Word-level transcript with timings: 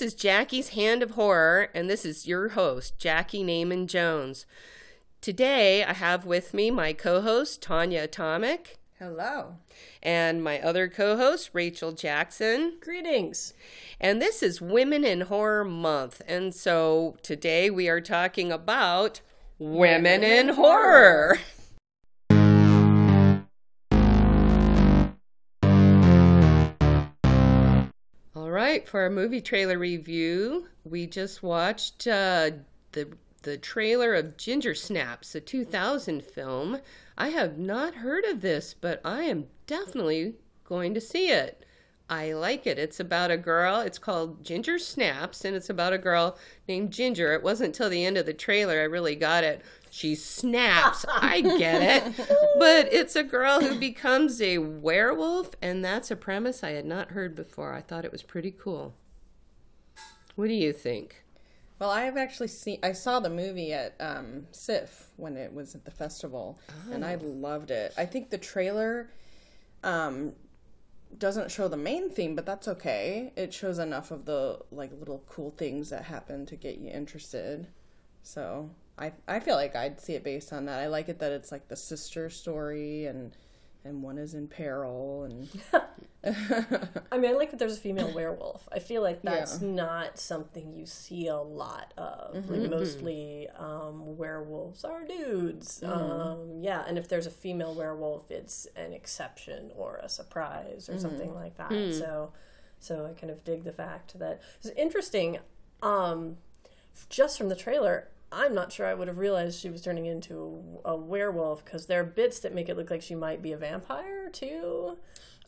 This 0.00 0.14
is 0.14 0.18
Jackie's 0.18 0.70
Hand 0.70 1.02
of 1.02 1.10
Horror, 1.10 1.68
and 1.74 1.90
this 1.90 2.06
is 2.06 2.26
your 2.26 2.48
host, 2.48 2.98
Jackie 2.98 3.42
Naaman 3.42 3.86
Jones. 3.86 4.46
Today, 5.20 5.84
I 5.84 5.92
have 5.92 6.24
with 6.24 6.54
me 6.54 6.70
my 6.70 6.94
co 6.94 7.20
host, 7.20 7.60
Tanya 7.60 8.04
Atomic, 8.04 8.78
Hello. 8.98 9.56
and 10.02 10.42
my 10.42 10.58
other 10.58 10.88
co 10.88 11.18
host, 11.18 11.50
Rachel 11.52 11.92
Jackson. 11.92 12.78
Greetings. 12.80 13.52
And 14.00 14.22
this 14.22 14.42
is 14.42 14.62
Women 14.62 15.04
in 15.04 15.20
Horror 15.20 15.66
Month. 15.66 16.22
And 16.26 16.54
so 16.54 17.18
today 17.22 17.68
we 17.68 17.86
are 17.90 18.00
talking 18.00 18.50
about 18.50 19.20
women 19.58 20.24
in 20.24 20.48
horror. 20.48 21.36
All 21.36 21.44
right, 28.60 28.86
for 28.86 29.00
our 29.00 29.10
movie 29.10 29.40
trailer 29.40 29.78
review, 29.78 30.68
we 30.84 31.06
just 31.06 31.42
watched 31.42 32.06
uh, 32.06 32.50
the 32.92 33.08
the 33.42 33.56
trailer 33.56 34.14
of 34.14 34.36
Ginger 34.36 34.74
Snaps, 34.74 35.34
a 35.34 35.40
2000 35.40 36.22
film. 36.22 36.78
I 37.16 37.28
have 37.28 37.56
not 37.56 37.94
heard 37.94 38.24
of 38.26 38.42
this, 38.42 38.74
but 38.78 39.00
I 39.02 39.22
am 39.22 39.46
definitely 39.66 40.34
going 40.62 40.92
to 40.92 41.00
see 41.00 41.30
it. 41.30 41.64
I 42.10 42.32
like 42.32 42.66
it. 42.66 42.78
It's 42.78 43.00
about 43.00 43.30
a 43.30 43.38
girl. 43.38 43.80
It's 43.80 43.98
called 43.98 44.44
Ginger 44.44 44.78
Snaps, 44.78 45.44
and 45.46 45.56
it's 45.56 45.70
about 45.70 45.94
a 45.94 45.98
girl 45.98 46.36
named 46.68 46.90
Ginger. 46.90 47.32
It 47.32 47.42
wasn't 47.42 47.68
until 47.68 47.88
the 47.88 48.04
end 48.04 48.18
of 48.18 48.26
the 48.26 48.34
trailer 48.34 48.80
I 48.80 48.84
really 48.84 49.16
got 49.16 49.42
it. 49.42 49.62
She 49.90 50.14
snaps. 50.14 51.04
I 51.08 51.40
get 51.40 51.82
it. 51.82 52.26
But 52.58 52.92
it's 52.92 53.16
a 53.16 53.24
girl 53.24 53.60
who 53.60 53.78
becomes 53.78 54.40
a 54.40 54.58
werewolf, 54.58 55.50
and 55.60 55.84
that's 55.84 56.10
a 56.10 56.16
premise 56.16 56.62
I 56.62 56.70
had 56.70 56.86
not 56.86 57.10
heard 57.10 57.34
before. 57.34 57.74
I 57.74 57.80
thought 57.80 58.04
it 58.04 58.12
was 58.12 58.22
pretty 58.22 58.52
cool. 58.52 58.94
What 60.36 60.46
do 60.46 60.54
you 60.54 60.72
think? 60.72 61.24
Well, 61.80 61.90
I 61.90 62.02
have 62.02 62.16
actually 62.16 62.48
seen. 62.48 62.78
I 62.82 62.92
saw 62.92 63.20
the 63.20 63.30
movie 63.30 63.72
at 63.72 63.96
um, 64.00 64.46
SIFF 64.52 65.08
when 65.16 65.36
it 65.36 65.52
was 65.52 65.74
at 65.74 65.84
the 65.84 65.90
festival, 65.90 66.58
and 66.92 67.04
I 67.04 67.16
loved 67.16 67.70
it. 67.70 67.92
I 67.96 68.06
think 68.06 68.30
the 68.30 68.38
trailer 68.38 69.10
um, 69.82 70.34
doesn't 71.16 71.50
show 71.50 71.68
the 71.68 71.76
main 71.76 72.10
theme, 72.10 72.36
but 72.36 72.46
that's 72.46 72.68
okay. 72.68 73.32
It 73.34 73.52
shows 73.52 73.78
enough 73.78 74.10
of 74.10 74.26
the 74.26 74.60
like 74.70 74.92
little 74.98 75.24
cool 75.26 75.50
things 75.50 75.90
that 75.90 76.04
happen 76.04 76.46
to 76.46 76.56
get 76.56 76.78
you 76.78 76.90
interested. 76.90 77.66
So 78.22 78.70
I 79.00 79.12
I 79.26 79.40
feel 79.40 79.56
like 79.56 79.74
I'd 79.74 80.00
see 80.00 80.14
it 80.14 80.22
based 80.22 80.52
on 80.52 80.66
that. 80.66 80.80
I 80.80 80.86
like 80.86 81.08
it 81.08 81.18
that 81.20 81.32
it's 81.32 81.50
like 81.50 81.68
the 81.68 81.76
sister 81.76 82.30
story 82.30 83.06
and 83.06 83.34
and 83.84 84.02
one 84.02 84.18
is 84.18 84.34
in 84.34 84.46
peril 84.46 85.24
and 85.24 85.48
I 86.22 87.16
mean, 87.16 87.30
I 87.30 87.32
like 87.32 87.50
that 87.50 87.58
there's 87.58 87.78
a 87.78 87.80
female 87.80 88.12
werewolf. 88.14 88.68
I 88.70 88.78
feel 88.78 89.00
like 89.00 89.22
that's 89.22 89.62
not 89.62 90.18
something 90.18 90.74
you 90.74 90.84
see 90.84 91.28
a 91.28 91.38
lot 91.38 91.94
of. 91.96 92.34
Like 92.50 92.70
mostly 92.70 93.48
um, 93.56 94.18
werewolves 94.18 94.84
are 94.84 95.06
dudes. 95.06 95.82
Um, 95.82 96.58
yeah, 96.60 96.84
and 96.86 96.98
if 96.98 97.08
there's 97.08 97.26
a 97.26 97.30
female 97.30 97.74
werewolf, 97.74 98.30
it's 98.30 98.66
an 98.76 98.92
exception 98.92 99.70
or 99.74 99.98
a 100.02 100.10
surprise 100.10 100.90
or 100.90 100.98
something 100.98 101.34
like 101.34 101.56
that. 101.56 101.70
So, 101.94 102.32
so 102.80 103.06
I 103.06 103.18
kind 103.18 103.30
of 103.30 103.42
dig 103.42 103.64
the 103.64 103.72
fact 103.72 104.18
that 104.18 104.42
it's 104.58 104.68
interesting. 104.76 105.38
Um, 105.82 106.36
just 107.08 107.38
from 107.38 107.48
the 107.48 107.56
trailer, 107.56 108.08
I'm 108.32 108.54
not 108.54 108.72
sure 108.72 108.86
I 108.86 108.94
would 108.94 109.08
have 109.08 109.18
realized 109.18 109.60
she 109.60 109.70
was 109.70 109.82
turning 109.82 110.06
into 110.06 110.62
a 110.84 110.94
werewolf 110.96 111.64
because 111.64 111.86
there 111.86 112.00
are 112.00 112.04
bits 112.04 112.40
that 112.40 112.54
make 112.54 112.68
it 112.68 112.76
look 112.76 112.90
like 112.90 113.02
she 113.02 113.14
might 113.14 113.42
be 113.42 113.52
a 113.52 113.56
vampire 113.56 114.28
too. 114.30 114.96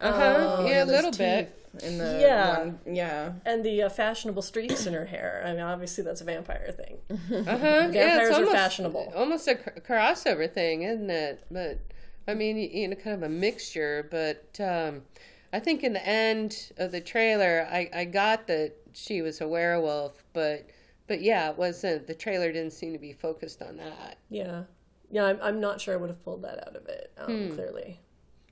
Uh 0.01 0.13
huh. 0.13 0.65
yeah, 0.67 0.83
a 0.83 0.87
little 0.87 1.13
bit. 1.13 1.57
in 1.81 1.99
the 1.99 2.19
Yeah. 2.21 2.73
yeah. 2.85 3.33
And 3.47 3.65
the 3.65 3.83
uh, 3.83 3.89
fashionable 3.89 4.43
streaks 4.43 4.85
in 4.87 4.95
her 4.95 5.05
hair. 5.05 5.45
I 5.47 5.53
mean, 5.53 5.61
obviously 5.61 6.03
that's 6.03 6.21
a 6.21 6.25
vampire 6.25 6.73
thing. 6.77 6.99
Uh 7.11 7.17
huh. 7.45 7.57
Vampires 7.57 7.95
yeah, 7.95 8.27
it's 8.29 8.37
are 8.39 8.47
fashionable. 8.47 9.13
Almost 9.15 9.47
a 9.47 9.55
cr- 9.55 9.79
crossover 9.81 10.53
thing, 10.53 10.83
isn't 10.83 11.11
it? 11.11 11.45
But 11.53 11.79
I 12.27 12.35
mean, 12.35 12.57
you 12.57 12.89
know, 12.89 12.97
kind 12.97 13.15
of 13.15 13.23
a 13.23 13.29
mixture. 13.29 14.09
But 14.11 14.59
um, 14.61 15.03
I 15.53 15.61
think 15.61 15.85
in 15.85 15.93
the 15.93 16.07
end 16.07 16.73
of 16.79 16.91
the 16.91 17.01
trailer, 17.01 17.69
I, 17.71 17.89
I 17.95 18.05
got 18.07 18.49
that 18.49 18.73
she 18.93 19.23
was 19.23 19.41
a 19.41 19.47
werewolf, 19.47 20.25
but 20.33 20.67
but 21.13 21.21
yeah, 21.23 21.51
it 21.51 21.59
wasn't. 21.59 22.07
The 22.07 22.15
trailer 22.15 22.51
didn't 22.53 22.73
seem 22.73 22.95
to 22.95 22.99
be 22.99 23.13
focused 23.13 23.61
on 23.61 23.77
that. 23.77 24.17
Yeah. 24.31 24.63
Yeah, 25.11 25.25
I'm, 25.25 25.39
I'm 25.43 25.61
not 25.61 25.79
sure 25.79 25.93
I 25.93 25.99
would 25.99 26.09
have 26.09 26.25
pulled 26.25 26.41
that 26.43 26.67
out 26.67 26.75
of 26.75 26.87
it, 26.89 27.13
um, 27.19 27.49
Hmm. 27.49 27.55
clearly. 27.55 28.01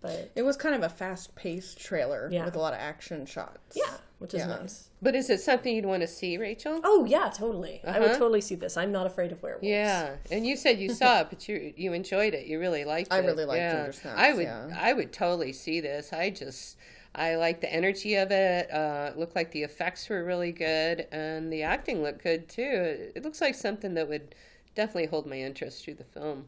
But 0.02 0.30
It 0.34 0.42
was 0.42 0.56
kind 0.58 0.74
of 0.74 0.82
a 0.82 0.88
fast-paced 0.90 1.78
trailer 1.80 2.28
Yeah. 2.30 2.44
with 2.44 2.54
a 2.54 2.58
lot 2.58 2.74
of 2.74 2.80
action 2.80 3.24
shots. 3.24 3.74
yeah, 3.76 3.94
which 4.18 4.34
is 4.34 4.40
Yeah. 4.40 4.46
nice. 4.48 4.90
But 5.00 5.14
is 5.14 5.30
it 5.30 5.40
something 5.40 5.74
you'd 5.74 5.86
want 5.86 6.02
to 6.02 6.06
see, 6.06 6.36
Rachel? 6.36 6.80
Oh, 6.84 7.06
yeah, 7.06 7.30
totally. 7.30 7.80
I 7.84 7.98
would 7.98 8.10
Uh-huh. 8.10 8.18
totally 8.18 8.42
see 8.42 8.54
this. 8.56 8.76
I'm 8.76 8.92
not 8.92 9.06
afraid 9.06 9.32
of 9.32 9.42
werewolves. 9.42 9.66
Yeah, 9.66 10.16
and 10.30 10.46
you 10.46 10.54
said 10.56 10.78
you 10.78 10.88
saw 11.02 11.20
it, 11.20 11.28
but 11.30 11.48
you 11.48 11.72
you 11.76 11.94
enjoyed 11.94 12.34
it. 12.34 12.46
You 12.46 12.58
really 12.60 12.84
liked 12.84 13.10
it. 13.10 13.14
I 13.14 13.18
really 13.20 13.46
liked 13.46 13.58
yeah. 13.58 13.76
Ginger 13.76 13.92
Snaps, 13.92 14.18
I 14.20 14.32
would 14.34 14.42
yeah. 14.44 14.68
I 14.78 14.92
would 14.92 15.12
totally 15.14 15.52
see 15.54 15.80
this. 15.80 16.12
I 16.12 16.28
just 16.28 16.76
I 17.14 17.34
like 17.36 17.60
the 17.60 17.72
energy 17.72 18.14
of 18.16 18.30
it. 18.30 18.70
Uh, 18.72 19.10
it 19.12 19.18
looked 19.18 19.34
like 19.34 19.50
the 19.50 19.62
effects 19.62 20.08
were 20.08 20.24
really 20.24 20.52
good, 20.52 21.06
and 21.12 21.52
the 21.52 21.62
acting 21.64 22.02
looked 22.02 22.22
good 22.22 22.48
too. 22.48 22.62
It, 22.62 23.12
it 23.16 23.24
looks 23.24 23.40
like 23.40 23.54
something 23.54 23.94
that 23.94 24.08
would 24.08 24.34
definitely 24.74 25.06
hold 25.06 25.26
my 25.26 25.36
interest 25.38 25.84
through 25.84 25.94
the 25.94 26.04
film. 26.04 26.46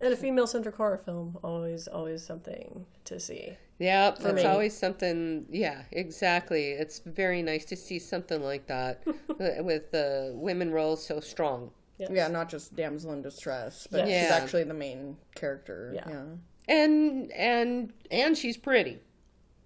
And 0.00 0.12
a 0.12 0.16
female 0.16 0.46
centric 0.46 0.74
horror 0.76 0.98
film, 0.98 1.38
always, 1.42 1.88
always 1.88 2.22
something 2.24 2.84
to 3.04 3.18
see. 3.18 3.56
Yeah, 3.78 4.10
that's 4.18 4.42
me. 4.42 4.44
always 4.44 4.76
something. 4.76 5.46
Yeah, 5.50 5.82
exactly. 5.92 6.70
It's 6.72 6.98
very 7.00 7.40
nice 7.42 7.64
to 7.66 7.76
see 7.76 7.98
something 7.98 8.42
like 8.42 8.66
that 8.66 9.02
with 9.38 9.90
the 9.92 10.32
women 10.34 10.70
roles 10.72 11.04
so 11.04 11.20
strong. 11.20 11.70
Yes. 11.98 12.10
Yeah, 12.12 12.28
not 12.28 12.48
just 12.50 12.76
damsel 12.76 13.12
in 13.14 13.22
distress, 13.22 13.86
but 13.90 14.06
Yes. 14.06 14.22
she's 14.24 14.30
Yeah. 14.30 14.42
actually 14.44 14.64
the 14.64 14.74
main 14.74 15.16
character. 15.34 15.92
Yeah. 15.94 16.08
Yeah. 16.08 16.24
and 16.68 17.32
and 17.32 17.92
and 18.10 18.36
she's 18.36 18.56
pretty 18.58 18.98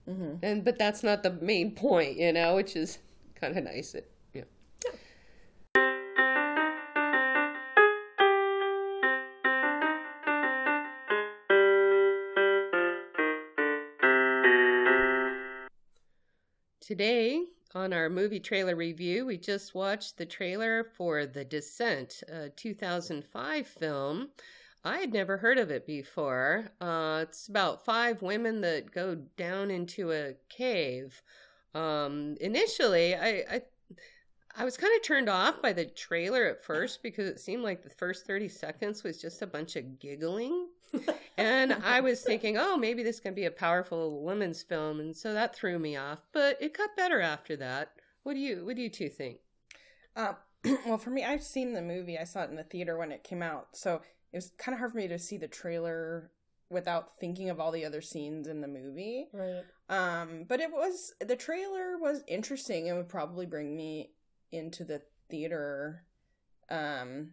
Mm-hmm. 0.09 0.37
and 0.43 0.65
but 0.65 0.79
that's 0.79 1.03
not 1.03 1.23
the 1.23 1.31
main 1.31 1.75
point 1.75 2.17
you 2.17 2.33
know 2.33 2.57
which 2.57 2.75
is 2.75 2.99
kind 3.35 3.57
of 3.57 3.63
nice 3.65 3.95
it, 3.95 4.11
yeah. 4.33 4.43
today 16.81 17.45
on 17.75 17.93
our 17.93 18.09
movie 18.09 18.41
trailer 18.41 18.75
review 18.75 19.27
we 19.27 19.37
just 19.37 19.75
watched 19.75 20.17
the 20.17 20.27
trailer 20.27 20.83
for 20.83 21.27
the 21.27 21.45
descent 21.45 22.23
a 22.29 22.49
2005 22.49 23.67
film 23.67 24.31
I 24.85 24.99
had 24.99 25.13
never 25.13 25.37
heard 25.37 25.59
of 25.59 25.71
it 25.71 25.87
before. 25.87 26.71
Uh, 26.81 27.25
it's 27.29 27.49
about 27.49 27.85
five 27.85 28.23
women 28.23 28.63
that 28.63 28.93
go 28.93 29.15
down 29.37 29.71
into 29.71 30.11
a 30.13 30.35
cave. 30.49 31.23
Um, 31.75 32.37
initially, 32.41 33.15
I, 33.15 33.45
I 33.51 33.63
I 34.57 34.65
was 34.65 34.77
kind 34.77 34.93
of 34.97 35.03
turned 35.03 35.29
off 35.29 35.63
by 35.63 35.73
the 35.73 35.85
trailer 35.85 36.47
at 36.47 36.65
first 36.65 37.03
because 37.03 37.29
it 37.29 37.39
seemed 37.39 37.63
like 37.63 37.83
the 37.83 37.91
first 37.91 38.27
30 38.27 38.49
seconds 38.49 39.05
was 39.05 39.21
just 39.21 39.43
a 39.43 39.47
bunch 39.47 39.77
of 39.77 39.99
giggling. 39.99 40.69
and 41.37 41.73
I 41.73 42.01
was 42.01 42.23
thinking, 42.23 42.57
oh, 42.59 42.77
maybe 42.77 43.03
this 43.03 43.21
can 43.21 43.33
be 43.33 43.45
a 43.45 43.51
powerful 43.51 44.23
women's 44.23 44.63
film, 44.63 44.99
and 44.99 45.17
so 45.17 45.33
that 45.33 45.55
threw 45.55 45.79
me 45.79 45.97
off. 45.97 46.23
But 46.33 46.61
it 46.61 46.77
got 46.77 46.97
better 46.97 47.21
after 47.21 47.57
that. 47.57 47.93
What 48.25 48.35
do 48.35 48.41
you 48.41 48.65
What 48.65 48.77
do 48.77 48.83
you 48.83 48.91
two 48.91 49.09
think? 49.09 49.39
Uh, 50.17 50.33
well, 50.87 50.99
for 50.99 51.11
me, 51.11 51.25
I've 51.25 51.45
seen 51.45 51.73
the 51.73 51.83
movie. 51.83 52.19
I 52.19 52.25
saw 52.25 52.43
it 52.43 52.51
in 52.51 52.57
the 52.57 52.65
theater 52.65 52.99
when 52.99 53.13
it 53.13 53.23
came 53.23 53.43
out, 53.43 53.69
so 53.77 54.03
it 54.33 54.37
was 54.37 54.53
kind 54.59 54.75
of 54.75 54.79
hard 54.79 54.93
for 54.93 54.99
me 54.99 55.09
to 55.09 55.19
see 55.19 55.37
the 55.39 55.49
trailer 55.49 56.31
without 56.71 57.17
thinking 57.19 57.51
of 57.51 57.59
all 57.59 57.73
the 57.73 57.85
other 57.85 58.01
scenes 58.01 58.47
in 58.47 58.61
the 58.61 58.69
movie. 58.69 59.27
Right. 59.33 59.65
Um, 59.89 60.45
but 60.49 60.61
it 60.61 60.71
was 60.71 61.13
the 61.21 61.37
trailer 61.37 61.99
was 61.99 62.23
interesting. 62.29 62.87
It 62.87 62.93
would 62.95 63.09
probably 63.09 63.47
bring 63.47 63.77
me 63.77 64.11
into 64.53 64.85
the 64.85 65.03
theater. 65.29 66.05
Um, 66.71 67.31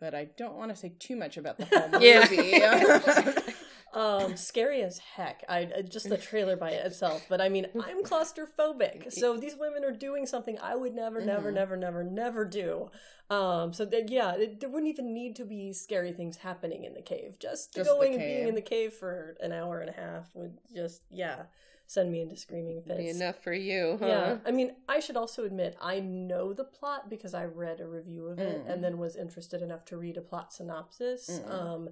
but 0.00 0.14
I 0.14 0.28
don't 0.36 0.56
want 0.56 0.70
to 0.70 0.76
say 0.76 0.94
too 0.98 1.16
much 1.16 1.36
about 1.36 1.58
the 1.58 1.66
whole 1.66 1.90
Yeah. 2.02 2.20
movie. 2.30 3.42
Um, 3.94 4.36
scary 4.36 4.82
as 4.82 4.98
heck. 4.98 5.44
I 5.48 5.66
just 5.88 6.08
the 6.08 6.18
trailer 6.18 6.56
by 6.56 6.70
itself. 6.70 7.24
But 7.28 7.40
I 7.40 7.48
mean, 7.48 7.66
I'm 7.80 8.02
claustrophobic, 8.02 9.12
so 9.12 9.36
these 9.44 9.56
women 9.58 9.84
are 9.84 9.92
doing 9.92 10.26
something 10.26 10.58
I 10.60 10.74
would 10.74 10.94
never, 10.94 11.20
never, 11.20 11.46
Mm-hmm. 11.48 11.54
never, 11.54 11.76
never, 11.76 12.04
never 12.04 12.44
do. 12.44 12.90
Um, 13.30 13.72
so 13.72 13.84
that 13.86 14.10
yeah, 14.10 14.34
it, 14.34 14.60
there 14.60 14.68
wouldn't 14.68 14.90
even 14.92 15.14
need 15.14 15.36
to 15.36 15.44
be 15.44 15.72
scary 15.72 16.12
things 16.12 16.38
happening 16.38 16.84
in 16.84 16.94
the 16.94 17.02
cave. 17.02 17.36
Just, 17.38 17.74
Just 17.74 17.88
going 17.88 18.14
and 18.14 18.20
being 18.22 18.48
in 18.48 18.54
the 18.54 18.60
cave 18.60 18.92
for 18.92 19.36
an 19.40 19.52
hour 19.52 19.80
and 19.80 19.88
a 19.88 19.94
half 19.94 20.28
would 20.34 20.58
just 20.74 21.02
yeah 21.10 21.44
send 21.86 22.10
me 22.10 22.20
into 22.22 22.34
screaming 22.36 22.82
fits. 22.82 22.98
Be 22.98 23.08
enough 23.10 23.42
for 23.42 23.52
you, 23.52 23.98
huh? 24.00 24.06
Yeah, 24.06 24.36
I 24.46 24.50
mean, 24.50 24.72
I 24.88 25.00
should 25.00 25.16
also 25.16 25.44
admit 25.44 25.76
I 25.80 26.00
know 26.00 26.52
the 26.52 26.64
plot 26.64 27.08
because 27.10 27.34
I 27.34 27.44
read 27.44 27.80
a 27.80 27.86
review 27.86 28.26
of 28.26 28.38
it 28.38 28.66
Mm. 28.66 28.72
and 28.72 28.82
then 28.84 28.98
was 28.98 29.16
interested 29.16 29.60
enough 29.62 29.84
to 29.86 29.96
read 29.98 30.16
a 30.16 30.22
plot 30.22 30.52
synopsis. 30.52 31.28
Mm. 31.46 31.50
Um, 31.52 31.88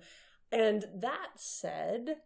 and 0.52 0.84
that 0.94 1.31
said, 1.37 2.16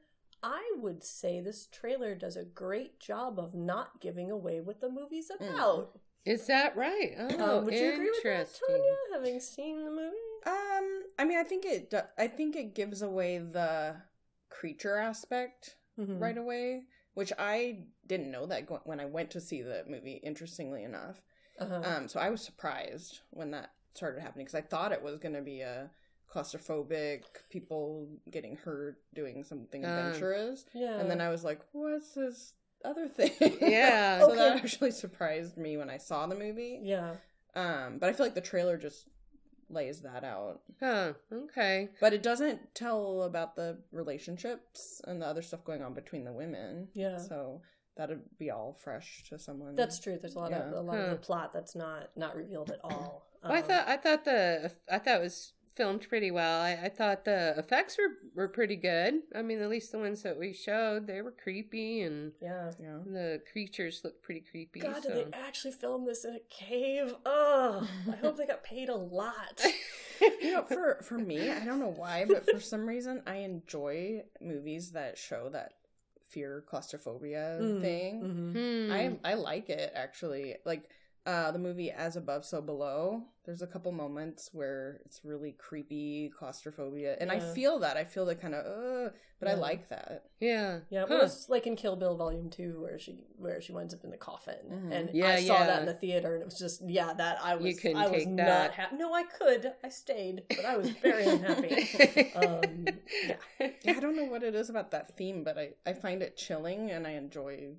I 0.43 0.73
would 0.77 1.03
say 1.03 1.41
this 1.41 1.67
trailer 1.67 2.15
does 2.15 2.37
a 2.37 2.45
great 2.45 3.01
job 3.01 3.39
of 3.39 3.55
not 3.55 4.01
giving 4.01 4.31
away 4.31 4.61
what 4.61 4.81
the 4.81 4.91
movie's 4.91 5.31
about. 5.31 5.99
Is 6.25 6.47
that 6.49 6.77
right? 6.77 7.15
Oh, 7.19 7.59
Um, 7.59 7.65
would 7.65 7.75
you 7.75 7.93
agree 7.93 8.11
with 8.11 8.23
that, 8.25 8.29
interesting. 8.31 8.67
Tanya? 8.69 8.93
Having 9.13 9.41
seen 9.41 9.85
the 9.85 9.91
movie? 9.91 10.17
Um, 10.45 11.05
I 11.19 11.25
mean, 11.25 11.39
I 11.39 11.45
think 11.45 11.65
it. 11.65 11.91
do- 11.91 12.01
I 12.19 12.27
think 12.29 12.57
it 12.57 12.75
gives 12.75 13.01
away 13.03 13.39
the 13.39 13.97
creature 14.49 14.97
aspect 14.97 15.77
Mhm. 15.99 16.21
right 16.21 16.37
away, 16.37 16.87
which 17.15 17.33
I 17.39 17.87
didn't 18.07 18.31
know 18.31 18.47
that 18.47 18.67
go- 18.67 18.83
when 18.85 19.01
I 19.01 19.07
went 19.07 19.31
to 19.33 19.41
see 19.41 19.63
the 19.63 19.85
movie. 19.87 20.15
Interestingly 20.15 20.83
enough, 20.83 21.23
Uh-huh. 21.59 21.81
um, 21.85 22.09
so 22.09 22.19
I 22.21 22.29
was 22.31 22.43
surprised 22.45 23.21
when 23.31 23.53
that 23.53 23.71
started 23.93 24.21
happening 24.21 24.45
because 24.47 24.59
I 24.59 24.67
thought 24.67 24.93
it 24.93 25.03
was 25.03 25.19
going 25.19 25.35
to 25.35 25.43
be 25.43 25.61
a 25.63 25.91
claustrophobic 26.33 27.23
people 27.51 28.09
getting 28.31 28.57
hurt 28.57 28.99
doing 29.15 29.45
something 29.45 29.85
Uh, 29.85 29.89
adventurous, 29.89 30.65
yeah. 30.75 30.99
and 30.99 31.11
then 31.11 31.21
I 31.21 31.29
was 31.31 31.45
like, 31.45 31.61
"What's 31.73 32.15
this 32.15 32.55
other 32.85 33.09
thing?" 33.09 33.33
Yeah. 33.61 34.21
so 34.21 34.35
that 34.35 34.57
actually 34.59 34.91
surprised 34.93 35.57
me 35.57 35.77
when 35.77 35.91
I 35.91 35.99
saw 35.99 36.27
the 36.27 36.35
movie. 36.37 36.81
yeah. 36.83 37.17
Um, 37.55 37.99
but 37.99 38.11
I 38.11 38.13
feel 38.13 38.27
like 38.27 38.35
the 38.35 38.41
trailer 38.43 38.77
just 38.77 39.09
lays 39.71 40.03
that 40.03 40.25
out. 40.25 40.61
Huh. 40.79 41.15
Okay. 41.33 41.89
But 42.01 42.13
it 42.13 42.23
doesn't 42.23 42.75
tell 42.75 43.23
about 43.23 43.57
the 43.57 43.79
relationships 43.93 45.01
and 45.07 45.23
the 45.23 45.27
other 45.27 45.41
stuff 45.43 45.65
going 45.65 45.83
on 45.83 45.95
between 45.95 46.25
the 46.25 46.33
women. 46.33 46.89
Yeah. 46.95 47.17
So 47.17 47.63
that'd 47.97 48.21
be 48.39 48.51
all 48.51 48.75
fresh 48.75 49.25
to 49.31 49.39
someone. 49.39 49.75
That's 49.75 49.99
true. 50.01 50.19
There's 50.21 50.35
a 50.35 50.39
lot 50.39 50.53
of 50.53 50.73
a 50.73 50.81
lot 50.83 50.99
of 50.99 51.11
the 51.11 51.17
plot 51.17 51.53
that's 51.55 51.75
not 51.75 52.11
not 52.15 52.37
revealed 52.37 52.71
at 52.71 52.81
all. 52.85 53.27
Well, 53.43 53.53
I 53.53 53.61
Um, 53.61 53.65
thought 53.65 53.89
I 53.89 53.97
thought 53.97 54.25
the 54.27 54.73
I 54.91 54.99
thought 54.99 55.17
it 55.21 55.23
was 55.23 55.53
filmed 55.77 56.09
pretty 56.09 56.31
well. 56.31 56.63
I, 56.63 56.73
I 56.85 56.89
thought 56.89 57.25
the 57.25 57.55
effects 57.59 57.97
were 57.99 58.15
were 58.35 58.49
pretty 58.49 58.77
good. 58.77 59.15
I 59.35 59.43
mean, 59.43 59.61
at 59.61 59.69
least 59.69 59.93
the 59.93 59.99
ones 59.99 60.23
that 60.23 60.39
we 60.39 60.53
showed, 60.53 61.07
they 61.07 61.21
were 61.23 61.33
creepy, 61.33 62.01
and 62.03 62.33
Yeah. 62.41 62.73
yeah. 62.81 62.99
the 63.05 63.43
creatures 63.53 64.01
looked 64.03 64.23
pretty 64.23 64.41
creepy. 64.51 64.81
God, 64.81 65.03
so. 65.03 65.09
did 65.15 65.33
they 65.33 65.39
actually 65.39 65.73
film 65.73 66.07
this 66.07 66.25
in 66.25 66.35
a 66.35 66.41
cave? 66.51 67.15
Oh, 67.27 67.87
I 68.13 68.17
hope 68.17 68.37
they 68.39 68.47
got 68.47 68.65
paid 68.65 68.89
a 68.89 68.97
lot. 68.97 69.63
You 70.41 70.53
know, 70.53 70.63
for 70.63 70.99
for 71.03 71.19
me, 71.19 71.51
I 71.51 71.63
don't 71.63 71.79
know 71.79 71.93
why, 71.95 72.25
but 72.27 72.49
for 72.51 72.59
some 72.59 72.87
reason, 72.89 73.23
I 73.27 73.37
enjoy 73.37 74.23
movies 74.41 74.93
that 74.93 75.19
show 75.19 75.51
that 75.51 75.73
fear 76.31 76.65
claustrophobia 76.67 77.59
Mm, 77.61 77.81
thing. 77.83 78.23
mhm. 78.23 78.87
Hmm. 78.87 78.93
I 79.27 79.33
I 79.33 79.35
like 79.35 79.69
it 79.69 79.93
actually. 79.95 80.57
Like 80.65 80.89
uh 81.27 81.51
the 81.53 81.59
movie 81.59 81.91
As 81.91 82.17
Above 82.17 82.45
So 82.45 82.61
Below. 82.63 83.23
There's 83.45 83.63
a 83.63 83.67
couple 83.67 83.93
moments 83.93 84.51
where 84.53 85.01
it's 85.05 85.21
really 85.25 85.53
creepy 85.53 86.33
claustrophobia, 86.37 87.17
and 87.21 87.31
I 87.31 87.39
feel 87.39 87.79
that. 87.81 87.97
I 87.97 88.03
feel 88.03 88.27
the 88.27 88.35
kind 88.35 88.55
of, 88.55 88.65
uh, 88.67 89.11
but 89.39 89.49
I 89.49 89.55
like 89.55 89.89
that. 89.91 90.25
yeah. 90.41 90.81
Yeah, 90.91 91.03
Huh. 91.03 91.07
well, 91.11 91.23
it's 91.27 91.49
like 91.49 91.65
in 91.67 91.77
Kill 91.77 91.95
Bill 91.95 92.17
Volume 92.17 92.51
Two, 92.51 92.81
where 92.81 92.99
she 92.99 93.21
where 93.37 93.61
she 93.61 93.71
winds 93.73 93.95
up 93.95 94.03
in 94.03 94.11
the 94.11 94.17
coffin, 94.17 94.57
Mhm. 94.69 94.93
and 94.93 95.11
Yeah, 95.15 95.29
I 95.29 95.45
saw 95.45 95.65
that 95.65 95.81
in 95.81 95.87
the 95.87 95.95
theater, 95.95 96.35
and 96.35 96.43
it 96.43 96.47
was 96.47 96.59
just 96.59 96.83
yeah, 96.89 97.13
that 97.15 97.39
I 97.41 97.55
was 97.55 97.79
couldn't 97.79 97.99
I 97.99 98.09
was 98.09 98.25
take 98.25 98.29
not 98.29 98.73
happy. 98.73 98.97
No, 98.97 99.15
I 99.15 99.23
could, 99.23 99.73
I 99.85 99.91
stayed, 99.91 100.43
but 100.57 100.65
I 100.65 100.77
was 100.77 100.91
very 100.91 101.25
unhappy. 101.27 101.77
Um, 102.35 102.99
yeah, 103.25 103.37
Yeah, 103.85 103.97
I 103.97 104.01
don't 104.01 104.17
know 104.17 104.25
what 104.25 104.43
it 104.43 104.55
is 104.55 104.69
about 104.71 104.91
that 104.91 105.17
theme, 105.17 105.45
but 105.45 105.57
I 105.57 105.71
I 105.87 105.93
find 105.93 106.21
it 106.23 106.37
chilling, 106.37 106.91
and 106.91 107.07
I 107.07 107.13
enjoy. 107.13 107.77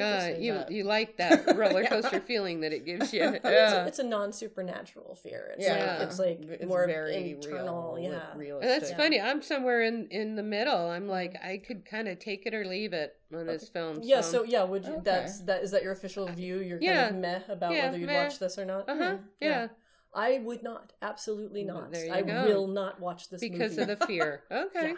Uh, 0.00 0.04
interesting 0.06 0.42
you 0.42 0.52
that. 0.54 0.70
you 0.70 0.84
like 0.84 1.16
that 1.18 1.46
roller 1.56 1.82
Yeah. 1.82 1.88
coaster 1.88 2.20
feeling 2.20 2.60
that 2.60 2.72
it 2.72 2.84
gives 2.84 3.12
you. 3.12 3.22
it's, 3.34 3.44
a, 3.44 3.50
Yeah. 3.50 3.86
it's 3.86 3.98
a 3.98 4.02
non 4.04 4.32
supernatural 4.32 5.14
fear. 5.14 5.52
It's 5.56 5.64
Yeah, 5.66 5.96
like, 5.98 6.08
it's 6.08 6.18
like 6.18 6.40
It's 6.42 6.64
more 6.66 6.86
very 6.86 7.30
internal. 7.32 7.94
real, 7.94 8.12
yeah, 8.12 8.20
realistic. 8.36 8.68
That's 8.80 8.90
Yeah. 8.92 8.96
funny. 8.96 9.20
I'm 9.20 9.42
somewhere 9.42 9.82
in 9.82 10.08
in 10.10 10.36
the 10.36 10.42
middle. 10.42 10.88
I'm 10.90 11.08
like 11.08 11.36
I 11.42 11.58
could 11.58 11.84
kind 11.84 12.08
of 12.08 12.18
take 12.18 12.46
it 12.46 12.54
or 12.54 12.64
leave 12.64 12.92
it 12.92 13.16
on 13.34 13.46
this 13.46 13.68
film. 13.68 14.00
Yeah, 14.02 14.20
so 14.22 14.42
yeah, 14.44 14.64
would 14.64 14.84
you? 14.84 14.92
Okay. 14.94 15.02
That's 15.04 15.40
that. 15.42 15.62
Is 15.62 15.70
that 15.72 15.82
your 15.82 15.92
official 15.92 16.26
view? 16.26 16.58
You're 16.60 16.80
Yeah. 16.80 17.04
kind 17.10 17.16
of 17.16 17.20
meh 17.22 17.40
about 17.48 17.72
Yeah, 17.72 17.86
whether 17.86 17.98
you'd 17.98 18.06
meh. 18.06 18.24
watch 18.24 18.38
this 18.38 18.58
or 18.58 18.64
not. 18.64 18.88
uh 18.88 18.96
huh. 18.96 19.16
Hmm, 19.16 19.22
Yeah. 19.40 19.68
I 20.12 20.38
would 20.38 20.64
not. 20.64 20.92
Absolutely 21.02 21.62
not. 21.62 21.92
there 21.92 22.06
you 22.06 22.12
I 22.12 22.22
go. 22.22 22.44
will 22.44 22.66
not 22.66 22.98
watch 23.00 23.28
this 23.28 23.40
movie. 23.42 23.52
because 23.52 23.76
movie. 23.78 23.92
of 23.92 23.98
the 24.00 24.06
fear. 24.06 24.42
Okay. 24.50 24.94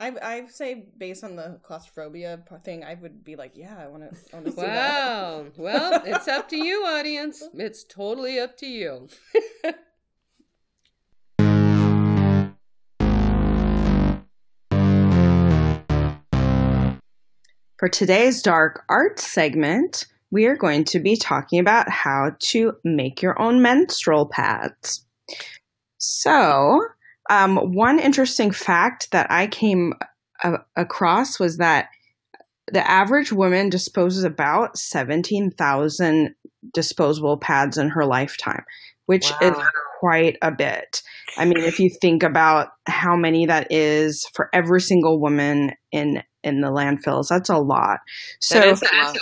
Yeah. 0.00 0.10
I 0.22 0.36
I 0.36 0.46
say 0.46 0.86
based 0.96 1.24
on 1.24 1.36
the 1.36 1.60
claustrophobia 1.62 2.42
thing, 2.64 2.84
I 2.84 2.94
would 2.94 3.24
be 3.24 3.36
like, 3.36 3.52
yeah, 3.56 3.76
I 3.78 3.88
want 3.88 4.02
to 4.10 4.16
I 4.32 4.36
want 4.36 4.46
to 4.46 4.52
see 4.52 4.60
that. 4.62 4.74
Wow. 4.74 5.46
Well, 5.56 6.02
it's 6.04 6.28
up 6.28 6.48
to 6.50 6.56
you, 6.56 6.84
audience. 6.84 7.42
It's 7.54 7.84
totally 7.84 8.38
up 8.38 8.56
to 8.58 8.66
you. 8.66 9.08
For 17.78 17.88
today's 17.88 18.40
dark 18.40 18.84
art 18.88 19.18
segment, 19.20 20.06
we 20.30 20.46
are 20.46 20.56
going 20.56 20.84
to 20.84 21.00
be 21.00 21.16
talking 21.16 21.58
about 21.58 21.90
how 21.90 22.30
to 22.50 22.72
make 22.82 23.20
your 23.20 23.40
own 23.40 23.60
menstrual 23.60 24.26
pads. 24.26 25.04
So, 25.98 26.80
um, 27.30 27.56
one 27.72 27.98
interesting 27.98 28.50
fact 28.50 29.10
that 29.12 29.30
I 29.30 29.46
came 29.46 29.94
a- 30.42 30.58
across 30.76 31.38
was 31.38 31.58
that 31.58 31.88
the 32.72 32.88
average 32.88 33.32
woman 33.32 33.68
disposes 33.68 34.24
about 34.24 34.78
17,000 34.78 36.34
disposable 36.72 37.36
pads 37.36 37.76
in 37.76 37.90
her 37.90 38.06
lifetime, 38.06 38.64
which 39.06 39.30
is 39.42 39.54
quite 40.00 40.36
a 40.42 40.50
bit. 40.50 41.02
I 41.36 41.44
mean, 41.44 41.58
if 41.58 41.78
you 41.78 41.90
think 42.00 42.22
about 42.22 42.68
how 42.86 43.16
many 43.16 43.46
that 43.46 43.70
is 43.70 44.26
for 44.34 44.48
every 44.52 44.80
single 44.80 45.20
woman 45.20 45.72
in 45.92 46.22
in 46.42 46.60
the 46.60 46.68
landfills, 46.68 47.28
that's 47.28 47.48
a 47.48 47.58
lot. 47.58 48.00
So 48.40 48.60
That 48.60 48.68
is 48.68 48.82
a 48.82 48.96
lot. 48.96 49.16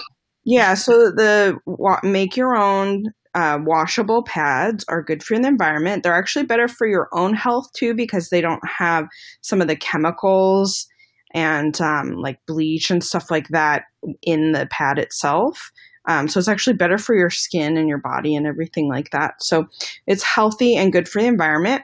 yeah, 0.44 0.74
so 0.74 1.10
the 1.10 1.58
make 2.02 2.36
your 2.36 2.56
own 2.56 3.04
uh, 3.34 3.58
washable 3.62 4.22
pads 4.22 4.84
are 4.88 5.02
good 5.02 5.22
for 5.22 5.38
the 5.38 5.48
environment. 5.48 6.02
They're 6.02 6.14
actually 6.14 6.44
better 6.44 6.68
for 6.68 6.86
your 6.86 7.08
own 7.12 7.34
health 7.34 7.72
too 7.72 7.94
because 7.94 8.28
they 8.28 8.40
don't 8.40 8.66
have 8.66 9.08
some 9.40 9.60
of 9.60 9.68
the 9.68 9.76
chemicals 9.76 10.86
and 11.34 11.80
um, 11.80 12.14
like 12.16 12.38
bleach 12.46 12.90
and 12.90 13.02
stuff 13.02 13.30
like 13.30 13.48
that 13.48 13.84
in 14.22 14.52
the 14.52 14.66
pad 14.70 14.98
itself. 14.98 15.72
Um, 16.06 16.28
so 16.28 16.38
it's 16.38 16.48
actually 16.48 16.76
better 16.76 16.98
for 16.98 17.14
your 17.14 17.30
skin 17.30 17.76
and 17.76 17.88
your 17.88 17.98
body 17.98 18.34
and 18.34 18.46
everything 18.46 18.88
like 18.88 19.10
that. 19.10 19.42
So 19.42 19.68
it's 20.06 20.22
healthy 20.22 20.76
and 20.76 20.92
good 20.92 21.08
for 21.08 21.22
the 21.22 21.28
environment. 21.28 21.82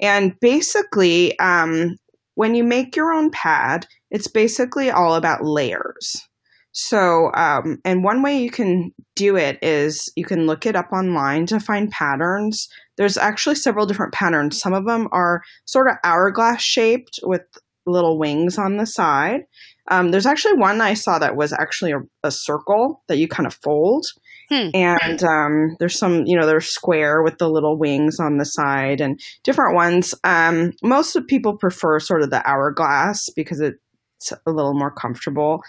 And 0.00 0.38
basically, 0.40 1.38
um, 1.38 1.96
when 2.34 2.54
you 2.54 2.64
make 2.64 2.96
your 2.96 3.12
own 3.12 3.30
pad, 3.30 3.86
it's 4.10 4.26
basically 4.26 4.90
all 4.90 5.14
about 5.14 5.44
layers. 5.44 6.28
So, 6.72 7.32
um, 7.34 7.78
and 7.84 8.04
one 8.04 8.22
way 8.22 8.38
you 8.38 8.50
can 8.50 8.92
do 9.16 9.36
it 9.36 9.58
is 9.60 10.12
you 10.16 10.24
can 10.24 10.46
look 10.46 10.66
it 10.66 10.76
up 10.76 10.92
online 10.92 11.46
to 11.46 11.58
find 11.58 11.90
patterns. 11.90 12.68
There's 12.96 13.16
actually 13.16 13.56
several 13.56 13.86
different 13.86 14.12
patterns. 14.12 14.60
Some 14.60 14.72
of 14.72 14.86
them 14.86 15.08
are 15.10 15.42
sort 15.64 15.88
of 15.88 15.96
hourglass 16.04 16.62
shaped 16.62 17.18
with 17.22 17.42
little 17.86 18.18
wings 18.18 18.58
on 18.58 18.76
the 18.76 18.86
side. 18.86 19.42
Um, 19.90 20.10
there's 20.10 20.26
actually 20.26 20.54
one 20.54 20.80
I 20.80 20.94
saw 20.94 21.18
that 21.18 21.36
was 21.36 21.52
actually 21.52 21.92
a, 21.92 22.00
a 22.22 22.30
circle 22.30 23.02
that 23.08 23.18
you 23.18 23.26
kind 23.26 23.46
of 23.46 23.54
fold. 23.54 24.06
Hmm. 24.48 24.68
And 24.74 25.22
um, 25.22 25.76
there's 25.78 25.98
some, 25.98 26.24
you 26.26 26.38
know, 26.38 26.46
they're 26.46 26.60
square 26.60 27.22
with 27.22 27.38
the 27.38 27.48
little 27.48 27.78
wings 27.78 28.20
on 28.20 28.38
the 28.38 28.44
side 28.44 29.00
and 29.00 29.20
different 29.42 29.74
ones. 29.74 30.14
Um, 30.24 30.72
most 30.82 31.16
of 31.16 31.26
people 31.26 31.56
prefer 31.56 31.98
sort 32.00 32.22
of 32.22 32.30
the 32.30 32.46
hourglass 32.48 33.28
because 33.34 33.60
it's 33.60 34.32
a 34.46 34.50
little 34.50 34.74
more 34.74 34.90
comfortable. 34.90 35.62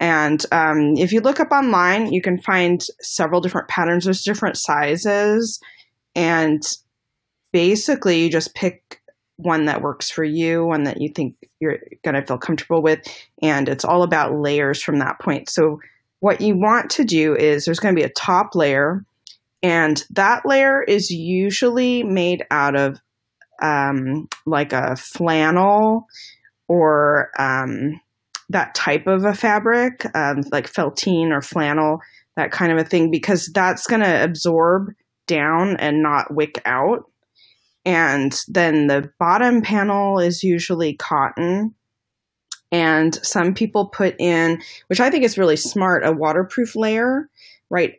And 0.00 0.42
um, 0.50 0.94
if 0.96 1.12
you 1.12 1.20
look 1.20 1.40
up 1.40 1.52
online, 1.52 2.10
you 2.10 2.22
can 2.22 2.40
find 2.40 2.82
several 3.02 3.42
different 3.42 3.68
patterns. 3.68 4.04
There's 4.04 4.24
different 4.24 4.56
sizes, 4.56 5.60
and 6.16 6.62
basically, 7.52 8.22
you 8.22 8.30
just 8.30 8.54
pick 8.54 9.02
one 9.36 9.66
that 9.66 9.82
works 9.82 10.10
for 10.10 10.24
you, 10.24 10.64
one 10.64 10.84
that 10.84 11.00
you 11.00 11.10
think 11.14 11.36
you're 11.60 11.78
going 12.02 12.14
to 12.14 12.24
feel 12.24 12.38
comfortable 12.38 12.82
with, 12.82 13.00
and 13.42 13.68
it's 13.68 13.84
all 13.84 14.02
about 14.02 14.34
layers 14.34 14.82
from 14.82 15.00
that 15.00 15.20
point. 15.20 15.50
So, 15.50 15.80
what 16.20 16.40
you 16.40 16.56
want 16.56 16.90
to 16.92 17.04
do 17.04 17.36
is 17.36 17.64
there's 17.64 17.80
going 17.80 17.94
to 17.94 18.00
be 18.00 18.06
a 18.06 18.12
top 18.12 18.54
layer, 18.54 19.04
and 19.62 20.02
that 20.10 20.46
layer 20.46 20.82
is 20.82 21.10
usually 21.10 22.02
made 22.04 22.42
out 22.50 22.74
of 22.74 23.00
um, 23.62 24.28
like 24.46 24.72
a 24.72 24.96
flannel 24.96 26.06
or 26.68 27.30
um, 27.38 28.00
that 28.50 28.74
type 28.74 29.06
of 29.06 29.24
a 29.24 29.34
fabric, 29.34 30.04
um, 30.14 30.42
like 30.50 30.70
feltine 30.70 31.30
or 31.30 31.40
flannel, 31.40 32.00
that 32.36 32.50
kind 32.50 32.72
of 32.72 32.78
a 32.78 32.84
thing, 32.84 33.10
because 33.10 33.46
that's 33.52 33.86
going 33.86 34.02
to 34.02 34.24
absorb 34.24 34.92
down 35.26 35.76
and 35.76 36.02
not 36.02 36.34
wick 36.34 36.60
out. 36.66 37.04
And 37.84 38.38
then 38.48 38.88
the 38.88 39.10
bottom 39.18 39.62
panel 39.62 40.18
is 40.18 40.42
usually 40.42 40.94
cotton. 40.94 41.74
And 42.72 43.14
some 43.24 43.54
people 43.54 43.88
put 43.88 44.14
in, 44.18 44.60
which 44.88 45.00
I 45.00 45.10
think 45.10 45.24
is 45.24 45.38
really 45.38 45.56
smart, 45.56 46.04
a 46.04 46.12
waterproof 46.12 46.76
layer 46.76 47.28
right 47.68 47.94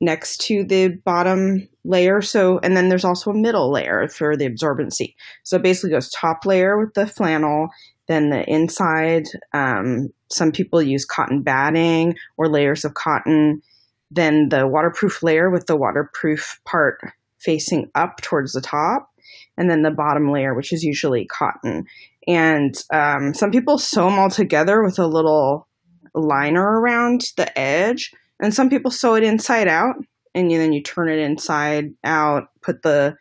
next 0.00 0.38
to 0.42 0.64
the 0.64 0.88
bottom 0.88 1.68
layer. 1.84 2.20
So, 2.20 2.58
and 2.62 2.76
then 2.76 2.88
there's 2.88 3.04
also 3.04 3.30
a 3.30 3.34
middle 3.34 3.70
layer 3.70 4.08
for 4.08 4.36
the 4.36 4.48
absorbency. 4.48 5.14
So 5.42 5.56
it 5.56 5.62
basically 5.62 5.90
goes 5.90 6.10
top 6.10 6.44
layer 6.44 6.78
with 6.78 6.94
the 6.94 7.06
flannel, 7.06 7.68
then 8.06 8.30
the 8.30 8.48
inside. 8.48 9.24
Um, 9.52 10.10
some 10.30 10.52
people 10.52 10.82
use 10.82 11.04
cotton 11.04 11.42
batting 11.42 12.16
or 12.36 12.48
layers 12.48 12.84
of 12.84 12.94
cotton. 12.94 13.62
Then 14.10 14.48
the 14.48 14.66
waterproof 14.66 15.22
layer 15.22 15.50
with 15.50 15.66
the 15.66 15.76
waterproof 15.76 16.60
part 16.64 17.00
facing 17.38 17.90
up 17.94 18.20
towards 18.22 18.52
the 18.52 18.60
top, 18.60 19.10
and 19.56 19.70
then 19.70 19.82
the 19.82 19.90
bottom 19.90 20.30
layer, 20.30 20.54
which 20.54 20.72
is 20.72 20.82
usually 20.82 21.26
cotton. 21.26 21.84
And 22.26 22.74
um, 22.92 23.34
some 23.34 23.50
people 23.50 23.78
sew 23.78 24.08
them 24.08 24.18
all 24.18 24.30
together 24.30 24.82
with 24.82 24.98
a 24.98 25.06
little 25.06 25.68
liner 26.14 26.80
around 26.80 27.26
the 27.36 27.58
edge, 27.58 28.12
and 28.40 28.54
some 28.54 28.70
people 28.70 28.90
sew 28.90 29.14
it 29.14 29.24
inside 29.24 29.68
out, 29.68 29.96
and 30.34 30.50
then 30.50 30.72
you 30.72 30.82
turn 30.82 31.08
it 31.08 31.18
inside 31.18 31.92
out, 32.02 32.48
put 32.62 32.82
the 32.82 33.16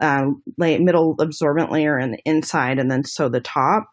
um, 0.00 0.42
middle 0.56 1.14
absorbent 1.20 1.70
layer 1.70 1.98
in 1.98 2.10
the 2.12 2.22
inside, 2.24 2.78
and 2.78 2.90
then 2.90 3.04
sew 3.04 3.28
the 3.28 3.40
top. 3.40 3.91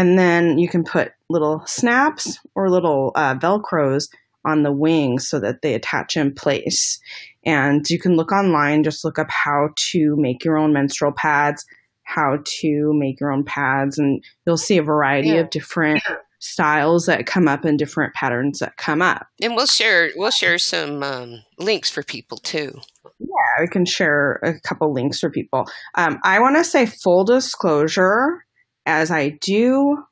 And 0.00 0.18
then 0.18 0.56
you 0.56 0.66
can 0.66 0.82
put 0.82 1.12
little 1.28 1.62
snaps 1.66 2.38
or 2.54 2.70
little 2.70 3.12
uh, 3.14 3.34
velcros 3.34 4.04
on 4.46 4.62
the 4.62 4.72
wings 4.72 5.28
so 5.28 5.38
that 5.40 5.60
they 5.60 5.74
attach 5.74 6.16
in 6.16 6.32
place. 6.32 6.98
And 7.44 7.84
you 7.90 7.98
can 7.98 8.16
look 8.16 8.32
online, 8.32 8.82
just 8.82 9.04
look 9.04 9.18
up 9.18 9.26
how 9.28 9.68
to 9.90 10.16
make 10.16 10.42
your 10.42 10.56
own 10.56 10.72
menstrual 10.72 11.12
pads, 11.12 11.66
how 12.04 12.38
to 12.42 12.92
make 12.94 13.20
your 13.20 13.30
own 13.30 13.44
pads, 13.44 13.98
and 13.98 14.24
you'll 14.46 14.56
see 14.56 14.78
a 14.78 14.82
variety 14.82 15.28
yeah. 15.28 15.40
of 15.40 15.50
different 15.50 16.02
styles 16.38 17.04
that 17.04 17.26
come 17.26 17.46
up 17.46 17.66
and 17.66 17.78
different 17.78 18.14
patterns 18.14 18.60
that 18.60 18.78
come 18.78 19.02
up. 19.02 19.26
And 19.42 19.54
we'll 19.54 19.66
share 19.66 20.12
we'll 20.16 20.30
share 20.30 20.56
some 20.56 21.02
um, 21.02 21.42
links 21.58 21.90
for 21.90 22.02
people 22.02 22.38
too. 22.38 22.80
Yeah, 23.18 23.60
we 23.60 23.68
can 23.68 23.84
share 23.84 24.40
a 24.42 24.58
couple 24.60 24.94
links 24.94 25.20
for 25.20 25.28
people. 25.28 25.68
Um, 25.94 26.18
I 26.24 26.40
want 26.40 26.56
to 26.56 26.64
say 26.64 26.86
full 26.86 27.24
disclosure, 27.24 28.46
as 28.86 29.10
I 29.10 29.30
do 29.40 30.02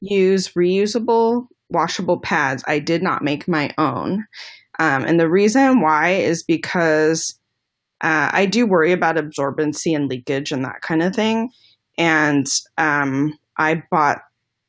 use 0.00 0.52
reusable 0.52 1.46
washable 1.70 2.18
pads. 2.18 2.64
I 2.66 2.78
did 2.78 3.02
not 3.02 3.22
make 3.22 3.48
my 3.48 3.72
own. 3.78 4.26
Um, 4.78 5.04
and 5.04 5.20
the 5.20 5.28
reason 5.28 5.80
why 5.80 6.10
is 6.10 6.42
because 6.42 7.38
uh, 8.00 8.30
I 8.32 8.46
do 8.46 8.66
worry 8.66 8.92
about 8.92 9.16
absorbency 9.16 9.94
and 9.94 10.08
leakage 10.08 10.52
and 10.52 10.64
that 10.64 10.80
kind 10.82 11.02
of 11.02 11.14
thing. 11.14 11.50
And 11.98 12.46
um, 12.78 13.38
I 13.58 13.82
bought, 13.90 14.22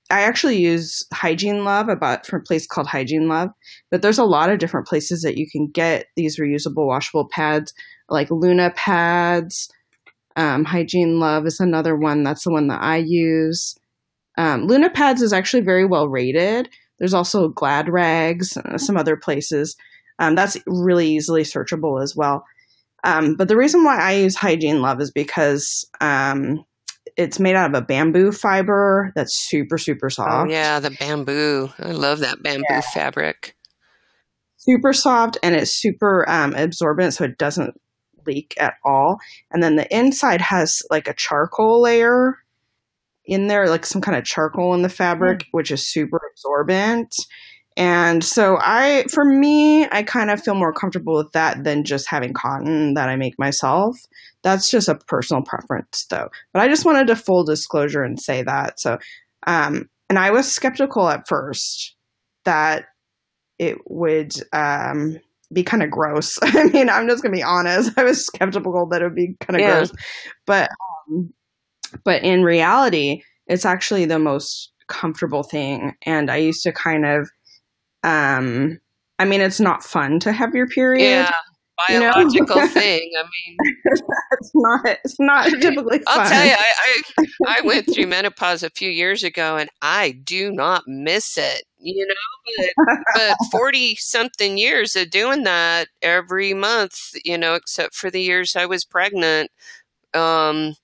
I 0.10 0.22
actually 0.22 0.58
use 0.58 1.06
Hygiene 1.14 1.64
Love. 1.64 1.88
I 1.88 1.96
bought 1.96 2.26
from 2.26 2.42
a 2.42 2.44
place 2.44 2.68
called 2.68 2.88
Hygiene 2.88 3.30
Love. 3.30 3.50
But 3.90 4.02
there's 4.02 4.18
a 4.18 4.26
lot 4.26 4.50
of 4.50 4.60
different 4.60 4.88
places 4.88 5.22
that 5.22 5.38
you 5.38 5.50
can 5.50 5.68
get 5.68 6.08
these 6.18 6.40
reusable 6.40 6.86
washable 6.86 7.30
pads, 7.30 7.74
like 8.10 8.30
Luna 8.30 8.72
pads. 8.76 9.70
Um, 10.36 10.66
Hygiene 10.66 11.20
Love 11.20 11.46
is 11.46 11.60
another 11.60 11.96
one. 11.96 12.24
That's 12.24 12.44
the 12.44 12.52
one 12.52 12.68
that 12.68 12.82
I 12.82 12.98
use. 12.98 13.76
Um, 14.38 14.66
Luna 14.66 14.90
pads 14.90 15.22
is 15.22 15.34
actually 15.34 15.64
very 15.64 15.86
well 15.86 16.08
rated. 16.08 16.70
There's 17.00 17.14
also 17.14 17.50
Glad 17.50 17.90
Rags, 17.90 18.58
uh, 18.58 18.78
some 18.78 18.98
other 18.98 19.18
places. 19.18 19.76
Um, 20.20 20.36
that's 20.36 20.58
really 20.68 21.08
easily 21.08 21.42
searchable 21.42 22.02
as 22.02 22.16
well. 22.16 22.46
Um, 23.04 23.36
but 23.36 23.48
the 23.48 23.58
reason 23.58 23.84
why 23.84 23.98
I 23.98 24.12
use 24.14 24.36
Hygiene 24.36 24.82
Love 24.82 25.02
is 25.02 25.12
because 25.12 25.86
um, 26.00 26.64
it's 27.18 27.40
made 27.40 27.56
out 27.56 27.74
of 27.74 27.82
a 27.82 27.86
bamboo 27.86 28.32
fiber 28.32 29.12
that's 29.16 29.36
super, 29.50 29.78
super 29.78 30.08
oh, 30.08 30.10
soft. 30.10 30.50
Oh, 30.50 30.52
yeah, 30.52 30.80
the 30.80 30.92
bamboo. 30.92 31.70
I 31.80 31.92
love 31.92 32.20
that 32.20 32.44
bamboo 32.44 32.64
yeah. 32.70 32.82
fabric. 32.82 33.56
Super 34.58 34.94
soft 34.94 35.40
and 35.42 35.56
it's 35.56 35.72
super 35.72 36.30
um, 36.30 36.54
absorbent, 36.54 37.16
so 37.16 37.24
it 37.24 37.40
doesn't 37.40 37.74
leak 38.26 38.56
at 38.60 38.76
all. 38.84 39.20
And 39.52 39.62
then 39.62 39.76
the 39.76 39.96
inside 39.96 40.42
has 40.42 40.82
like 40.90 41.08
a 41.08 41.14
charcoal 41.14 41.82
layer 41.82 42.38
in 43.26 43.48
there, 43.48 43.70
like 43.70 43.86
some 43.86 44.02
kind 44.02 44.18
of 44.18 44.24
charcoal 44.24 44.74
in 44.74 44.82
the 44.82 44.90
fabric, 44.90 45.40
mm. 45.40 45.48
which 45.52 45.72
is 45.72 45.88
super 45.88 46.20
absorbent. 46.32 47.16
And 47.78 48.24
so 48.24 48.58
I, 48.60 49.06
for 49.10 49.24
me, 49.24 49.88
I 49.92 50.04
kind 50.04 50.30
of 50.30 50.44
feel 50.44 50.56
more 50.56 50.74
comfortable 50.74 51.16
with 51.16 51.32
that 51.32 51.64
than 51.64 51.86
just 51.86 52.10
having 52.10 52.34
cotton 52.34 52.96
that 52.96 53.08
I 53.08 53.16
make 53.16 53.40
myself. 53.40 53.98
That's 54.44 54.70
just 54.70 54.90
a 54.90 54.96
personal 54.96 55.44
preference 55.44 56.06
though. 56.10 56.30
But 56.54 56.62
I 56.62 56.68
just 56.68 56.86
wanted 56.86 57.08
to 57.08 57.16
full 57.16 57.44
disclosure 57.46 58.04
and 58.04 58.20
say 58.20 58.44
that. 58.44 58.80
So, 58.80 58.98
um, 59.48 59.90
and 60.10 60.20
I 60.20 60.32
was 60.32 60.52
skeptical 60.52 61.08
at 61.08 61.28
first 61.28 61.96
that 62.44 62.86
it 63.58 63.78
would, 63.88 64.34
um, 64.52 65.20
be 65.54 65.64
kind 65.64 65.84
of 65.84 65.92
gross. 65.92 66.38
I 66.42 66.66
mean, 66.66 66.90
I'm 66.90 67.08
just 67.08 67.24
gonna 67.24 67.36
be 67.36 67.44
honest. 67.44 67.92
I 67.98 68.04
was 68.04 68.26
skeptical 68.26 68.88
that 68.88 69.02
it 69.02 69.06
would 69.06 69.16
be 69.16 69.36
kind 69.40 69.56
of 69.56 69.62
yeah. 69.62 69.74
gross, 69.74 69.92
but 70.46 70.70
um, 71.10 71.34
but 72.04 72.24
in 72.24 72.44
reality, 72.44 73.24
it's 73.48 73.66
actually 73.66 74.06
the 74.06 74.20
most 74.20 74.72
comfortable 74.88 75.44
thing. 75.44 75.96
And 76.06 76.30
I 76.30 76.38
used 76.38 76.64
to 76.64 76.72
kind 76.72 77.06
of, 77.06 77.30
um, 78.04 78.80
I 79.20 79.26
mean, 79.26 79.42
it's 79.42 79.60
not 79.60 79.84
fun 79.84 80.20
to 80.22 80.32
have 80.32 80.54
your 80.56 80.68
period. 80.68 81.04
Yeah, 81.04 81.32
biological 81.88 82.56
you 82.56 82.62
know? 82.62 82.68
thing. 82.68 83.12
I 83.18 83.24
mean, 83.24 83.58
it's 84.32 84.52
not. 84.54 84.86
It's 84.86 85.20
not 85.20 85.50
typically. 85.50 86.00
Fun. 86.00 86.06
I'll 86.08 86.30
tell 86.30 86.46
you, 86.46 86.54
I, 86.54 87.02
I 87.18 87.26
I 87.48 87.62
went 87.62 87.94
through 87.94 88.08
menopause 88.08 88.64
a 88.64 88.70
few 88.70 88.90
years 88.90 89.24
ago, 89.24 89.58
and 89.58 89.70
I 89.82 90.12
do 90.12 90.52
not 90.52 90.84
miss 90.88 91.38
it. 91.38 91.64
You 91.82 92.08
know, 92.08 92.74
but, 92.78 92.98
but 93.16 93.38
forty 93.52 93.96
something 93.96 94.58
years 94.58 94.96
of 94.96 95.10
doing 95.10 95.44
that 95.44 95.88
every 96.02 96.54
month, 96.54 97.12
you 97.26 97.38
know, 97.38 97.56
except 97.56 97.96
for 97.96 98.10
the 98.12 98.22
years 98.22 98.56
I 98.56 98.66
was 98.66 98.86
pregnant 98.86 99.52
um, 100.14 100.76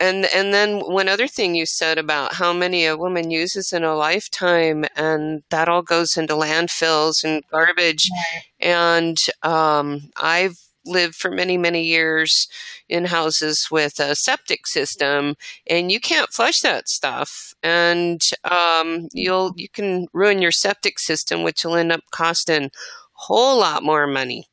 and 0.00 0.26
and 0.26 0.52
then 0.52 0.80
one 0.80 1.08
other 1.08 1.26
thing 1.28 1.54
you 1.54 1.64
said 1.66 1.96
about 1.98 2.34
how 2.34 2.52
many 2.52 2.84
a 2.86 2.96
woman 2.96 3.30
uses 3.30 3.72
in 3.72 3.84
a 3.84 3.94
lifetime, 3.96 4.84
and 4.96 5.42
that 5.50 5.68
all 5.68 5.82
goes 5.82 6.16
into 6.16 6.34
landfills 6.34 7.24
and 7.24 7.42
garbage. 7.50 8.08
Right. 8.12 8.42
And 8.68 9.18
um, 9.42 10.10
I've 10.20 10.58
lived 10.86 11.14
for 11.14 11.30
many 11.30 11.58
many 11.58 11.82
years 11.84 12.48
in 12.88 13.04
houses 13.06 13.68
with 13.70 13.98
a 14.00 14.14
septic 14.14 14.66
system 14.66 15.36
and 15.66 15.90
you 15.92 16.00
can't 16.00 16.30
flush 16.32 16.60
that 16.60 16.88
stuff. 16.88 17.54
And 17.62 18.20
um, 18.44 19.08
you'll 19.12 19.52
you 19.56 19.68
can 19.68 20.06
ruin 20.12 20.40
your 20.40 20.52
septic 20.52 20.98
system 20.98 21.42
which 21.42 21.64
will 21.64 21.76
end 21.76 21.92
up 21.92 22.00
costing 22.12 22.64
a 22.66 22.70
whole 23.14 23.58
lot 23.58 23.82
more 23.82 24.06
money. 24.06 24.46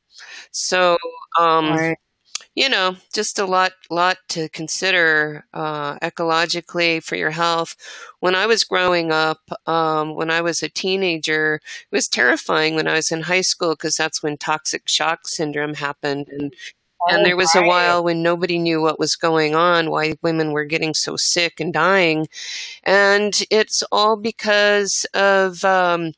So 0.52 0.98
um, 1.38 1.70
right 1.70 1.98
you 2.54 2.68
know, 2.68 2.96
just 3.12 3.38
a 3.38 3.44
lot, 3.46 3.72
lot 3.90 4.18
to 4.28 4.48
consider 4.50 5.44
uh, 5.52 5.98
ecologically 5.98 7.02
for 7.02 7.16
your 7.16 7.30
health. 7.32 7.76
When 8.20 8.34
I 8.34 8.46
was 8.46 8.62
growing 8.64 9.10
up, 9.10 9.40
um, 9.66 10.14
when 10.14 10.30
I 10.30 10.40
was 10.40 10.62
a 10.62 10.68
teenager, 10.68 11.56
it 11.56 11.94
was 11.94 12.08
terrifying 12.08 12.74
when 12.76 12.86
I 12.86 12.94
was 12.94 13.10
in 13.10 13.22
high 13.22 13.40
school 13.40 13.70
because 13.70 13.96
that's 13.96 14.22
when 14.22 14.36
toxic 14.36 14.88
shock 14.88 15.26
syndrome 15.26 15.74
happened, 15.74 16.28
and 16.28 16.54
and 17.08 17.24
there 17.24 17.36
was 17.36 17.54
a 17.54 17.62
while 17.62 18.02
when 18.04 18.22
nobody 18.22 18.58
knew 18.58 18.80
what 18.80 18.98
was 18.98 19.16
going 19.16 19.54
on, 19.54 19.90
why 19.90 20.14
women 20.22 20.52
were 20.52 20.64
getting 20.64 20.94
so 20.94 21.16
sick 21.16 21.60
and 21.60 21.72
dying. 21.72 22.28
And 22.82 23.42
it's 23.50 23.82
all 23.92 24.16
because 24.16 25.06
of 25.14 25.64
um, 25.64 26.12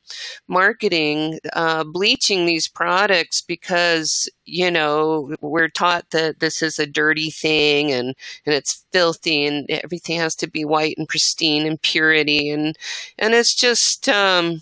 marketing, 0.47 1.39
uh, 1.53 1.83
bleaching 1.83 2.45
these 2.45 2.67
products 2.67 3.41
because, 3.41 4.29
you 4.45 4.71
know, 4.71 5.35
we're 5.41 5.69
taught 5.69 6.09
that 6.11 6.39
this 6.39 6.61
is 6.61 6.79
a 6.79 6.85
dirty 6.85 7.31
thing 7.31 7.91
and, 7.91 8.15
and 8.45 8.55
it's 8.55 8.85
filthy 8.91 9.45
and 9.45 9.69
everything 9.69 10.19
has 10.19 10.35
to 10.37 10.49
be 10.49 10.63
white 10.63 10.95
and 10.97 11.09
pristine 11.09 11.65
and 11.65 11.81
purity. 11.81 12.49
And, 12.49 12.77
and 13.17 13.33
it's 13.33 13.55
just, 13.55 14.07
um, 14.07 14.61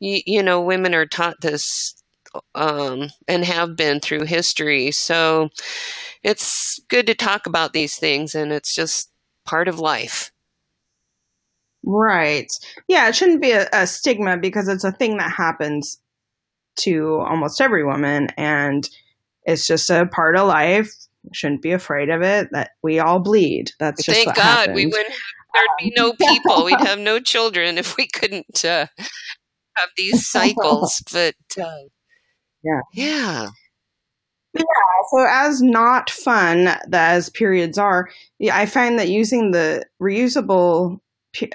you, 0.00 0.20
you 0.26 0.42
know, 0.42 0.60
women 0.60 0.94
are 0.94 1.06
taught 1.06 1.40
this 1.40 1.94
um, 2.54 3.08
and 3.26 3.44
have 3.44 3.76
been 3.76 4.00
through 4.00 4.24
history. 4.24 4.90
So 4.90 5.50
it's 6.22 6.80
good 6.88 7.06
to 7.06 7.14
talk 7.14 7.46
about 7.46 7.72
these 7.72 7.96
things, 7.96 8.34
and 8.34 8.52
it's 8.52 8.74
just 8.74 9.10
part 9.44 9.68
of 9.68 9.78
life. 9.78 10.30
Right. 11.84 12.50
Yeah, 12.88 13.08
it 13.08 13.14
shouldn't 13.14 13.40
be 13.40 13.52
a, 13.52 13.68
a 13.72 13.86
stigma 13.86 14.36
because 14.36 14.68
it's 14.68 14.84
a 14.84 14.92
thing 14.92 15.16
that 15.18 15.32
happens 15.32 16.00
to 16.80 17.16
almost 17.20 17.60
every 17.60 17.84
woman, 17.84 18.28
and 18.36 18.88
it's 19.44 19.66
just 19.66 19.90
a 19.90 20.06
part 20.06 20.36
of 20.36 20.46
life. 20.46 20.92
Shouldn't 21.32 21.62
be 21.62 21.72
afraid 21.72 22.10
of 22.10 22.22
it. 22.22 22.48
That 22.52 22.70
we 22.82 22.98
all 22.98 23.20
bleed. 23.20 23.70
That's 23.78 24.04
just 24.04 24.16
thank 24.16 24.36
God 24.36 24.42
happens. 24.42 24.74
we 24.74 24.86
wouldn't. 24.86 25.14
There'd 25.54 25.66
be 25.78 25.92
no 25.96 26.12
people. 26.20 26.64
We'd 26.64 26.80
have 26.80 26.98
no 26.98 27.20
children 27.20 27.78
if 27.78 27.96
we 27.96 28.06
couldn't 28.06 28.64
uh, 28.64 28.86
have 29.76 29.88
these 29.96 30.26
cycles. 30.30 31.02
But 31.12 31.34
uh, 31.60 31.88
yeah. 32.62 32.80
Yeah. 32.92 33.48
Yeah. 34.54 34.62
So 35.10 35.26
as 35.28 35.62
not 35.62 36.10
fun 36.10 36.68
as 36.92 37.30
periods 37.30 37.78
are, 37.78 38.08
I 38.52 38.66
find 38.66 38.98
that 38.98 39.08
using 39.08 39.50
the 39.50 39.84
reusable 40.00 40.98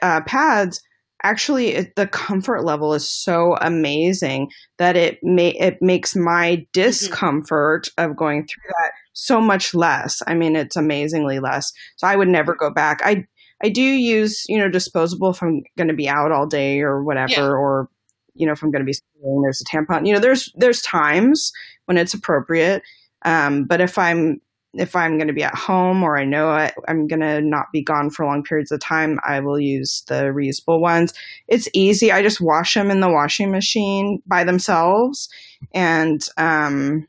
uh, 0.01 0.21
pads 0.21 0.81
actually 1.23 1.69
it, 1.69 1.95
the 1.95 2.05
comfort 2.07 2.63
level 2.63 2.93
is 2.93 3.09
so 3.09 3.55
amazing 3.61 4.51
that 4.77 4.95
it 4.95 5.19
may 5.23 5.49
it 5.51 5.77
makes 5.81 6.15
my 6.15 6.57
mm-hmm. 6.57 6.63
discomfort 6.73 7.89
mm-hmm. 7.97 8.11
of 8.11 8.17
going 8.17 8.41
through 8.41 8.69
that 8.69 8.91
so 9.13 9.39
much 9.39 9.73
less. 9.73 10.21
I 10.27 10.33
mean, 10.33 10.55
it's 10.55 10.75
amazingly 10.75 11.39
less. 11.39 11.71
So 11.97 12.07
I 12.07 12.15
would 12.15 12.27
never 12.27 12.55
go 12.55 12.69
back. 12.69 12.99
I 13.03 13.25
I 13.63 13.69
do 13.69 13.81
use, 13.81 14.43
you 14.49 14.57
know, 14.57 14.69
disposable 14.69 15.29
if 15.29 15.41
I'm 15.41 15.63
going 15.77 15.87
to 15.87 15.93
be 15.93 16.09
out 16.09 16.33
all 16.33 16.45
day 16.45 16.81
or 16.81 17.01
whatever, 17.01 17.31
yeah. 17.31 17.47
or 17.47 17.89
you 18.35 18.45
know, 18.45 18.53
if 18.53 18.63
I'm 18.63 18.71
going 18.71 18.85
to 18.85 18.85
be 18.85 18.97
there's 19.43 19.61
a 19.61 19.65
tampon. 19.65 20.05
You 20.05 20.13
know, 20.13 20.19
there's 20.19 20.51
there's 20.55 20.81
times 20.81 21.51
when 21.85 21.97
it's 21.97 22.13
appropriate. 22.13 22.81
Um, 23.25 23.65
but 23.65 23.81
if 23.81 23.97
I'm 23.97 24.41
if 24.73 24.95
I'm 24.95 25.17
going 25.17 25.27
to 25.27 25.33
be 25.33 25.43
at 25.43 25.55
home 25.55 26.01
or 26.01 26.17
I 26.17 26.25
know 26.25 26.49
I, 26.49 26.71
am 26.87 27.07
going 27.07 27.19
to 27.19 27.41
not 27.41 27.67
be 27.71 27.83
gone 27.83 28.09
for 28.09 28.25
long 28.25 28.43
periods 28.43 28.71
of 28.71 28.79
time, 28.79 29.19
I 29.25 29.39
will 29.39 29.59
use 29.59 30.03
the 30.07 30.25
reusable 30.25 30.79
ones. 30.79 31.13
It's 31.47 31.69
easy. 31.73 32.11
I 32.11 32.23
just 32.23 32.41
wash 32.41 32.73
them 32.73 32.89
in 32.89 32.99
the 32.99 33.11
washing 33.11 33.51
machine 33.51 34.21
by 34.25 34.43
themselves, 34.43 35.29
and 35.73 36.25
um, 36.37 37.07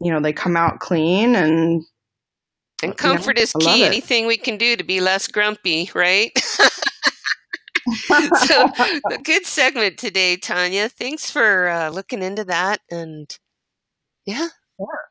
you 0.00 0.10
know 0.10 0.20
they 0.20 0.32
come 0.32 0.56
out 0.56 0.80
clean 0.80 1.34
and. 1.34 1.82
And 2.82 2.96
comfort 2.96 3.38
is 3.38 3.52
key. 3.60 3.84
Anything 3.84 4.26
we 4.26 4.38
can 4.38 4.56
do 4.56 4.74
to 4.74 4.82
be 4.82 5.02
less 5.02 5.28
grumpy, 5.28 5.90
right? 5.94 6.32
so, 8.46 8.68
a 9.10 9.18
good 9.22 9.46
segment 9.46 9.98
today, 9.98 10.36
Tanya. 10.36 10.88
Thanks 10.88 11.30
for 11.30 11.68
uh, 11.68 11.90
looking 11.90 12.22
into 12.22 12.44
that. 12.44 12.80
And 12.90 13.36
yeah. 14.26 14.48
Sure. 14.78 15.09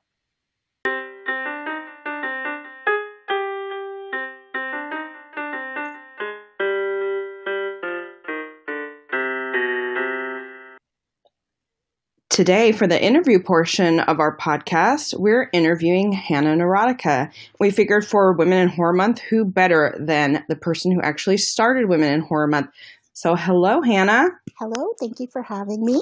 Today, 12.40 12.72
for 12.72 12.88
the 12.88 13.04
interview 13.04 13.44
portion 13.44 14.00
of 14.00 14.22
our 14.22 14.38
podcast, 14.38 15.14
we're 15.20 15.50
interviewing 15.52 16.14
Hannah 16.14 16.56
Neurotica. 16.56 17.34
We 17.60 17.70
figured 17.70 18.08
for 18.08 18.32
Women 18.32 18.60
in 18.60 18.70
Horror 18.70 18.94
Month, 18.94 19.20
who 19.20 19.44
better 19.44 19.94
than 20.00 20.46
the 20.48 20.56
person 20.56 20.94
who 20.94 21.02
actually 21.02 21.36
started 21.36 21.90
Women 21.90 22.14
in 22.14 22.22
Horror 22.22 22.48
Month? 22.48 22.68
So, 23.12 23.36
hello, 23.36 23.82
Hannah. 23.82 24.30
Hello, 24.58 24.94
thank 25.02 25.20
you 25.20 25.28
for 25.34 25.42
having 25.42 25.84
me. 25.84 26.02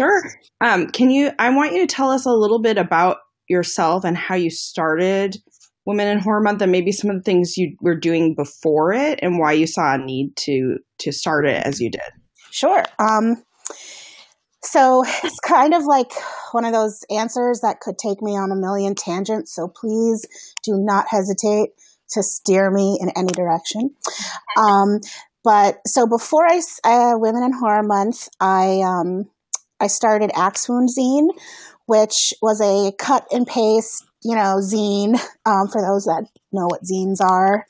Sure. 0.00 0.24
Um, 0.60 0.88
can 0.88 1.08
you? 1.08 1.30
I 1.38 1.50
want 1.50 1.72
you 1.72 1.86
to 1.86 1.94
tell 1.94 2.10
us 2.10 2.26
a 2.26 2.32
little 2.32 2.60
bit 2.60 2.76
about 2.76 3.18
yourself 3.48 4.02
and 4.02 4.16
how 4.16 4.34
you 4.34 4.50
started 4.50 5.36
Women 5.86 6.08
in 6.08 6.18
Horror 6.18 6.40
Month, 6.40 6.62
and 6.62 6.72
maybe 6.72 6.90
some 6.90 7.10
of 7.10 7.16
the 7.16 7.22
things 7.22 7.56
you 7.56 7.76
were 7.80 7.94
doing 7.94 8.34
before 8.34 8.92
it, 8.92 9.20
and 9.22 9.38
why 9.38 9.52
you 9.52 9.68
saw 9.68 9.94
a 9.94 9.98
need 9.98 10.34
to 10.38 10.78
to 10.98 11.12
start 11.12 11.46
it 11.46 11.64
as 11.64 11.80
you 11.80 11.92
did. 11.92 12.10
Sure. 12.50 12.82
Um, 12.98 13.36
so 14.68 15.04
it's 15.24 15.40
kind 15.40 15.74
of 15.74 15.84
like 15.84 16.12
one 16.52 16.64
of 16.64 16.72
those 16.72 17.04
answers 17.10 17.60
that 17.60 17.80
could 17.80 17.98
take 17.98 18.22
me 18.22 18.36
on 18.36 18.52
a 18.52 18.56
million 18.56 18.94
tangents. 18.94 19.54
So 19.54 19.68
please 19.68 20.26
do 20.62 20.72
not 20.76 21.06
hesitate 21.08 21.70
to 22.10 22.22
steer 22.22 22.70
me 22.70 22.98
in 23.00 23.10
any 23.10 23.28
direction. 23.28 23.94
Um, 24.56 25.00
but 25.44 25.78
so 25.86 26.06
before 26.06 26.46
I 26.46 26.60
uh, 26.84 27.12
Women 27.16 27.42
in 27.42 27.52
Horror 27.52 27.82
Month, 27.82 28.28
I 28.40 28.80
um, 28.82 29.30
I 29.80 29.86
started 29.86 30.30
Axe 30.34 30.68
Wound 30.68 30.88
Zine, 30.96 31.28
which 31.86 32.34
was 32.42 32.60
a 32.60 32.92
cut 32.98 33.26
and 33.30 33.46
paste, 33.46 34.04
you 34.22 34.34
know, 34.34 34.56
zine. 34.60 35.18
Um, 35.46 35.68
for 35.68 35.80
those 35.80 36.04
that 36.04 36.26
know 36.52 36.66
what 36.66 36.82
zines 36.82 37.20
are, 37.20 37.66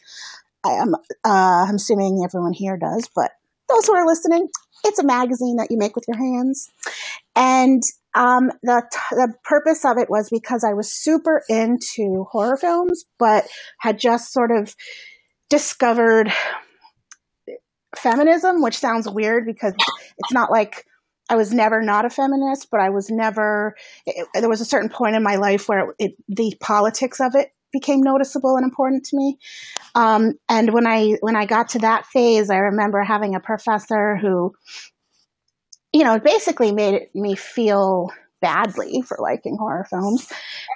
I 0.64 0.70
am 0.70 0.94
uh, 0.94 1.66
I'm 1.68 1.76
assuming 1.76 2.22
everyone 2.24 2.52
here 2.52 2.76
does, 2.76 3.08
but 3.14 3.32
those 3.68 3.86
who 3.86 3.94
are 3.94 4.06
listening, 4.06 4.48
it's 4.84 4.98
a 4.98 5.04
magazine 5.04 5.56
that 5.56 5.70
you 5.70 5.78
make 5.78 5.96
with 5.96 6.04
your 6.08 6.16
hands. 6.16 6.70
And 7.34 7.82
um, 8.14 8.50
the 8.62 8.82
the 9.10 9.34
purpose 9.44 9.84
of 9.84 9.98
it 9.98 10.10
was 10.10 10.28
because 10.30 10.64
I 10.64 10.72
was 10.72 10.92
super 10.92 11.42
into 11.48 12.26
horror 12.30 12.56
films, 12.56 13.04
but 13.18 13.46
had 13.78 13.98
just 13.98 14.32
sort 14.32 14.50
of 14.50 14.74
discovered 15.50 16.32
feminism, 17.96 18.62
which 18.62 18.78
sounds 18.78 19.08
weird 19.08 19.46
because 19.46 19.74
it's 20.18 20.32
not 20.32 20.50
like 20.50 20.84
I 21.30 21.36
was 21.36 21.52
never 21.52 21.82
not 21.82 22.06
a 22.06 22.10
feminist, 22.10 22.68
but 22.70 22.80
I 22.80 22.90
was 22.90 23.10
never. 23.10 23.76
It, 24.06 24.26
there 24.34 24.48
was 24.48 24.60
a 24.60 24.66
certain 24.66 24.88
point 24.88 25.16
in 25.16 25.22
my 25.22 25.36
life 25.36 25.68
where 25.68 25.94
it, 25.98 26.12
the 26.28 26.54
politics 26.60 27.20
of 27.20 27.34
it 27.34 27.52
became 27.72 28.00
noticeable 28.00 28.56
and 28.56 28.64
important 28.64 29.04
to 29.04 29.16
me. 29.16 29.38
Um, 29.94 30.34
and 30.48 30.72
when 30.72 30.86
I 30.86 31.16
when 31.20 31.36
I 31.36 31.46
got 31.46 31.70
to 31.70 31.80
that 31.80 32.06
phase, 32.06 32.50
I 32.50 32.56
remember 32.56 33.02
having 33.02 33.34
a 33.34 33.40
professor 33.40 34.16
who, 34.16 34.52
you 35.92 36.04
know, 36.04 36.18
basically 36.18 36.72
made 36.72 37.08
me 37.14 37.34
feel 37.34 38.10
badly 38.40 39.02
for 39.02 39.16
liking 39.20 39.56
horror 39.58 39.84
films 39.90 40.30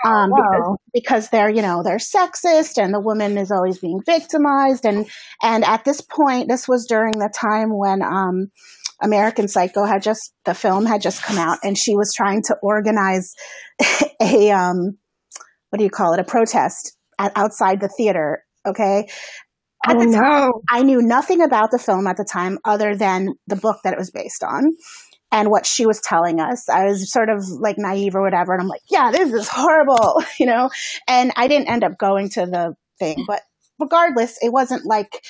um, 0.05 0.31
wow. 0.31 0.37
because, 0.37 0.78
because, 0.92 1.28
they're 1.28 1.48
you 1.48 1.62
know 1.62 1.83
they're 1.85 1.96
sexist 1.96 2.83
and 2.83 2.92
the 2.92 3.00
woman 3.00 3.38
is 3.38 3.52
always 3.52 3.78
being 3.78 4.00
victimized 4.05 4.85
and 4.85 5.07
and 5.42 5.64
at 5.64 5.85
this 5.85 6.00
point 6.00 6.48
this 6.48 6.66
was 6.66 6.87
during 6.87 7.12
the 7.12 7.33
time 7.33 7.68
when 7.70 8.02
um, 8.02 8.50
American 9.00 9.48
Psycho 9.48 9.85
had 9.85 10.02
just 10.02 10.33
the 10.44 10.55
film 10.55 10.87
had 10.87 11.02
just 11.02 11.22
come 11.22 11.38
out 11.38 11.59
and 11.62 11.76
she 11.76 11.94
was 11.94 12.12
trying 12.14 12.42
to 12.44 12.57
organize 12.62 13.35
a 14.20 14.50
um, 14.50 14.98
what 15.72 15.78
do 15.78 15.85
you 15.85 15.90
call 15.90 16.12
it, 16.12 16.20
a 16.20 16.24
protest 16.24 16.94
at, 17.18 17.32
outside 17.35 17.80
the 17.80 17.88
theater. 17.88 18.44
Okay. 18.66 19.08
At 19.87 19.96
oh, 19.96 19.98
the 19.98 20.12
time, 20.12 20.50
no. 20.50 20.62
I 20.68 20.82
knew 20.82 21.00
nothing 21.00 21.40
about 21.40 21.70
the 21.70 21.78
film 21.78 22.06
at 22.06 22.18
the 22.18 22.28
time 22.30 22.58
other 22.64 22.94
than 22.94 23.30
the 23.46 23.56
book 23.56 23.78
that 23.82 23.94
it 23.94 23.98
was 23.98 24.11
based 24.11 24.44
on 24.44 24.72
and 25.32 25.50
what 25.50 25.64
she 25.64 25.87
was 25.87 25.98
telling 26.02 26.40
us. 26.40 26.68
I 26.68 26.85
was 26.85 27.11
sort 27.11 27.30
of 27.30 27.42
like 27.48 27.76
naive 27.78 28.14
or 28.14 28.22
whatever. 28.22 28.52
And 28.52 28.61
I'm 28.61 28.68
like, 28.68 28.82
yeah, 28.90 29.11
this 29.11 29.32
is 29.32 29.48
horrible, 29.48 30.22
you 30.38 30.44
know? 30.44 30.68
And 31.08 31.32
I 31.37 31.48
didn't 31.48 31.68
end 31.68 31.85
up 31.85 31.96
going 31.96 32.28
to 32.30 32.42
the 32.42 32.74
thing, 32.98 33.24
but 33.26 33.40
regardless, 33.80 34.38
it 34.42 34.52
wasn't 34.52 34.85
like 34.85 35.24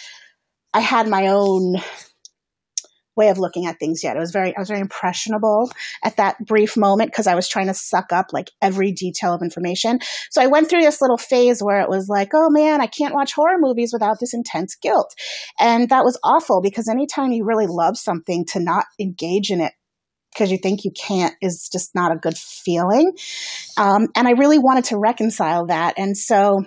I 0.74 0.80
had 0.80 1.06
my 1.06 1.28
own 1.28 1.76
way 3.16 3.28
of 3.28 3.38
looking 3.38 3.66
at 3.66 3.78
things 3.78 4.02
yet. 4.02 4.16
It 4.16 4.20
was 4.20 4.30
very, 4.30 4.56
I 4.56 4.60
was 4.60 4.68
very 4.68 4.80
impressionable 4.80 5.70
at 6.02 6.16
that 6.16 6.36
brief 6.44 6.76
moment 6.76 7.10
because 7.10 7.26
I 7.26 7.34
was 7.34 7.48
trying 7.48 7.66
to 7.66 7.74
suck 7.74 8.12
up 8.12 8.26
like 8.32 8.50
every 8.60 8.92
detail 8.92 9.34
of 9.34 9.42
information. 9.42 10.00
So 10.30 10.40
I 10.40 10.46
went 10.46 10.68
through 10.68 10.80
this 10.80 11.00
little 11.00 11.18
phase 11.18 11.62
where 11.62 11.80
it 11.80 11.88
was 11.88 12.08
like, 12.08 12.30
oh 12.34 12.50
man, 12.50 12.80
I 12.80 12.86
can't 12.86 13.14
watch 13.14 13.32
horror 13.32 13.58
movies 13.58 13.92
without 13.92 14.18
this 14.20 14.34
intense 14.34 14.74
guilt. 14.76 15.14
And 15.58 15.88
that 15.90 16.04
was 16.04 16.18
awful 16.24 16.62
because 16.62 16.88
anytime 16.88 17.32
you 17.32 17.44
really 17.44 17.66
love 17.66 17.98
something 17.98 18.44
to 18.46 18.60
not 18.60 18.86
engage 18.98 19.50
in 19.50 19.60
it 19.60 19.72
because 20.32 20.50
you 20.50 20.58
think 20.58 20.84
you 20.84 20.90
can't 20.90 21.34
is 21.42 21.68
just 21.70 21.94
not 21.94 22.12
a 22.12 22.18
good 22.18 22.36
feeling. 22.38 23.12
Um, 23.76 24.08
and 24.16 24.26
I 24.26 24.32
really 24.32 24.58
wanted 24.58 24.84
to 24.86 24.98
reconcile 24.98 25.66
that. 25.66 25.94
And 25.98 26.16
so 26.16 26.64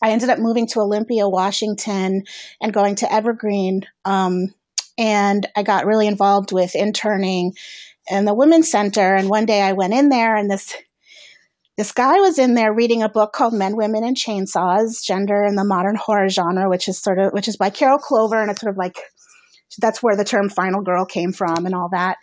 I 0.00 0.10
ended 0.10 0.30
up 0.30 0.38
moving 0.38 0.66
to 0.68 0.80
Olympia, 0.80 1.28
Washington, 1.28 2.22
and 2.60 2.72
going 2.72 2.94
to 2.96 3.12
Evergreen 3.12 3.82
um, 4.04 4.54
and 4.98 5.46
I 5.56 5.62
got 5.62 5.86
really 5.86 6.06
involved 6.06 6.52
with 6.52 6.74
interning 6.74 7.54
in 8.10 8.24
the 8.24 8.34
women's 8.34 8.70
center. 8.70 9.14
And 9.14 9.30
one 9.30 9.46
day 9.46 9.62
I 9.62 9.72
went 9.72 9.94
in 9.94 10.08
there 10.08 10.36
and 10.36 10.50
this 10.50 10.74
this 11.78 11.92
guy 11.92 12.18
was 12.18 12.40
in 12.40 12.54
there 12.54 12.74
reading 12.74 13.04
a 13.04 13.08
book 13.08 13.32
called 13.32 13.54
Men, 13.54 13.76
Women, 13.76 14.02
and 14.02 14.16
Chainsaws: 14.16 15.00
Gender 15.04 15.44
in 15.44 15.54
the 15.54 15.64
Modern 15.64 15.94
Horror 15.94 16.28
Genre, 16.28 16.68
which 16.68 16.88
is 16.88 16.98
sort 16.98 17.20
of 17.20 17.32
which 17.32 17.46
is 17.46 17.56
by 17.56 17.70
Carol 17.70 17.98
Clover, 17.98 18.42
and 18.42 18.50
it's 18.50 18.60
sort 18.60 18.72
of 18.72 18.76
like 18.76 18.96
that's 19.80 20.02
where 20.02 20.16
the 20.16 20.24
term 20.24 20.48
final 20.48 20.82
girl 20.82 21.04
came 21.04 21.32
from 21.32 21.66
and 21.66 21.76
all 21.76 21.88
that. 21.92 22.16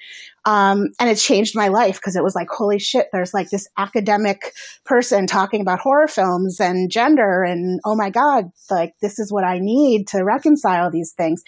Um, 0.46 0.90
and 1.00 1.10
it 1.10 1.16
changed 1.16 1.56
my 1.56 1.70
life 1.70 1.96
because 1.96 2.16
it 2.16 2.24
was 2.24 2.36
like, 2.36 2.50
holy 2.50 2.78
shit, 2.78 3.08
there's 3.12 3.34
like 3.34 3.50
this 3.50 3.68
academic 3.78 4.54
person 4.86 5.26
talking 5.26 5.62
about 5.62 5.80
horror 5.80 6.08
films 6.08 6.60
and 6.60 6.92
gender. 6.92 7.44
And 7.44 7.80
oh 7.84 7.96
my 7.96 8.12
God, 8.12 8.52
like 8.70 8.94
this 9.02 9.18
is 9.18 9.32
what 9.32 9.44
I 9.44 9.58
need 9.60 10.08
to 10.10 10.24
reconcile 10.24 10.92
these 10.92 11.14
things. 11.14 11.44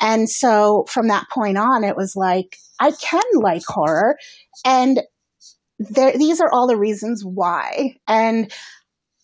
And 0.00 0.30
so 0.30 0.84
from 0.88 1.08
that 1.08 1.26
point 1.32 1.58
on, 1.58 1.82
it 1.82 1.96
was 1.96 2.14
like, 2.14 2.56
I 2.78 2.92
can 2.92 3.24
like 3.34 3.64
horror. 3.66 4.16
And 4.64 5.02
there, 5.80 6.16
these 6.16 6.40
are 6.40 6.50
all 6.50 6.68
the 6.68 6.78
reasons 6.78 7.24
why. 7.24 7.96
And 8.06 8.52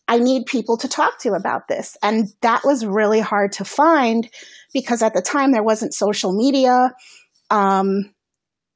I 0.09 0.19
need 0.19 0.47
people 0.47 0.77
to 0.79 0.89
talk 0.89 1.21
to 1.21 1.35
about 1.35 1.69
this. 1.69 1.97
And 2.03 2.29
that 2.43 2.65
was 2.65 2.85
really 2.85 3.21
hard 3.21 3.53
to 3.53 3.65
find 3.65 4.29
because 4.75 5.01
at 5.01 5.15
the 5.15 5.23
time 5.23 5.53
there 5.53 5.63
wasn't 5.63 5.95
social 5.95 6.33
media. 6.33 6.91
Um, 7.51 8.13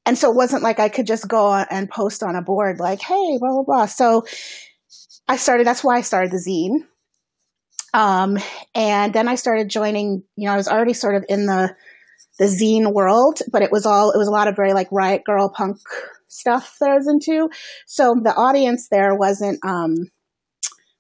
and 0.07 0.17
so 0.17 0.31
it 0.31 0.37
wasn't 0.37 0.63
like 0.63 0.79
I 0.79 0.89
could 0.89 1.07
just 1.07 1.27
go 1.27 1.53
and 1.53 1.91
post 1.91 2.23
on 2.23 2.37
a 2.37 2.43
board 2.43 2.79
like, 2.79 3.03
hey, 3.03 3.39
blah, 3.39 3.51
blah, 3.51 3.65
blah. 3.65 3.87
So 3.87 4.25
I 5.29 5.37
started, 5.37 5.67
that's 5.67 5.83
why 5.83 5.97
I 5.97 6.01
started 6.03 6.31
the 6.31 6.39
zine. 6.39 6.87
Um, 7.93 8.39
and 8.75 9.13
then 9.13 9.27
I 9.27 9.35
started 9.35 9.69
joining, 9.69 10.23
you 10.37 10.47
know, 10.47 10.53
I 10.53 10.57
was 10.57 10.69
already 10.69 10.93
sort 10.93 11.17
of 11.17 11.25
in 11.29 11.47
the, 11.47 11.75
the 12.39 12.45
zine 12.45 12.93
world, 12.93 13.41
but 13.51 13.63
it 13.63 13.73
was 13.73 13.85
all, 13.85 14.13
it 14.13 14.19
was 14.19 14.29
a 14.29 14.33
lot 14.33 14.49
of 14.49 14.55
very 14.55 14.73
like 14.73 14.89
riot 14.93 15.25
girl 15.25 15.49
punk 15.49 15.79
stuff 16.29 16.77
that 16.81 16.91
I 16.91 16.95
was 16.95 17.09
into. 17.09 17.51
So 17.87 18.15
the 18.23 18.35
audience 18.35 18.89
there 18.89 19.15
wasn't, 19.15 19.59
um, 19.65 20.11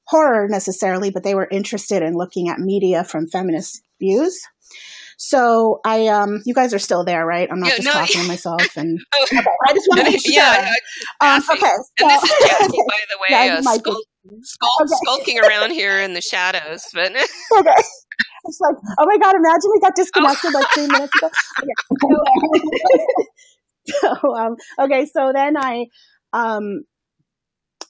horror 0.08 0.48
necessarily, 0.48 1.10
but 1.10 1.22
they 1.22 1.34
were 1.34 1.48
interested 1.50 2.02
in 2.02 2.14
looking 2.14 2.48
at 2.48 2.58
media 2.58 3.04
from 3.04 3.28
feminist 3.28 3.82
views. 4.00 4.40
So 5.16 5.80
I, 5.84 6.08
um, 6.08 6.42
you 6.44 6.52
guys 6.52 6.74
are 6.74 6.78
still 6.78 7.04
there, 7.04 7.24
right? 7.24 7.48
I'm 7.50 7.60
not 7.60 7.70
yeah, 7.70 7.76
just 7.76 7.86
no, 7.86 7.92
talking 7.92 8.22
to 8.22 8.28
myself. 8.28 8.76
And 8.76 8.98
okay, 9.22 9.38
I 9.38 9.72
just 9.72 9.88
want 9.88 10.00
to 10.00 10.10
make 10.10 10.20
sure. 10.20 10.32
Yeah, 10.34 10.72
um, 11.20 11.42
okay, 11.50 11.60
so, 11.60 11.82
and 12.00 12.10
this 12.10 12.22
is 12.22 12.48
Jackie, 12.48 12.66
by 12.88 13.00
the 13.08 13.18
way, 13.20 13.28
yeah, 13.30 13.54
uh, 13.58 13.62
Skull, 13.62 14.02
Skul- 14.26 14.80
okay. 14.82 14.94
skulking 15.04 15.40
around 15.40 15.70
here 15.70 16.00
in 16.00 16.12
the 16.12 16.20
shadows. 16.20 16.84
But 16.92 17.12
okay. 17.12 17.82
It's 18.44 18.60
like, 18.60 18.76
oh 18.98 19.06
my 19.06 19.16
god! 19.18 19.34
Imagine 19.34 19.70
we 19.72 19.80
got 19.80 19.94
disconnected 19.96 20.54
oh. 20.54 20.58
like 20.58 20.68
three 20.74 20.86
minutes 20.86 21.12
ago. 21.16 21.30
Okay. 22.04 23.06
so, 24.00 24.36
um, 24.36 24.56
okay, 24.80 25.06
so 25.06 25.32
then 25.34 25.56
I, 25.56 25.86
um, 26.32 26.84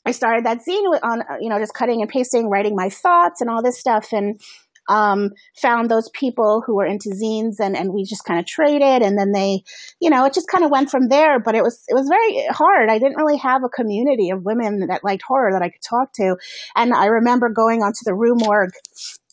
I 0.07 0.12
started 0.12 0.47
that 0.47 0.59
zine 0.59 0.99
on, 1.03 1.23
you 1.41 1.49
know, 1.49 1.59
just 1.59 1.75
cutting 1.75 2.01
and 2.01 2.11
pasting, 2.11 2.49
writing 2.49 2.75
my 2.77 2.89
thoughts 2.89 3.41
and 3.41 3.51
all 3.51 3.62
this 3.62 3.79
stuff, 3.79 4.12
and 4.12 4.41
um, 4.88 5.31
found 5.61 5.90
those 5.90 6.09
people 6.11 6.62
who 6.64 6.77
were 6.77 6.87
into 6.87 7.11
zines, 7.11 7.57
and 7.61 7.77
and 7.77 7.92
we 7.92 8.05
just 8.05 8.25
kind 8.25 8.40
of 8.40 8.46
traded, 8.46 9.03
and 9.03 9.18
then 9.18 9.33
they, 9.33 9.62
you 10.01 10.11
know, 10.11 10.25
it 10.25 10.35
just 10.35 10.49
kind 10.49 10.64
of 10.64 10.70
went 10.70 10.90
from 10.90 11.09
there. 11.09 11.40
But 11.40 11.55
it 11.55 11.62
was 11.62 11.83
it 11.88 11.94
was 11.94 12.09
very 12.09 12.46
hard. 12.51 12.88
I 12.88 12.99
didn't 12.99 13.16
really 13.16 13.38
have 13.38 13.62
a 13.64 13.68
community 13.68 14.31
of 14.31 14.44
women 14.44 14.87
that 14.88 15.05
liked 15.05 15.22
horror 15.22 15.53
that 15.53 15.62
I 15.62 15.70
could 15.70 15.83
talk 15.83 16.12
to, 16.14 16.37
and 16.75 16.92
I 16.92 17.07
remember 17.07 17.49
going 17.49 17.83
onto 17.83 18.05
the 18.05 18.14
Rue 18.14 18.35
Morgue 18.37 18.72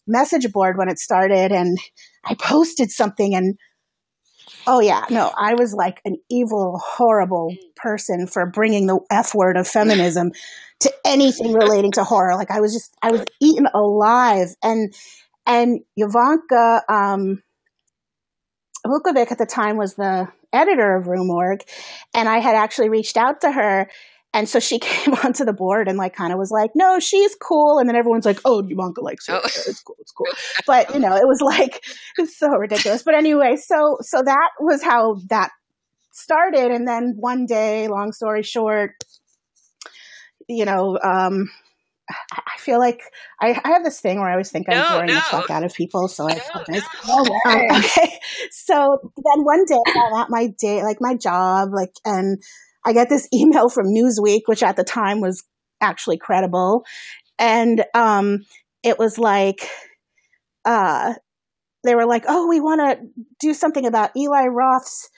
message 0.08 0.52
board 0.52 0.78
when 0.78 0.90
it 0.90 1.00
started, 1.00 1.52
and 1.52 1.78
I 2.26 2.36
posted 2.36 2.92
something 2.92 3.36
and 3.36 3.58
Oh 4.66 4.80
yeah, 4.80 5.06
no, 5.10 5.32
I 5.38 5.56
was 5.56 5.74
like 5.74 6.02
an 6.06 6.18
evil, 6.30 6.80
horrible 6.82 7.56
person 7.76 8.28
for 8.28 8.46
bringing 8.46 8.88
the 8.88 9.00
F 9.12 9.36
word 9.36 9.58
of 9.58 9.68
feminism 9.68 10.32
to 10.82 10.94
anything 11.06 11.54
relating 11.54 11.92
to 11.94 12.04
horror. 12.04 12.36
Like 12.36 12.52
I 12.52 12.62
was 12.62 12.74
just, 12.74 12.96
I 13.02 13.12
was 13.12 13.26
eaten 13.42 13.68
alive. 13.74 14.50
And, 14.64 14.94
and 15.46 15.82
Jovanka, 16.00 16.82
um, 16.90 17.44
Vuckovic 18.86 19.32
at 19.32 19.38
the 19.38 19.46
time 19.46 19.78
was 19.78 19.96
the 19.96 20.28
editor 20.52 20.96
of 20.96 21.08
Rue 21.08 21.26
Morgue. 21.26 21.64
And 22.14 22.28
I 22.28 22.40
had 22.40 22.56
actually 22.56 22.90
reached 22.90 23.18
out 23.18 23.42
to 23.42 23.52
her 23.52 23.88
and 24.34 24.50
so 24.50 24.60
she 24.60 24.80
came 24.80 25.14
onto 25.24 25.46
the 25.46 25.54
board 25.54 25.88
and 25.88 25.98
like 25.98 26.16
kind 26.16 26.34
of 26.34 26.40
was 26.40 26.52
like, 26.52 26.72
no, 26.76 27.00
she's 27.00 27.36
cool. 27.36 27.80
And 27.80 27.88
then 27.88 27.96
everyone's 27.96 28.26
like, 28.26 28.40
oh, 28.46 28.64
Jovanka 28.64 29.02
likes 29.02 29.28
her. 29.28 29.36
Oh. 29.36 29.46
It's 29.46 29.82
cool. 29.82 29.96
It's 30.00 30.12
cool. 30.12 30.28
But 30.66 30.94
you 30.94 31.00
know, 31.00 31.16
it 31.16 31.26
was 31.26 31.42
like, 31.42 31.84
it's 32.18 32.38
so 32.38 32.50
ridiculous. 32.50 33.04
But 33.04 33.16
anyway, 33.16 33.56
so, 33.56 33.98
so 34.02 34.22
that 34.24 34.50
was 34.60 34.84
how 34.84 35.18
that 35.30 35.52
started. 36.12 36.72
And 36.72 36.88
then 36.88 37.16
one 37.18 37.46
day, 37.46 37.88
long 37.88 38.12
story 38.12 38.44
short, 38.44 38.92
you 40.50 40.66
know, 40.66 40.98
um, 41.02 41.50
I 42.10 42.58
feel 42.60 42.80
like 42.80 43.02
I, 43.42 43.60
I, 43.64 43.70
have 43.70 43.84
this 43.84 44.02
thing 44.02 44.20
where 44.20 44.28
I 44.28 44.34
always 44.34 44.52
think 44.52 44.68
I'm 44.70 44.78
no, 44.78 44.90
boring 44.90 45.08
no. 45.08 45.16
the 45.16 45.22
fuck 45.22 45.50
out 45.50 45.64
of 45.64 45.74
people, 45.74 46.10
so 46.10 46.28
I 46.30 46.42
no, 46.54 47.24
no. 47.24 47.34
Um, 47.50 47.62
okay. 47.78 48.20
So 48.52 49.12
then 49.16 49.46
one 49.46 49.64
day 49.66 49.80
I'm 49.88 50.14
at 50.14 50.30
my 50.30 50.48
day, 50.60 50.84
like 50.84 50.98
my 51.00 51.16
job, 51.16 51.70
like, 51.74 51.94
and 52.04 52.44
I 52.86 52.94
get 52.94 53.10
this 53.10 53.28
email 53.34 53.70
from 53.70 53.88
Newsweek, 53.88 54.42
which 54.48 54.64
at 54.64 54.76
the 54.76 54.84
time 54.84 55.22
was 55.22 55.44
actually 55.80 56.18
credible. 56.18 56.84
And 57.40 57.86
um, 57.94 58.46
it 58.84 59.00
was 59.00 59.18
like, 59.18 59.68
uh, 60.66 61.14
they 61.84 61.96
were 61.96 62.06
like, 62.06 62.26
oh, 62.28 62.48
we 62.48 62.60
want 62.60 62.82
to 62.82 63.24
do 63.40 63.54
something 63.54 63.86
about 63.86 64.16
Eli 64.16 64.48
Roth's 64.48 65.10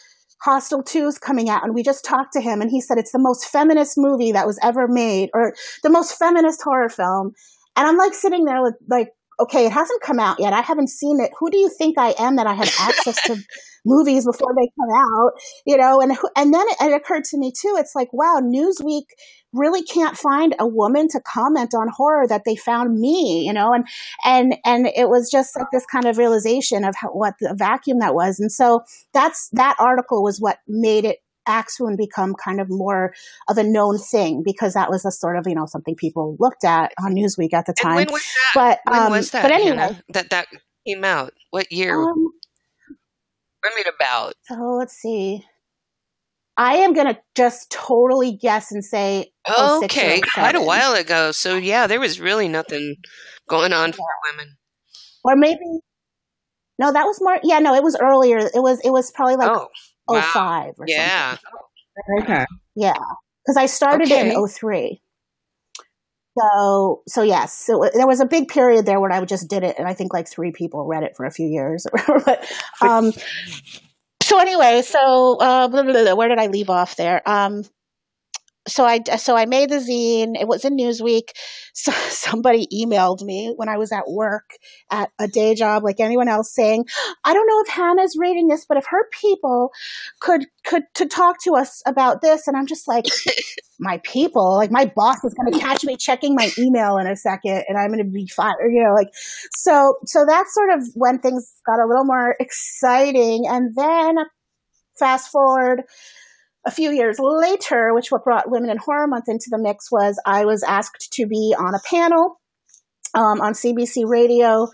Hostel 0.46 0.84
2 0.84 1.08
is 1.08 1.18
coming 1.18 1.50
out. 1.50 1.64
And 1.64 1.74
we 1.74 1.82
just 1.82 2.06
talked 2.06 2.32
to 2.34 2.42
him, 2.42 2.62
and 2.62 2.70
he 2.70 2.80
said 2.80 3.00
it's 3.00 3.12
the 3.12 3.18
most 3.18 3.48
feminist 3.48 3.96
movie 3.98 4.32
that 4.32 4.46
was 4.46 4.60
ever 4.62 4.88
made, 4.88 5.32
or 5.34 5.56
the 5.82 5.90
most 5.90 6.20
feminist 6.20 6.62
horror 6.62 6.88
film. 6.88 7.32
And 7.76 7.88
I'm 7.88 7.98
like 7.98 8.14
sitting 8.14 8.46
there 8.46 8.62
with 8.62 8.76
like, 8.88 9.10
okay, 9.40 9.66
it 9.66 9.72
hasn't 9.72 10.02
come 10.02 10.20
out 10.20 10.38
yet. 10.40 10.54
I 10.54 10.62
haven't 10.62 10.90
seen 10.90 11.20
it. 11.20 11.32
Who 11.40 11.50
do 11.50 11.58
you 11.58 11.70
think 11.70 11.98
I 11.98 12.14
am 12.18 12.38
that 12.38 12.48
I 12.48 12.54
have 12.54 12.72
access 12.80 13.22
to 13.24 13.38
movies 13.86 14.26
before 14.26 14.54
they 14.56 14.70
come 14.80 14.90
out, 14.96 15.32
you 15.66 15.78
know, 15.78 16.02
and, 16.02 16.18
and 16.36 16.54
then 16.54 16.66
it, 16.68 16.78
it 16.82 16.94
occurred 16.94 17.24
to 17.26 17.38
me 17.38 17.52
too. 17.52 17.76
It's 17.78 17.96
like, 17.96 18.12
wow, 18.12 18.42
Newsweek 18.44 19.06
really 19.54 19.84
can't 19.84 20.18
find 20.18 20.56
a 20.60 20.68
woman 20.68 21.08
to 21.10 21.22
comment 21.22 21.74
on 21.74 21.88
horror 21.88 22.28
that 22.28 22.42
they 22.46 22.56
found 22.56 23.00
me, 23.00 23.46
you 23.46 23.54
know, 23.54 23.74
and, 23.74 23.88
and, 24.26 24.56
and 24.66 24.88
it 24.88 25.08
was 25.08 25.30
just 25.32 25.56
like 25.58 25.68
this 25.72 25.86
kind 25.86 26.06
of 26.06 26.18
realization 26.18 26.84
of 26.84 26.96
how, 26.96 27.10
what 27.10 27.36
the 27.40 27.54
vacuum 27.56 28.00
that 28.00 28.16
was. 28.16 28.40
And 28.40 28.52
so 28.52 28.84
that's, 29.14 29.50
that 29.54 29.78
article 29.80 30.24
was 30.24 30.40
what 30.40 30.58
made 30.68 31.06
it 31.06 31.20
Axwound 31.48 31.98
become 31.98 32.34
kind 32.36 32.60
of 32.60 32.68
more 32.70 33.14
of 33.50 33.58
a 33.58 33.64
known 33.64 33.98
thing 33.98 34.44
because 34.44 34.74
that 34.74 34.90
was 34.90 35.06
a 35.06 35.12
sort 35.12 35.38
of 35.38 35.46
you 35.48 35.56
know 35.56 35.66
something 35.66 35.96
people 35.96 36.36
looked 36.40 36.64
at 36.64 36.92
on 37.00 37.14
Newsweek 37.14 37.54
at 37.54 37.66
the 37.66 37.74
time. 37.74 37.98
And 37.98 38.08
when 38.08 38.14
was 38.14 38.24
that? 38.24 38.80
But 38.86 38.94
when 38.94 39.04
um, 39.04 39.12
was 39.12 39.32
that? 39.32 39.44
But 39.44 39.52
anyway, 39.52 39.78
Hannah, 39.78 40.04
that 40.10 40.30
that 40.30 40.48
came 40.88 41.04
out. 41.04 41.34
What 41.52 41.72
year? 41.72 42.02
Um, 42.02 42.32
I 43.64 43.76
mean, 43.76 43.86
about. 43.96 44.34
So 44.44 44.56
let's 44.78 44.94
see. 44.94 45.44
I 46.58 46.76
am 46.78 46.94
going 46.94 47.08
to 47.08 47.20
just 47.36 47.70
totally 47.72 48.38
guess 48.38 48.72
and 48.72 48.84
say. 48.84 49.32
Oh 49.48 49.84
okay, 49.84 50.22
quite 50.34 50.56
a 50.56 50.62
while 50.62 50.94
ago. 50.94 51.32
So 51.32 51.56
yeah, 51.58 51.88
there 51.88 52.00
was 52.00 52.20
really 52.20 52.48
nothing 52.48 52.96
going 53.50 53.74
on 53.74 53.92
for 53.92 54.06
women. 54.32 54.56
Or 55.24 55.36
maybe. 55.36 55.60
No, 56.78 56.92
that 56.92 57.04
was 57.04 57.20
more. 57.22 57.40
Yeah, 57.44 57.60
no, 57.60 57.74
it 57.74 57.84
was 57.84 57.98
earlier. 58.02 58.38
It 58.38 58.62
was. 58.62 58.80
It 58.84 58.92
was 58.92 59.12
probably 59.12 59.36
like 59.36 59.50
oh, 59.50 59.68
wow. 60.08 60.32
05 60.34 60.74
or 60.78 60.86
yeah. 60.88 61.38
something. 61.38 62.24
Okay. 62.24 62.46
Yeah, 62.76 62.94
because 63.44 63.58
I 63.58 63.66
started 63.68 64.12
okay. 64.12 64.30
it 64.30 64.36
in 64.36 64.48
03. 64.48 65.02
So, 66.38 67.02
so 67.08 67.22
yes, 67.22 67.54
so 67.54 67.90
there 67.94 68.08
was 68.08 68.20
a 68.20 68.26
big 68.26 68.50
period 68.50 68.86
there 68.86 69.00
where 69.00 69.12
I 69.12 69.24
just 69.24 69.50
did 69.50 69.64
it, 69.64 69.78
and 69.80 69.88
I 69.88 69.94
think 69.94 70.14
like 70.14 70.28
three 70.28 70.52
people 70.52 70.86
read 70.86 71.04
it 71.04 71.16
for 71.16 71.26
a 71.26 71.32
few 71.32 71.48
years. 71.48 71.88
but, 72.26 72.46
um, 72.82 73.14
so 74.22 74.40
anyway, 74.40 74.82
so 74.82 75.38
uh, 75.40 75.70
blah, 75.70 75.84
blah, 75.84 75.94
blah, 75.94 76.14
where 76.16 76.28
did 76.28 76.40
I 76.40 76.48
leave 76.48 76.70
off 76.70 76.98
there? 76.98 77.22
Um, 77.26 77.64
so 78.68 78.86
I 78.86 79.02
so 79.18 79.36
I 79.36 79.46
made 79.46 79.70
the 79.70 79.78
zine. 79.78 80.40
It 80.40 80.48
was 80.48 80.66
in 80.66 80.78
Newsweek. 80.78 81.30
So 81.78 81.92
somebody 81.92 82.68
emailed 82.74 83.22
me 83.22 83.54
when 83.58 83.68
I 83.68 83.78
was 83.78 83.92
at 83.92 84.08
work 84.08 84.52
at 84.90 85.10
a 85.20 85.28
day 85.28 85.56
job, 85.56 85.84
like 85.84 86.00
anyone 86.00 86.30
else, 86.30 86.56
saying, 86.56 86.86
"I 87.26 87.34
don't 87.34 87.46
know 87.48 87.60
if 87.60 87.68
Hannah's 87.68 88.16
reading 88.18 88.48
this, 88.48 88.66
but 88.66 88.78
if 88.78 88.86
her 88.88 89.10
people 89.12 89.72
could 90.22 90.46
could 90.64 90.84
to 90.94 91.06
talk 91.06 91.44
to 91.44 91.56
us 91.56 91.84
about 91.86 92.22
this," 92.22 92.48
and 92.48 92.56
I'm 92.56 92.66
just 92.66 92.88
like, 92.88 93.06
"My 93.80 94.00
people, 94.06 94.56
like 94.56 94.72
my 94.72 94.86
boss 94.86 95.18
is 95.26 95.34
going 95.34 95.52
to 95.52 95.60
catch 95.60 95.84
me 95.84 95.98
checking 95.98 96.34
my 96.34 96.50
email 96.58 96.98
in 96.98 97.08
a 97.08 97.18
second, 97.18 97.66
and 97.68 97.78
I'm 97.78 97.90
going 97.90 98.00
to 98.00 98.10
be 98.10 98.26
fired." 98.28 98.72
You 98.72 98.86
know, 98.86 98.94
like 98.94 99.10
so. 99.52 99.96
So 100.06 100.26
that's 100.26 100.54
sort 100.54 100.70
of 100.72 100.82
when 100.94 101.20
things 101.20 101.52
got 101.66 101.84
a 101.84 101.86
little 101.86 102.06
more 102.06 102.38
exciting, 102.40 103.48
and 103.48 103.76
then 103.76 104.16
fast 104.98 105.30
forward 105.30 105.84
a 106.66 106.72
few 106.72 106.92
years 106.92 107.18
later, 107.20 107.94
which 107.94 108.12
what 108.12 108.24
brought 108.24 108.50
Women 108.50 108.70
in 108.70 108.78
Horror 108.78 109.08
Month 109.08 109.26
into 109.28 109.48
the 109.50 109.60
mix 109.60 109.92
was 109.92 110.20
I 110.26 110.46
was 110.46 110.64
asked 110.64 111.12
to 111.14 111.28
be 111.28 111.56
on 111.58 111.76
a 111.76 111.80
panel 111.88 112.40
um, 113.14 113.40
on 113.42 113.54
CBC 113.54 114.08
Radio, 114.08 114.68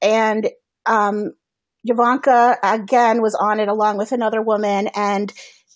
and 0.00 0.48
um, 0.86 1.32
Jovanka 1.88 2.56
again 2.62 3.22
was 3.22 3.34
on 3.34 3.60
it 3.60 3.68
along 3.68 3.98
with 3.98 4.12
another 4.12 4.42
woman, 4.42 4.88
and 4.94 5.32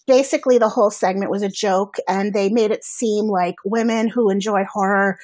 basically 0.07 0.59
the 0.59 0.69
whole 0.69 0.91
segment 0.91 1.31
was 1.31 1.43
a 1.43 1.49
joke, 1.49 1.97
and 2.07 2.35
they 2.35 2.51
made 2.51 2.71
it 2.71 2.85
seem 2.85 3.27
like 3.27 3.57
women 3.65 4.09
who 4.09 4.31
enjoy 4.31 4.65
horror 4.71 5.19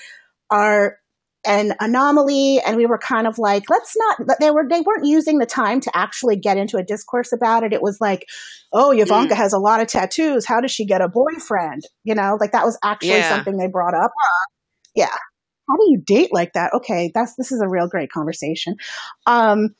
are 0.51 0.97
an 1.45 1.75
anomaly 1.81 2.61
and 2.61 2.77
we 2.77 2.87
were 2.87 2.99
kind 2.99 3.27
of 3.27 3.39
like 3.39 3.65
let's 3.69 3.95
not 3.97 4.39
they 4.41 4.51
were 4.51 4.65
they 4.69 4.81
weren't 4.81 5.05
using 5.05 5.39
the 5.39 5.47
time 5.47 5.81
to 5.81 5.91
actually 5.97 6.37
get 6.37 6.57
into 6.57 6.77
a 6.77 6.85
discourse 6.85 7.33
about 7.33 7.65
it. 7.65 7.73
It 7.73 7.83
was 7.83 7.99
like 8.01 8.27
oh 8.73 8.95
Jovanka 8.97 9.31
mm. 9.31 9.37
has 9.37 9.53
a 9.53 9.59
lot 9.59 9.81
of 9.81 9.89
tattoos. 9.89 10.47
How 10.47 10.61
does 10.61 10.71
she 10.71 10.87
get 10.87 11.01
a 11.01 11.09
boyfriend? 11.09 11.83
You 12.05 12.15
know 12.15 12.37
like 12.41 12.53
that 12.53 12.65
was 12.65 12.79
actually 12.85 13.11
yeah. 13.11 13.29
something 13.29 13.57
they 13.57 13.67
brought 13.67 13.95
up. 13.95 14.13
Yeah. 14.95 15.07
How 15.07 15.77
do 15.77 15.85
you 15.89 16.03
date 16.05 16.31
like 16.33 16.53
that? 16.53 16.73
Okay 16.75 17.11
that's 17.13 17.35
this 17.37 17.51
is 17.51 17.61
a 17.61 17.69
real 17.69 17.89
great 17.89 18.11
conversation. 18.11 18.77
Um 19.27 19.71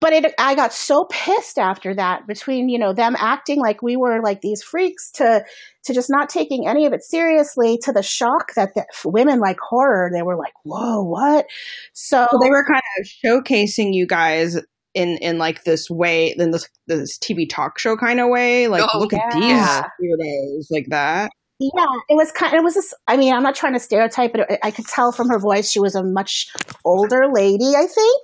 but 0.00 0.12
it, 0.12 0.32
I 0.38 0.54
got 0.54 0.72
so 0.72 1.06
pissed 1.10 1.58
after 1.58 1.94
that 1.94 2.26
between, 2.26 2.68
you 2.68 2.78
know, 2.78 2.92
them 2.92 3.16
acting 3.18 3.58
like 3.58 3.82
we 3.82 3.96
were 3.96 4.20
like 4.22 4.40
these 4.40 4.62
freaks 4.62 5.10
to, 5.12 5.44
to 5.84 5.94
just 5.94 6.08
not 6.08 6.28
taking 6.28 6.68
any 6.68 6.86
of 6.86 6.92
it 6.92 7.02
seriously 7.02 7.78
to 7.82 7.92
the 7.92 8.02
shock 8.02 8.54
that 8.54 8.74
the 8.74 8.86
women 9.04 9.40
like 9.40 9.58
horror, 9.58 10.10
they 10.12 10.22
were 10.22 10.36
like, 10.36 10.52
whoa, 10.62 11.02
what? 11.02 11.46
So, 11.94 12.26
so 12.30 12.38
they 12.40 12.50
were 12.50 12.64
kind 12.64 12.82
of 13.00 13.06
showcasing 13.06 13.92
you 13.92 14.06
guys 14.06 14.56
in, 14.94 15.18
in 15.18 15.38
like 15.38 15.64
this 15.64 15.90
way, 15.90 16.34
in 16.38 16.52
this, 16.52 16.68
this 16.86 17.18
TV 17.18 17.48
talk 17.48 17.78
show 17.78 17.96
kind 17.96 18.20
of 18.20 18.28
way. 18.28 18.68
Like, 18.68 18.88
oh, 18.94 19.00
look 19.00 19.12
yeah. 19.12 19.18
at 19.18 19.34
these 19.34 20.10
weirdos 20.20 20.66
like 20.70 20.86
that. 20.90 21.32
Yeah, 21.60 21.86
it 22.08 22.14
was 22.14 22.30
kind. 22.30 22.54
Of, 22.54 22.60
it 22.60 22.62
was. 22.62 22.76
A, 22.76 22.82
I 23.10 23.16
mean, 23.16 23.34
I'm 23.34 23.42
not 23.42 23.56
trying 23.56 23.72
to 23.72 23.80
stereotype, 23.80 24.30
but 24.30 24.48
I 24.62 24.70
could 24.70 24.86
tell 24.86 25.10
from 25.10 25.28
her 25.28 25.40
voice 25.40 25.68
she 25.68 25.80
was 25.80 25.96
a 25.96 26.04
much 26.04 26.52
older 26.84 27.24
lady. 27.32 27.74
I 27.76 27.86
think, 27.86 28.22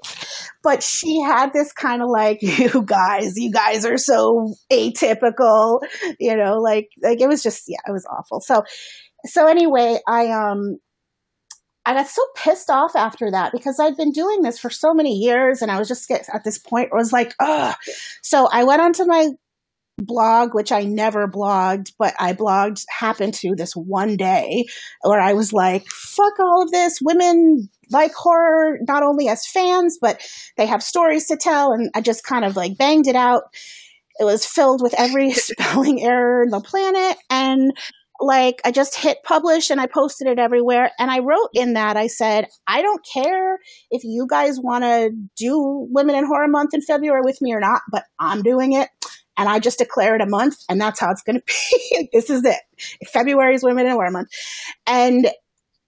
but 0.62 0.84
she 0.84 1.20
had 1.20 1.52
this 1.52 1.72
kind 1.72 2.00
of 2.00 2.08
like, 2.08 2.38
"You 2.42 2.84
guys, 2.84 3.36
you 3.36 3.50
guys 3.50 3.84
are 3.84 3.98
so 3.98 4.54
atypical," 4.72 5.80
you 6.20 6.36
know, 6.36 6.58
like 6.58 6.90
like 7.02 7.20
it 7.20 7.26
was 7.26 7.42
just 7.42 7.64
yeah, 7.66 7.80
it 7.88 7.90
was 7.90 8.06
awful. 8.06 8.40
So, 8.40 8.62
so 9.26 9.48
anyway, 9.48 9.98
I 10.06 10.28
um, 10.30 10.78
I 11.84 11.94
got 11.94 12.06
so 12.06 12.22
pissed 12.36 12.70
off 12.70 12.94
after 12.94 13.32
that 13.32 13.50
because 13.52 13.80
I'd 13.80 13.96
been 13.96 14.12
doing 14.12 14.42
this 14.42 14.60
for 14.60 14.70
so 14.70 14.94
many 14.94 15.14
years, 15.14 15.60
and 15.60 15.72
I 15.72 15.78
was 15.80 15.88
just 15.88 16.08
at 16.10 16.44
this 16.44 16.58
point 16.58 16.90
was 16.92 17.12
like, 17.12 17.34
ugh. 17.40 17.74
So 18.22 18.48
I 18.50 18.62
went 18.62 18.80
onto 18.80 19.04
my 19.04 19.30
blog, 19.98 20.54
which 20.54 20.72
I 20.72 20.85
never 20.85 21.28
blogged, 21.28 21.92
but 21.98 22.14
I 22.18 22.33
blogged 22.33 22.85
happened 22.88 23.35
to 23.35 23.54
this 23.57 23.74
one 23.74 24.16
day 24.16 24.64
where 25.02 25.20
I 25.20 25.33
was 25.35 25.52
like, 25.52 25.87
fuck 25.88 26.38
all 26.40 26.62
of 26.62 26.70
this. 26.70 26.98
Women 27.02 27.68
like 27.90 28.12
horror, 28.12 28.78
not 28.88 29.02
only 29.02 29.28
as 29.28 29.46
fans, 29.46 29.98
but 30.00 30.20
they 30.57 30.66
have 30.66 30.83
stories 30.83 31.26
to 31.28 31.37
tell. 31.37 31.72
And 31.72 31.90
I 31.94 32.00
just 32.00 32.24
kind 32.24 32.44
of 32.44 32.57
like 32.57 32.76
banged 32.76 33.07
it 33.07 33.16
out. 33.16 33.44
It 34.18 34.24
was 34.24 34.46
filled 34.46 34.83
with 34.83 34.94
every 34.96 35.33
spelling 35.33 36.02
error 36.02 36.42
in 36.42 36.50
the 36.50 36.61
planet. 36.61 37.16
And 37.30 37.72
like 38.20 38.61
I 38.64 38.70
just 38.70 38.96
hit 38.96 39.18
publish 39.24 39.70
and 39.70 39.80
I 39.80 39.87
posted 39.87 40.28
it 40.28 40.38
everywhere. 40.38 40.90
And 40.98 41.11
I 41.11 41.18
wrote 41.18 41.50
in 41.52 41.74
that, 41.74 41.96
I 41.96 42.07
said, 42.07 42.46
I 42.66 42.80
don't 42.83 43.04
care 43.12 43.59
if 43.90 44.02
you 44.04 44.26
guys 44.28 44.59
want 44.61 44.85
to 44.85 45.11
do 45.37 45.87
Women 45.90 46.14
in 46.14 46.26
Horror 46.26 46.48
Month 46.48 46.74
in 46.74 46.80
February 46.80 47.22
with 47.24 47.40
me 47.42 47.52
or 47.52 47.61
not, 47.61 47.83
but 47.90 48.04
I'm 48.18 48.42
doing 48.42 48.72
it. 48.72 48.88
And 49.36 49.48
I 49.48 49.58
just 49.58 49.78
declare 49.78 50.14
it 50.14 50.20
a 50.20 50.26
month, 50.26 50.56
and 50.68 50.80
that's 50.80 51.00
how 51.00 51.10
it's 51.10 51.22
going 51.22 51.40
to 51.40 51.42
be. 51.46 52.08
this 52.12 52.30
is 52.30 52.44
it. 52.44 52.60
February 53.08 53.54
is 53.54 53.64
Women 53.64 53.86
in 53.86 53.92
Horror 53.92 54.10
Month. 54.10 54.28
And 54.86 55.28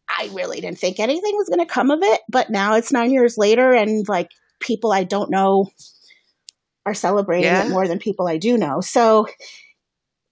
I 0.09 0.31
really 0.33 0.61
didn't 0.61 0.79
think 0.79 0.99
anything 0.99 1.37
was 1.37 1.49
going 1.49 1.65
to 1.65 1.73
come 1.73 1.91
of 1.91 2.01
it, 2.03 2.21
but 2.29 2.51
now 2.51 2.75
it's 2.75 2.93
nine 2.93 3.13
years 3.13 3.37
later, 3.39 3.73
and 3.73 4.09
like 4.09 4.31
people 4.61 4.93
I 4.93 5.05
don't 5.05 5.31
know 5.31 5.71
are 6.85 6.95
celebrating 6.95 7.45
yeah. 7.45 7.67
it 7.67 7.71
more 7.71 7.87
than 7.89 7.99
people 7.99 8.29
I 8.29 8.37
do 8.37 8.57
know. 8.57 8.81
So 8.81 9.27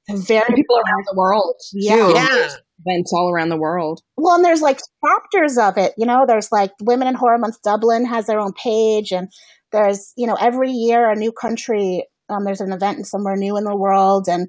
very 0.09 0.55
people 0.55 0.77
around 0.77 1.05
the 1.07 1.17
world. 1.17 1.57
Yeah. 1.73 2.11
yeah. 2.11 2.49
Events 2.87 3.13
all 3.13 3.31
around 3.31 3.49
the 3.49 3.57
world. 3.57 4.03
Well, 4.17 4.37
and 4.37 4.45
there's 4.45 4.61
like 4.61 4.81
chapters 5.05 5.57
of 5.57 5.79
it. 5.79 5.95
You 5.97 6.07
know, 6.07 6.25
there's 6.27 6.53
like 6.53 6.73
Women 6.81 7.09
in 7.09 7.15
Horror 7.15 7.39
Month 7.39 7.63
Dublin 7.63 8.05
has 8.05 8.27
their 8.27 8.41
own 8.41 8.53
page, 8.53 9.13
and 9.13 9.29
there's 9.73 10.13
you 10.17 10.27
know 10.27 10.35
every 10.35 10.71
year 10.71 11.11
a 11.11 11.17
new 11.17 11.33
country. 11.33 12.05
Um, 12.29 12.45
there's 12.45 12.61
an 12.61 12.73
event 12.73 13.07
somewhere 13.07 13.37
new 13.37 13.57
in 13.57 13.65
the 13.65 13.77
world, 13.77 14.29
and 14.29 14.49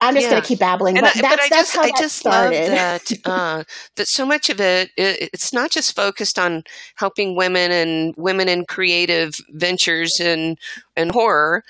I'm 0.00 0.14
just 0.14 0.26
yeah. 0.26 0.30
going 0.30 0.42
to 0.42 0.48
keep 0.48 0.58
babbling, 0.60 0.94
but, 0.94 1.04
I, 1.04 1.06
that's, 1.06 1.20
but 1.20 1.40
I 1.40 1.48
that's 1.48 1.50
just, 1.50 1.74
how 1.74 1.82
I 1.82 1.86
that 1.86 1.96
just 1.98 2.16
started. 2.16 2.58
love 2.58 2.70
that 2.70 3.12
uh, 3.24 3.64
that 3.96 4.06
so 4.06 4.24
much 4.24 4.48
of 4.48 4.60
it, 4.60 4.90
it, 4.96 5.30
it's 5.32 5.52
not 5.52 5.70
just 5.70 5.96
focused 5.96 6.38
on 6.38 6.62
helping 6.96 7.36
women 7.36 7.72
and 7.72 8.14
women 8.16 8.48
in 8.48 8.64
creative 8.66 9.34
ventures 9.50 10.20
and 10.20 10.58
and 10.96 11.10
horror. 11.10 11.64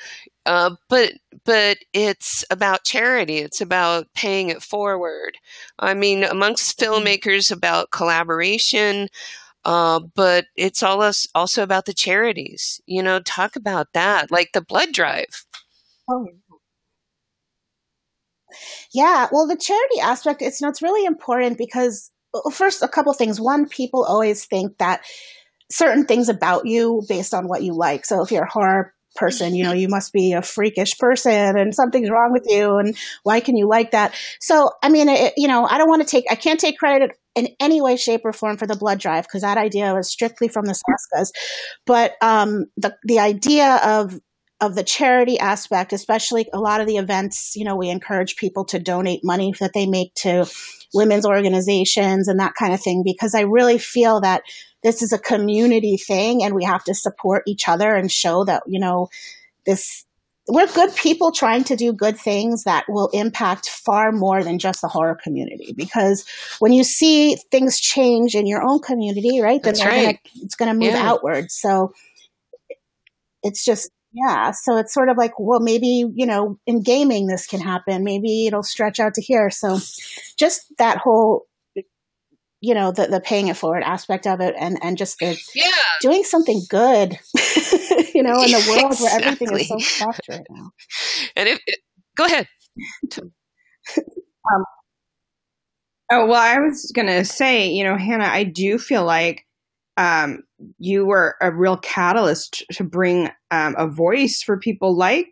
Uh, 0.45 0.75
but 0.89 1.13
but 1.45 1.79
it's 1.93 2.45
about 2.51 2.85
charity. 2.85 3.39
It's 3.39 3.61
about 3.61 4.07
paying 4.15 4.49
it 4.49 4.63
forward. 4.63 5.39
I 5.79 5.95
mean, 5.95 6.25
amongst 6.25 6.79
mm-hmm. 6.79 6.93
filmmakers, 6.93 7.51
about 7.51 7.93
collaboration. 7.93 9.09
Uh, 9.65 10.01
but 10.15 10.47
it's 10.57 10.83
all 10.83 11.03
us 11.03 11.27
also 11.35 11.63
about 11.63 11.87
the 11.87 11.95
charities. 11.95 12.81
You 12.87 13.03
know, 13.03 13.21
talk 13.21 13.57
about 13.57 13.89
that, 13.95 14.31
like 14.31 14.51
the 14.53 14.61
blood 14.61 14.93
drive. 14.93 15.47
Oh. 16.11 16.27
Yeah, 18.93 19.29
well, 19.33 19.47
the 19.47 19.57
charity 19.57 20.01
aspect, 20.01 20.43
it's, 20.43 20.61
you 20.61 20.67
know, 20.67 20.71
it's 20.71 20.83
really 20.83 21.07
important 21.07 21.57
because, 21.57 22.11
first, 22.53 22.83
a 22.83 22.89
couple 22.89 23.13
things. 23.15 23.41
One, 23.41 23.67
people 23.69 24.05
always 24.05 24.45
think 24.45 24.77
that 24.79 25.03
certain 25.71 26.05
things 26.05 26.29
about 26.29 26.67
you 26.67 27.03
based 27.09 27.33
on 27.33 27.49
what 27.49 27.63
you 27.63 27.73
like. 27.73 28.05
So 28.05 28.23
if 28.23 28.31
you're 28.31 28.45
a 28.45 28.51
horror 28.51 28.95
person 29.15 29.55
you 29.55 29.63
know 29.63 29.73
you 29.73 29.89
must 29.89 30.13
be 30.13 30.33
a 30.33 30.43
freakish 30.43 30.97
person 30.99 31.57
and 31.59 31.75
something's 31.75 32.11
wrong 32.11 32.33
with 32.33 32.45
you 32.49 32.79
and 32.79 32.97
why 33.25 33.41
can 33.41 33.57
you 33.57 33.69
like 33.69 33.91
that 33.91 34.15
so 34.41 34.71
i 34.83 34.89
mean 34.89 35.09
it, 35.09 35.35
you 35.37 35.49
know 35.49 35.67
i 35.67 35.77
don't 35.77 35.89
want 35.89 36.01
to 36.01 36.09
take 36.09 36.25
i 36.31 36.35
can't 36.35 36.61
take 36.61 36.79
credit 36.79 37.11
in 37.35 37.49
any 37.61 37.81
way 37.81 37.97
shape 37.97 38.23
or 38.25 38.33
form 38.33 38.57
for 38.57 38.67
the 38.67 38.77
blood 38.77 38.99
drive 38.99 39.25
because 39.25 39.43
that 39.43 39.59
idea 39.59 39.95
was 39.95 40.11
strictly 40.11 40.49
from 40.49 40.67
the 40.67 40.75
Soskas. 40.75 41.31
But 41.87 42.15
um, 42.21 42.67
the 42.77 42.97
the 43.05 43.19
idea 43.19 43.77
of 43.85 44.19
of 44.61 44.77
the 44.77 44.85
charity 44.85 45.41
aspect 45.41 45.93
especially 45.93 46.47
a 46.53 46.61
lot 46.61 46.81
of 46.81 46.87
the 46.87 46.97
events 46.97 47.57
you 47.57 47.65
know 47.65 47.75
we 47.75 47.91
encourage 47.91 48.37
people 48.37 48.65
to 48.65 48.79
donate 48.79 49.25
money 49.25 49.53
that 49.59 49.73
they 49.75 49.87
make 49.87 50.15
to 50.15 50.49
women's 50.95 51.27
organizations 51.27 52.29
and 52.29 52.39
that 52.39 52.55
kind 52.55 52.73
of 52.73 52.81
thing 52.81 53.03
because 53.05 53.35
i 53.35 53.41
really 53.41 53.77
feel 53.77 54.21
that 54.21 54.45
this 54.83 55.03
is 55.03 55.13
a 55.13 55.19
community 55.19 55.97
thing 55.97 56.43
and 56.43 56.55
we 56.55 56.65
have 56.65 56.85
to 56.85 56.95
support 56.95 57.45
each 57.47 57.69
other 57.69 57.95
and 57.95 58.11
show 58.11 58.45
that, 58.45 58.63
you 58.67 58.81
know, 58.81 59.09
this 59.65 60.05
we're 60.53 60.67
good 60.67 60.95
people 60.97 61.33
trying 61.33 61.65
to 61.65 61.77
do 61.77 61.95
good 61.95 62.19
things 62.19 62.65
that 62.65 62.85
will 62.87 63.09
impact 63.15 63.71
far 63.71 64.13
more 64.13 64.45
than 64.45 64.59
just 64.59 64.83
the 64.83 64.89
horror 64.89 65.15
community 65.15 65.73
because 65.75 66.27
when 66.59 66.75
you 66.75 66.85
see 66.85 67.37
things 67.51 67.81
change 67.81 68.35
in 68.35 68.47
your 68.47 68.63
own 68.63 68.79
community 68.81 69.41
right 69.41 69.63
then 69.63 69.75
right. 69.79 70.21
Gonna, 70.23 70.45
it's 70.45 70.55
going 70.55 70.69
to 70.69 70.75
move 70.75 70.93
yeah. 70.93 71.09
outward 71.09 71.51
so 71.51 71.95
it's 73.43 73.65
just 73.65 73.91
yeah 74.13 74.51
so 74.51 74.77
it's 74.77 74.93
sort 74.93 75.09
of 75.09 75.17
like 75.17 75.33
well 75.39 75.61
maybe 75.61 76.05
you 76.15 76.27
know 76.27 76.59
in 76.67 76.83
gaming 76.83 77.29
this 77.29 77.47
can 77.47 77.61
happen 77.61 78.05
maybe 78.05 78.47
it'll 78.47 78.63
stretch 78.63 79.01
out 79.01 79.15
to 79.15 79.23
here 79.23 79.49
so 79.49 79.79
just 80.37 80.67
that 80.77 80.99
whole 80.99 81.47
you 82.63 82.73
know 82.75 82.93
the, 82.93 83.09
the 83.09 83.21
paying 83.21 83.49
it 83.49 83.57
forward 83.57 83.83
aspect 83.83 84.27
of 84.27 84.41
it 84.41 84.55
and 84.59 84.79
and 84.83 84.97
just 84.97 85.19
the 85.19 85.37
yeah. 85.55 85.67
doing 86.01 86.23
something 86.23 86.63
good 86.71 87.19
you 88.15 88.23
know 88.23 88.41
in 88.43 88.53
the 88.53 88.67
world 88.71 88.93
exactly. 88.93 89.05
where 89.05 89.21
everything 89.21 89.59
is 89.59 89.69
so 89.69 89.79
soft 89.79 90.21
right 90.31 90.47
now 90.49 90.71
and 91.37 91.49
if 91.49 91.61
it, 91.67 91.81
go 92.17 92.25
ahead 92.25 92.47
um, 93.19 94.65
oh 96.13 96.27
well 96.27 96.35
i 96.35 96.59
was 96.59 96.91
gonna 96.95 97.25
say 97.25 97.69
you 97.69 97.85
know 97.85 97.97
hannah 97.99 98.29
i 98.29 98.45
do 98.45 98.79
feel 98.79 99.05
like 99.05 99.45
um, 99.99 100.43
you 100.79 101.05
were 101.05 101.37
a 101.43 101.53
real 101.53 101.77
catalyst 101.77 102.65
to 102.73 102.83
bring 102.83 103.29
um, 103.51 103.75
a 103.77 103.87
voice 103.87 104.43
for 104.43 104.59
people 104.59 104.97
like 104.97 105.29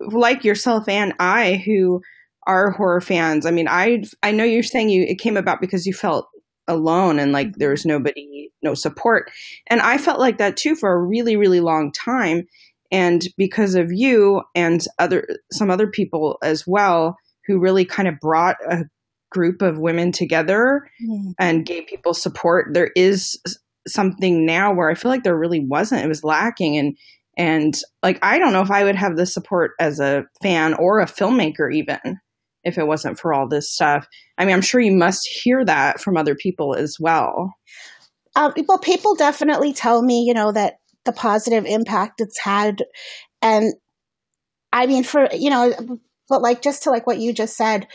like 0.00 0.44
yourself 0.44 0.88
and 0.88 1.14
i 1.18 1.62
who 1.64 2.02
are 2.46 2.70
horror 2.70 3.00
fans. 3.00 3.46
I 3.46 3.50
mean, 3.50 3.68
I 3.68 4.04
I 4.22 4.32
know 4.32 4.44
you're 4.44 4.62
saying 4.62 4.90
you 4.90 5.02
it 5.02 5.18
came 5.18 5.36
about 5.36 5.60
because 5.60 5.86
you 5.86 5.92
felt 5.92 6.28
alone 6.66 7.18
and 7.18 7.32
like 7.32 7.56
there 7.56 7.70
was 7.70 7.84
nobody, 7.84 8.50
no 8.62 8.74
support, 8.74 9.30
and 9.68 9.80
I 9.80 9.98
felt 9.98 10.20
like 10.20 10.38
that 10.38 10.56
too 10.56 10.74
for 10.74 10.92
a 10.92 11.02
really 11.02 11.36
really 11.36 11.60
long 11.60 11.92
time. 11.92 12.46
And 12.90 13.26
because 13.36 13.74
of 13.74 13.92
you 13.92 14.42
and 14.54 14.84
other 14.98 15.26
some 15.52 15.70
other 15.70 15.86
people 15.86 16.38
as 16.42 16.66
well, 16.66 17.16
who 17.46 17.58
really 17.58 17.84
kind 17.84 18.08
of 18.08 18.20
brought 18.20 18.56
a 18.68 18.84
group 19.30 19.62
of 19.62 19.78
women 19.78 20.12
together 20.12 20.88
mm-hmm. 21.02 21.32
and 21.38 21.66
gave 21.66 21.86
people 21.88 22.14
support, 22.14 22.72
there 22.72 22.92
is 22.94 23.38
something 23.86 24.46
now 24.46 24.72
where 24.72 24.88
I 24.88 24.94
feel 24.94 25.10
like 25.10 25.24
there 25.24 25.36
really 25.36 25.60
wasn't. 25.60 26.04
It 26.04 26.08
was 26.08 26.24
lacking, 26.24 26.78
and 26.78 26.96
and 27.36 27.78
like 28.02 28.18
I 28.22 28.38
don't 28.38 28.52
know 28.52 28.62
if 28.62 28.70
I 28.70 28.84
would 28.84 28.96
have 28.96 29.16
the 29.16 29.26
support 29.26 29.72
as 29.80 30.00
a 30.00 30.24
fan 30.42 30.74
or 30.74 31.00
a 31.00 31.06
filmmaker 31.06 31.72
even 31.72 32.20
if 32.64 32.78
it 32.78 32.86
wasn't 32.86 33.18
for 33.18 33.34
all 33.34 33.48
this 33.48 33.70
stuff. 33.70 34.06
I 34.38 34.44
mean, 34.44 34.54
I'm 34.54 34.62
sure 34.62 34.80
you 34.80 34.96
must 34.96 35.26
hear 35.26 35.64
that 35.64 36.00
from 36.00 36.16
other 36.16 36.34
people 36.34 36.74
as 36.74 36.96
well. 36.98 37.52
Uh, 38.36 38.52
well, 38.66 38.78
people 38.78 39.14
definitely 39.14 39.72
tell 39.72 40.02
me, 40.02 40.24
you 40.26 40.34
know, 40.34 40.50
that 40.52 40.78
the 41.04 41.12
positive 41.12 41.66
impact 41.66 42.20
it's 42.20 42.40
had. 42.40 42.84
And 43.42 43.74
I 44.72 44.86
mean, 44.86 45.04
for, 45.04 45.28
you 45.32 45.50
know, 45.50 46.00
but 46.28 46.42
like 46.42 46.62
just 46.62 46.84
to 46.84 46.90
like 46.90 47.06
what 47.06 47.18
you 47.18 47.32
just 47.32 47.56
said, 47.56 47.86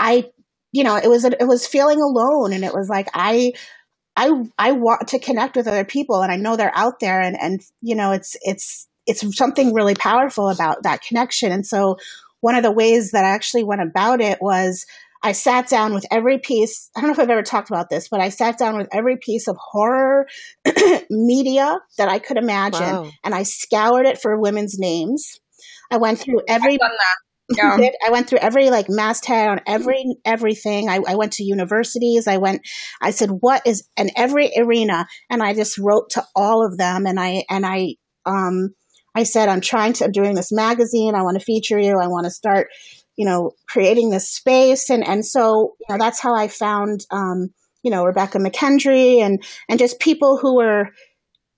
I, 0.00 0.30
you 0.70 0.84
know, 0.84 0.96
it 0.96 1.08
was, 1.08 1.24
it 1.24 1.46
was 1.46 1.66
feeling 1.66 2.00
alone 2.00 2.52
and 2.52 2.64
it 2.64 2.72
was 2.72 2.88
like, 2.88 3.08
I, 3.12 3.52
I, 4.16 4.30
I 4.56 4.72
want 4.72 5.08
to 5.08 5.18
connect 5.18 5.56
with 5.56 5.66
other 5.66 5.84
people 5.84 6.22
and 6.22 6.32
I 6.32 6.36
know 6.36 6.56
they're 6.56 6.74
out 6.74 7.00
there 7.00 7.20
and, 7.20 7.36
and, 7.38 7.60
you 7.82 7.94
know, 7.94 8.12
it's, 8.12 8.36
it's, 8.42 8.88
it's 9.06 9.36
something 9.36 9.74
really 9.74 9.94
powerful 9.94 10.48
about 10.48 10.84
that 10.84 11.02
connection. 11.02 11.52
And 11.52 11.66
so 11.66 11.96
one 12.42 12.56
of 12.56 12.62
the 12.62 12.72
ways 12.72 13.12
that 13.12 13.24
I 13.24 13.30
actually 13.30 13.64
went 13.64 13.80
about 13.80 14.20
it 14.20 14.38
was 14.42 14.84
I 15.22 15.32
sat 15.32 15.68
down 15.68 15.94
with 15.94 16.04
every 16.10 16.38
piece. 16.38 16.90
I 16.96 17.00
don't 17.00 17.08
know 17.08 17.14
if 17.14 17.20
I've 17.20 17.30
ever 17.30 17.42
talked 17.42 17.70
about 17.70 17.88
this, 17.88 18.08
but 18.08 18.20
I 18.20 18.28
sat 18.28 18.58
down 18.58 18.76
with 18.76 18.88
every 18.92 19.16
piece 19.16 19.46
of 19.46 19.56
horror 19.58 20.26
media 21.10 21.78
that 21.96 22.08
I 22.08 22.18
could 22.18 22.36
imagine 22.36 22.82
wow. 22.82 23.10
and 23.24 23.34
I 23.34 23.44
scoured 23.44 24.06
it 24.06 24.20
for 24.20 24.38
women's 24.38 24.78
names. 24.78 25.40
I 25.90 25.98
went 25.98 26.18
through 26.18 26.40
every 26.48 26.78
yeah. 27.56 27.78
I 28.04 28.10
went 28.10 28.28
through 28.28 28.38
every 28.38 28.70
like 28.70 28.86
masthead 28.88 29.48
on 29.48 29.60
every 29.66 30.04
everything. 30.24 30.88
I, 30.88 31.00
I, 31.06 31.14
went 31.14 31.34
to 31.34 31.44
universities. 31.44 32.26
I 32.26 32.38
went. 32.38 32.62
I 33.00 33.10
said, 33.10 33.30
"What 33.30 33.66
is?" 33.66 33.86
And 33.96 34.10
every 34.16 34.50
arena, 34.56 35.06
and 35.30 35.42
I 35.42 35.54
just 35.54 35.78
wrote 35.78 36.10
to 36.10 36.24
all 36.34 36.66
of 36.66 36.78
them. 36.78 37.06
And 37.06 37.20
I 37.20 37.44
and 37.50 37.66
I 37.66 37.96
um 38.24 38.70
I 39.14 39.24
said, 39.24 39.48
I'm 39.48 39.60
trying 39.60 39.92
to, 39.94 40.04
I'm 40.04 40.12
doing 40.12 40.34
this 40.34 40.52
magazine. 40.52 41.14
I 41.14 41.22
want 41.22 41.38
to 41.38 41.44
feature 41.44 41.78
you. 41.78 41.98
I 41.98 42.08
want 42.08 42.24
to 42.24 42.30
start, 42.30 42.68
you 43.16 43.26
know, 43.26 43.52
creating 43.68 44.10
this 44.10 44.28
space. 44.28 44.90
And, 44.90 45.06
and 45.06 45.24
so, 45.24 45.74
you 45.80 45.86
know, 45.88 45.98
that's 45.98 46.20
how 46.20 46.34
I 46.34 46.48
found, 46.48 47.06
um, 47.10 47.50
you 47.82 47.90
know, 47.90 48.04
Rebekah 48.04 48.38
McKendry 48.38 49.18
and, 49.20 49.42
and 49.68 49.78
just 49.78 50.00
people 50.00 50.38
who 50.38 50.56
were 50.56 50.90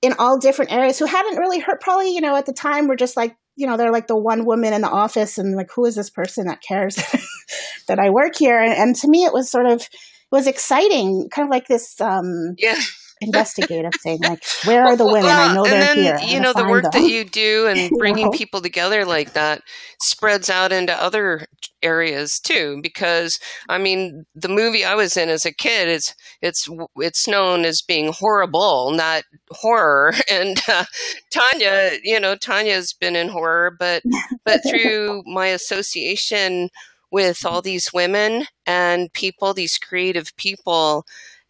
in 0.02 0.14
all 0.18 0.38
different 0.38 0.72
areas 0.72 0.98
who 0.98 1.06
hadn't 1.06 1.38
really 1.38 1.60
heard, 1.60 1.80
probably, 1.80 2.14
you 2.14 2.20
know, 2.20 2.36
at 2.36 2.46
the 2.46 2.52
time 2.52 2.88
were 2.88 2.96
just 2.96 3.16
like, 3.16 3.36
you 3.56 3.66
know, 3.66 3.76
they're 3.76 3.92
like 3.92 4.08
the 4.08 4.16
one 4.16 4.44
woman 4.44 4.72
in 4.72 4.80
the 4.80 4.90
office 4.90 5.38
and 5.38 5.54
like, 5.56 5.70
who 5.74 5.84
is 5.84 5.94
this 5.94 6.10
person 6.10 6.46
that 6.46 6.60
cares 6.60 6.96
that 7.88 8.00
I 8.00 8.10
work 8.10 8.36
here? 8.36 8.58
And, 8.58 8.72
and 8.72 8.96
to 8.96 9.08
me, 9.08 9.24
it 9.24 9.32
was 9.32 9.48
sort 9.48 9.66
of, 9.66 9.88
was 10.32 10.48
exciting, 10.48 11.28
kind 11.30 11.46
of 11.46 11.50
like 11.50 11.68
this, 11.68 12.00
um, 12.00 12.54
yeah 12.58 12.80
investigative 13.24 13.92
thing. 14.02 14.18
Like, 14.20 14.42
where 14.64 14.84
are 14.84 14.96
the 14.96 15.06
women? 15.06 15.30
I 15.30 15.54
know 15.54 15.64
they're 15.64 15.94
then, 15.94 15.96
here. 15.96 16.18
You 16.28 16.40
know, 16.40 16.52
the 16.52 16.64
work 16.64 16.84
them. 16.84 16.92
that 16.92 17.08
you 17.08 17.24
do 17.24 17.66
and 17.66 17.90
bringing 17.98 18.26
know? 18.26 18.32
people 18.32 18.60
together 18.60 19.04
like 19.04 19.32
that 19.32 19.62
spreads 20.00 20.50
out 20.50 20.72
into 20.72 20.92
other 20.92 21.46
areas 21.82 22.38
too. 22.38 22.80
Because 22.82 23.38
I 23.68 23.78
mean, 23.78 24.24
the 24.34 24.48
movie 24.48 24.84
I 24.84 24.94
was 24.94 25.16
in 25.16 25.28
as 25.28 25.44
a 25.44 25.52
kid 25.52 25.88
is 25.88 26.14
it's 26.40 26.68
it's 26.96 27.28
known 27.28 27.64
as 27.64 27.82
being 27.82 28.12
horrible, 28.12 28.90
not 28.92 29.24
horror. 29.50 30.12
And 30.30 30.60
uh, 30.68 30.84
Tanya, 31.30 31.92
you 32.02 32.18
know, 32.18 32.34
Tanya's 32.34 32.92
been 32.92 33.14
in 33.14 33.28
horror, 33.28 33.76
but 33.78 34.02
but 34.44 34.60
through 34.68 35.22
my 35.26 35.48
association 35.48 36.70
with 37.14 37.46
all 37.46 37.62
these 37.62 37.92
women 37.92 38.44
and 38.66 39.12
people, 39.12 39.54
these 39.54 39.78
creative 39.78 40.34
people 40.36 41.04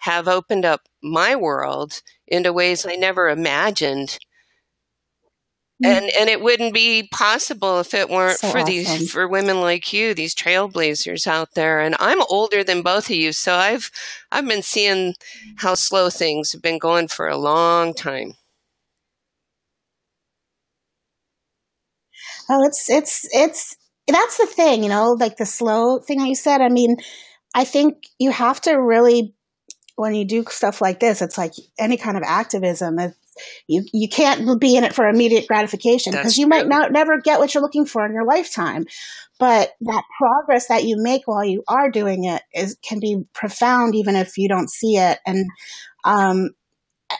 have 0.04 0.28
opened 0.28 0.66
up 0.66 0.82
my 1.02 1.34
world 1.34 2.02
into 2.26 2.52
ways 2.52 2.84
I 2.84 2.94
never 2.96 3.28
imagined. 3.30 4.18
Mm. 5.82 5.86
And 5.86 6.10
and 6.18 6.28
it 6.28 6.42
wouldn't 6.42 6.74
be 6.74 7.08
possible 7.10 7.80
if 7.80 7.94
it 7.94 8.10
weren't 8.10 8.38
so 8.38 8.50
for 8.50 8.58
awesome. 8.58 8.66
these 8.66 9.10
for 9.10 9.26
women 9.26 9.60
like 9.62 9.92
you, 9.92 10.12
these 10.12 10.34
trailblazers 10.34 11.26
out 11.26 11.54
there. 11.54 11.80
And 11.80 11.96
I'm 11.98 12.22
older 12.28 12.62
than 12.62 12.82
both 12.82 13.08
of 13.08 13.16
you, 13.16 13.32
so 13.32 13.54
I've 13.54 13.90
I've 14.30 14.46
been 14.46 14.62
seeing 14.62 15.14
how 15.56 15.74
slow 15.74 16.10
things 16.10 16.52
have 16.52 16.62
been 16.62 16.78
going 16.78 17.08
for 17.08 17.26
a 17.26 17.38
long 17.38 17.94
time. 17.94 18.34
Oh, 22.50 22.62
it's 22.66 22.90
it's 22.90 23.26
it's 23.32 23.76
that's 24.06 24.36
the 24.36 24.46
thing, 24.46 24.82
you 24.82 24.90
know, 24.90 25.16
like 25.18 25.38
the 25.38 25.46
slow 25.46 25.98
thing 25.98 26.20
you 26.20 26.34
said. 26.34 26.60
I 26.60 26.68
mean, 26.68 26.98
I 27.54 27.64
think 27.64 28.06
you 28.18 28.30
have 28.32 28.60
to 28.62 28.74
really, 28.74 29.32
when 29.96 30.14
you 30.14 30.24
do 30.24 30.44
stuff 30.48 30.80
like 30.80 31.00
this, 31.00 31.22
it's 31.22 31.38
like 31.38 31.52
any 31.78 31.96
kind 31.96 32.16
of 32.16 32.22
activism. 32.24 32.98
You 33.66 33.84
you 33.92 34.08
can't 34.08 34.60
be 34.60 34.76
in 34.76 34.84
it 34.84 34.94
for 34.94 35.08
immediate 35.08 35.46
gratification 35.46 36.12
because 36.12 36.38
you 36.38 36.46
might 36.46 36.68
not 36.68 36.92
never 36.92 37.20
get 37.20 37.38
what 37.38 37.52
you're 37.52 37.62
looking 37.62 37.86
for 37.86 38.04
in 38.06 38.12
your 38.12 38.24
lifetime. 38.24 38.86
But 39.38 39.72
that 39.80 40.04
progress 40.18 40.68
that 40.68 40.84
you 40.84 40.96
make 40.98 41.22
while 41.26 41.44
you 41.44 41.64
are 41.66 41.90
doing 41.90 42.24
it 42.24 42.42
is 42.52 42.76
can 42.82 43.00
be 43.00 43.24
profound 43.32 43.96
even 43.96 44.14
if 44.14 44.38
you 44.38 44.48
don't 44.48 44.70
see 44.70 44.96
it. 44.96 45.18
And 45.26 45.46
um, 46.04 46.50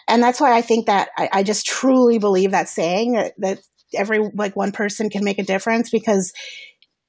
and 0.06 0.22
that's 0.22 0.40
why 0.40 0.56
I 0.56 0.62
think 0.62 0.86
that 0.86 1.08
I, 1.16 1.28
I 1.32 1.42
just 1.42 1.66
truly 1.66 2.18
believe 2.18 2.52
that 2.52 2.68
saying 2.68 3.12
that, 3.12 3.34
that 3.38 3.58
every 3.92 4.30
like 4.34 4.54
one 4.54 4.72
person 4.72 5.10
can 5.10 5.24
make 5.24 5.38
a 5.38 5.44
difference 5.44 5.90
because 5.90 6.32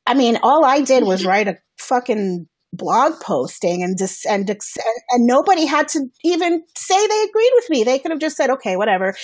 I 0.08 0.14
mean, 0.14 0.38
all 0.44 0.64
I 0.64 0.82
did 0.82 1.04
was 1.04 1.26
write 1.26 1.48
a 1.48 1.58
fucking 1.78 2.48
blog 2.76 3.20
posting 3.22 3.84
and 3.84 3.98
just 3.98 4.26
and 4.26 4.50
and 4.50 5.26
nobody 5.26 5.66
had 5.66 5.88
to 5.90 6.06
even 6.24 6.64
say 6.76 7.08
they 7.08 7.24
agreed 7.24 7.52
with 7.56 7.70
me. 7.70 7.84
They 7.84 8.00
could 8.00 8.12
have 8.12 8.20
just 8.20 8.38
said, 8.38 8.50
"Okay, 8.50 8.76
whatever." 8.76 9.16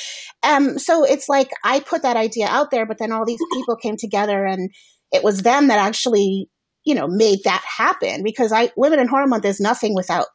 Um, 0.43 0.79
so 0.79 1.03
it's 1.03 1.29
like 1.29 1.51
I 1.63 1.79
put 1.79 2.03
that 2.03 2.17
idea 2.17 2.47
out 2.47 2.71
there, 2.71 2.85
but 2.85 2.97
then 2.97 3.11
all 3.11 3.25
these 3.25 3.43
people 3.53 3.75
came 3.75 3.97
together, 3.97 4.45
and 4.45 4.69
it 5.11 5.23
was 5.23 5.41
them 5.41 5.67
that 5.67 5.79
actually, 5.79 6.49
you 6.83 6.95
know, 6.95 7.07
made 7.07 7.39
that 7.45 7.63
happen. 7.65 8.23
Because 8.23 8.51
I 8.51 8.71
Women 8.75 8.99
in 8.99 9.07
Horror 9.07 9.27
Month 9.27 9.45
is 9.45 9.59
nothing 9.59 9.95
without 9.95 10.27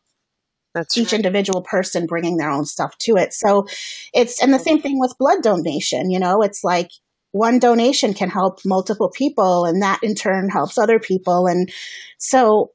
that's 0.75 0.97
each 0.97 1.13
right. 1.13 1.15
individual 1.15 1.63
person 1.63 2.07
bringing 2.07 2.37
their 2.37 2.51
own 2.51 2.65
stuff 2.65 2.97
to 2.99 3.17
it. 3.17 3.33
So 3.33 3.67
it's 4.13 4.43
and 4.43 4.53
the 4.53 4.59
same 4.59 4.81
thing 4.81 4.99
with 4.99 5.19
blood 5.19 5.43
donation. 5.43 6.11
You 6.11 6.19
know, 6.19 6.43
it's 6.43 6.63
like 6.63 6.91
one 7.37 7.59
donation 7.59 8.15
can 8.15 8.31
help 8.31 8.61
multiple 8.65 9.11
people 9.11 9.65
and 9.65 9.83
that 9.83 10.01
in 10.03 10.15
turn 10.15 10.49
helps 10.49 10.79
other 10.79 10.99
people 10.99 11.47
and 11.47 11.71
so 12.19 12.71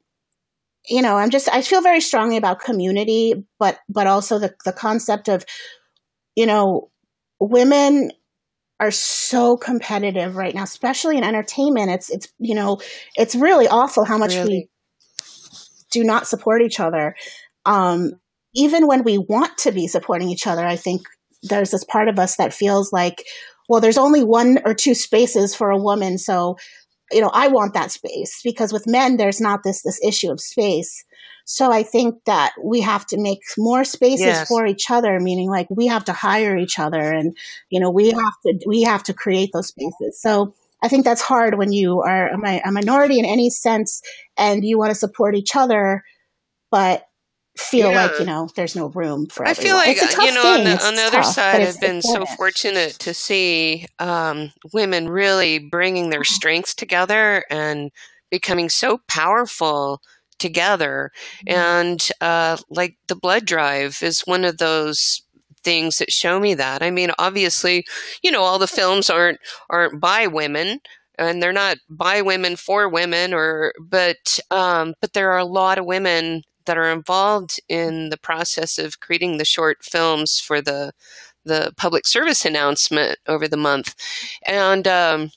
you 0.88 1.02
know 1.02 1.16
i'm 1.16 1.30
just 1.30 1.48
i 1.54 1.62
feel 1.62 1.82
very 1.82 2.02
strongly 2.02 2.38
about 2.38 2.60
community 2.60 3.34
but 3.60 3.80
but 3.90 4.08
also 4.08 4.40
the 4.40 4.54
the 4.66 4.74
concept 4.74 5.28
of 5.28 5.46
you 6.36 6.46
know 6.46 6.90
women 7.40 8.12
are 8.80 8.92
so 8.92 9.58
competitive 9.58 10.36
right 10.36 10.56
now 10.56 10.64
especially 10.64 11.18
in 11.18 11.24
entertainment 11.24 11.92
it's 11.92 12.10
it's 12.10 12.28
you 12.40 12.56
know 12.56 12.80
it's 13.16 13.36
really 13.36 13.68
awful 13.68 14.06
how 14.06 14.18
much 14.18 14.36
really? 14.36 14.50
we 14.50 14.70
do 15.92 16.04
not 16.04 16.28
support 16.28 16.62
each 16.62 16.80
other 16.80 17.16
um 17.66 18.12
even 18.54 18.88
when 18.88 19.04
we 19.04 19.18
want 19.18 19.56
to 19.58 19.72
be 19.72 19.88
supporting 19.88 20.30
each 20.30 20.48
other 20.48 20.66
i 20.66 20.76
think 20.76 21.02
there's 21.44 21.72
this 21.72 21.84
part 21.84 22.08
of 22.08 22.20
us 22.20 22.38
that 22.38 22.54
feels 22.54 22.92
like 22.92 23.24
well, 23.72 23.80
there's 23.80 23.98
only 23.98 24.22
one 24.22 24.60
or 24.66 24.74
two 24.74 24.94
spaces 24.94 25.56
for 25.56 25.70
a 25.70 25.82
woman. 25.82 26.18
So, 26.18 26.58
you 27.12 27.22
know, 27.22 27.32
I 27.34 27.48
want 27.48 27.74
that 27.74 27.92
space 27.92 28.42
because 28.44 28.74
with 28.74 28.88
men, 28.88 29.18
there's 29.18 29.42
not 29.42 29.64
this, 29.64 29.82
this 29.82 30.00
issue 30.04 30.32
of 30.32 30.40
space. 30.40 31.04
So 31.46 31.72
I 31.72 31.84
think 31.84 32.24
that 32.26 32.54
we 32.64 32.82
have 32.82 33.06
to 33.08 33.20
make 33.20 33.42
more 33.58 33.84
spaces 33.84 34.26
yes. 34.26 34.48
for 34.48 34.66
each 34.66 34.90
other, 34.90 35.20
meaning 35.20 35.50
like 35.50 35.68
we 35.70 35.88
have 35.88 36.06
to 36.06 36.14
hire 36.14 36.56
each 36.56 36.80
other 36.80 37.00
and, 37.00 37.36
you 37.70 37.80
know, 37.80 37.90
we 37.90 38.12
have 38.12 38.34
to, 38.46 38.60
we 38.68 38.84
have 38.84 39.04
to 39.04 39.14
create 39.14 39.50
those 39.54 39.68
spaces. 39.70 40.22
So 40.22 40.54
I 40.84 40.88
think 40.88 41.06
that's 41.06 41.22
hard 41.22 41.58
when 41.58 41.72
you 41.72 42.02
are 42.02 42.30
a, 42.30 42.72
minority 42.72 43.20
in 43.20 43.26
any 43.26 43.50
sense 43.50 44.02
and 44.38 44.64
you 44.64 44.78
want 44.78 44.92
to 44.92 44.96
support 44.96 45.36
each 45.36 45.56
other, 45.56 46.04
but 46.70 47.06
feel 47.58 47.92
yeah. 47.92 48.06
like 48.06 48.20
you 48.20 48.26
know 48.26 48.50
there's 48.56 48.76
no 48.76 48.88
room 48.88 49.28
for. 49.28 49.46
I 49.46 49.54
feel 49.54 49.76
like 49.76 49.98
you 49.98 50.34
know 50.34 50.54
on 50.54 50.64
the, 50.64 50.86
on 50.86 50.96
the, 50.96 51.04
other 51.04 51.24
side, 51.24 51.62
I've 51.62 51.80
been 51.80 52.02
so 52.02 52.26
fortunate 52.26 52.94
to 53.00 53.14
see 53.14 53.86
um, 54.00 54.52
women 54.74 55.10
really 55.10 55.60
bringing 55.60 56.10
their 56.10 56.24
strengths 56.24 56.74
together 56.74 57.44
and 57.50 57.92
becoming 58.30 58.70
so 58.70 59.00
powerful 59.08 60.02
together. 60.40 61.12
Mm-hmm. 61.48 61.58
And 61.58 62.10
uh, 62.22 62.58
like 62.70 62.96
the 63.08 63.16
blood 63.16 63.46
drive 63.46 64.00
is 64.02 64.22
one 64.22 64.46
of 64.46 64.58
those 64.58 65.24
things 65.64 65.98
that 65.98 66.12
show 66.12 66.40
me 66.40 66.56
that. 66.56 66.82
I 66.82 66.90
mean, 66.90 67.12
obviously, 67.20 67.86
you 68.24 68.32
know, 68.32 68.42
all 68.42 68.60
the 68.60 68.68
films 68.68 69.10
aren't 69.10 69.40
aren't 69.70 70.00
by 70.00 70.28
women 70.28 70.80
and 71.18 71.42
they're 71.42 71.54
not 71.54 71.78
by 71.90 72.22
women 72.22 72.56
for 72.56 72.90
women 72.90 73.34
or 73.34 73.74
but 73.80 74.40
um, 74.50 74.96
but 75.02 75.14
there 75.14 75.32
are 75.32 75.40
a 75.40 75.46
lot 75.46 75.78
of 75.78 75.86
women 75.86 76.44
that 76.66 76.78
are 76.78 76.92
involved 76.92 77.60
in 77.68 78.10
the 78.10 78.18
process 78.18 78.78
of 78.78 79.00
creating 79.00 79.38
the 79.38 79.46
short 79.46 79.84
films 79.84 80.40
for 80.40 80.62
the 80.62 80.94
the 81.44 81.74
public 81.76 82.06
service 82.06 82.46
announcement 82.46 83.18
over 83.28 83.48
the 83.48 83.58
month, 83.58 83.96
and 84.46 84.88
um, 84.88 85.32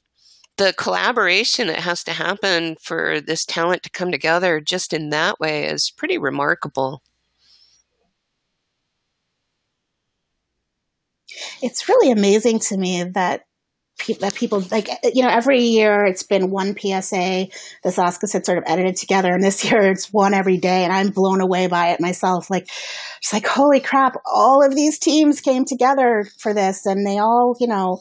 the 0.56 0.74
collaboration 0.76 1.66
that 1.68 1.80
has 1.80 2.04
to 2.04 2.12
happen 2.12 2.76
for 2.80 3.20
this 3.20 3.44
talent 3.44 3.82
to 3.82 3.90
come 3.90 4.12
together 4.12 4.60
just 4.60 4.92
in 4.92 5.10
that 5.10 5.40
way 5.40 5.64
is 5.64 5.90
pretty 5.90 6.18
remarkable. 6.18 7.02
It's 11.62 11.88
really 11.88 12.10
amazing 12.10 12.60
to 12.60 12.76
me 12.76 13.02
that 13.02 13.46
that 14.20 14.34
people 14.34 14.62
like 14.70 14.88
you 15.14 15.22
know 15.22 15.28
every 15.28 15.60
year 15.60 16.04
it's 16.04 16.24
been 16.24 16.50
one 16.50 16.76
PSA 16.76 17.46
this 17.82 17.96
Soskas 17.96 18.32
had 18.32 18.44
sort 18.44 18.58
of 18.58 18.64
edited 18.66 18.96
together 18.96 19.32
and 19.32 19.42
this 19.42 19.64
year 19.70 19.80
it's 19.82 20.12
one 20.12 20.34
every 20.34 20.58
day 20.58 20.84
and 20.84 20.92
I'm 20.92 21.10
blown 21.10 21.40
away 21.40 21.68
by 21.68 21.88
it 21.88 22.00
myself. 22.00 22.50
Like 22.50 22.68
it's 23.18 23.32
like 23.32 23.46
holy 23.46 23.80
crap 23.80 24.16
all 24.26 24.64
of 24.64 24.74
these 24.74 24.98
teams 24.98 25.40
came 25.40 25.64
together 25.64 26.26
for 26.38 26.52
this 26.52 26.86
and 26.86 27.06
they 27.06 27.18
all 27.18 27.56
you 27.60 27.66
know 27.66 28.00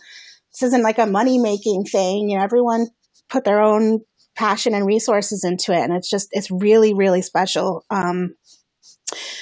this 0.51 0.63
isn't 0.63 0.83
like 0.83 0.97
a 0.97 1.05
money 1.05 1.37
making 1.37 1.85
thing. 1.85 2.29
You 2.29 2.37
know 2.37 2.43
everyone 2.43 2.87
put 3.29 3.43
their 3.43 3.61
own 3.61 3.99
passion 4.35 4.73
and 4.73 4.85
resources 4.85 5.43
into 5.43 5.73
it 5.73 5.79
and 5.79 5.93
it's 5.93 6.09
just 6.09 6.29
it's 6.31 6.49
really 6.49 6.95
really 6.95 7.21
special 7.21 7.85
um 7.91 8.33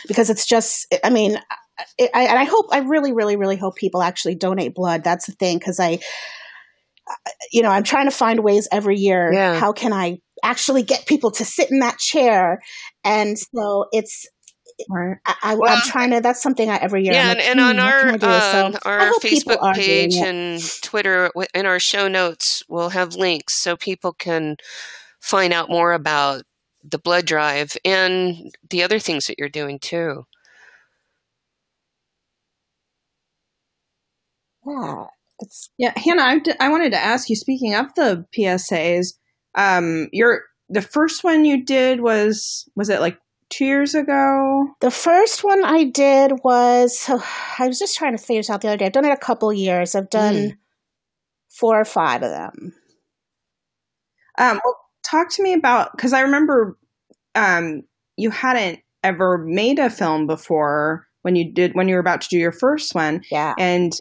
because 0.06 0.30
it's 0.30 0.46
just 0.46 0.94
I 1.02 1.10
mean 1.10 1.40
I, 2.00 2.26
and 2.26 2.38
I 2.38 2.44
hope 2.44 2.68
I 2.72 2.80
really 2.80 3.14
really 3.14 3.38
really 3.38 3.56
hope 3.56 3.78
people 3.78 4.04
actually 4.04 4.36
donate 4.36 4.76
blood. 4.76 5.04
That's 5.04 5.26
the 5.26 5.32
thing 5.32 5.58
because 5.58 5.80
I 5.80 6.00
you 7.52 7.62
know, 7.62 7.70
I'm 7.70 7.84
trying 7.84 8.06
to 8.06 8.16
find 8.16 8.42
ways 8.42 8.68
every 8.72 8.98
year. 8.98 9.32
Yeah. 9.34 9.60
How 9.60 9.74
can 9.74 9.94
I 9.94 10.20
actually 10.44 10.84
get 10.84 11.06
people 11.06 11.32
to 11.32 11.46
sit 11.46 11.72
in 11.72 11.80
that 11.80 11.98
chair? 12.00 12.62
And 13.04 13.38
so 13.38 13.86
it's, 13.92 14.28
I, 15.44 15.56
well, 15.56 15.70
am 15.70 15.82
trying 15.82 16.12
to. 16.12 16.22
That's 16.22 16.42
something 16.42 16.70
I 16.70 16.78
every 16.78 17.04
year. 17.04 17.14
Yeah, 17.14 17.30
like, 17.30 17.40
and, 17.40 17.60
and 17.60 17.60
hmm, 17.60 17.66
on 17.66 17.80
our 17.80 18.10
um, 18.14 18.74
so 18.74 18.80
our 18.86 19.12
Facebook 19.22 19.76
page 19.76 20.16
and 20.16 20.60
Twitter, 20.82 21.30
in 21.54 21.66
our 21.66 21.80
show 21.80 22.08
notes, 22.08 22.64
we'll 22.68 22.90
have 22.90 23.16
links 23.16 23.62
so 23.62 23.76
people 23.76 24.14
can 24.14 24.58
find 25.20 25.54
out 25.54 25.70
more 25.70 25.94
about 25.94 26.44
the 26.84 26.98
blood 26.98 27.26
drive 27.26 27.78
and 27.86 28.52
the 28.70 28.82
other 28.82 28.98
things 28.98 29.28
that 29.28 29.38
you're 29.38 29.50
doing 29.50 29.78
too. 29.78 30.26
Yeah, 34.66 35.06
it's 35.42 35.70
yeah, 35.78 35.94
Hannah. 35.98 36.24
I, 36.24 36.40
d- 36.40 36.54
I 36.60 36.70
wanted 36.70 36.92
to 36.92 36.98
ask 36.98 37.30
you. 37.30 37.36
Speaking 37.36 37.74
of 37.76 37.94
the 37.96 38.26
PSAs, 38.38 39.14
um, 39.56 40.08
your 40.12 40.44
the 40.70 40.82
first 40.82 41.24
one 41.24 41.46
you 41.46 41.64
did 41.64 42.02
was 42.02 42.70
was 42.76 42.90
it 42.90 43.02
like 43.02 43.18
two 43.50 43.66
years 43.66 43.94
ago? 43.94 44.68
The 44.80 44.92
first 44.92 45.44
one 45.44 45.64
I 45.64 45.84
did 45.84 46.34
was 46.44 47.06
oh, 47.10 47.24
I 47.60 47.68
was 47.68 47.78
just 47.78 47.98
trying 47.98 48.18
to 48.18 48.24
figure 48.24 48.40
this 48.40 48.50
out 48.50 48.62
the 48.62 48.70
other 48.70 48.78
day. 48.78 48.86
I've 48.86 48.94
done 48.94 49.06
it 49.06 49.12
a 49.12 49.18
couple 49.18 49.54
years. 49.54 49.94
I've 49.94 50.10
done 50.10 50.36
mm. 50.36 50.58
four 51.50 51.80
or 51.80 51.86
five 51.86 52.24
of 52.24 52.32
them. 52.32 52.74
Um, 54.38 54.60
well, 54.64 54.78
talk 55.04 55.30
to 55.32 55.44
me 55.44 55.54
about 55.54 55.92
because 55.96 56.14
I 56.14 56.22
remember 56.22 56.78
um, 57.36 57.84
you 58.18 58.32
hadn't 58.32 58.80
ever 59.04 59.38
made 59.38 59.80
a 59.80 59.90
film 59.90 60.28
before 60.28 61.08
when 61.22 61.36
you 61.36 61.52
did 61.52 61.76
when 61.76 61.88
you 61.88 61.96
were 61.96 62.02
about 62.02 62.22
to 62.22 62.30
do 62.30 62.38
your 62.38 62.52
first 62.52 62.96
one. 62.96 63.22
Yeah. 63.30 63.54
And 63.58 63.92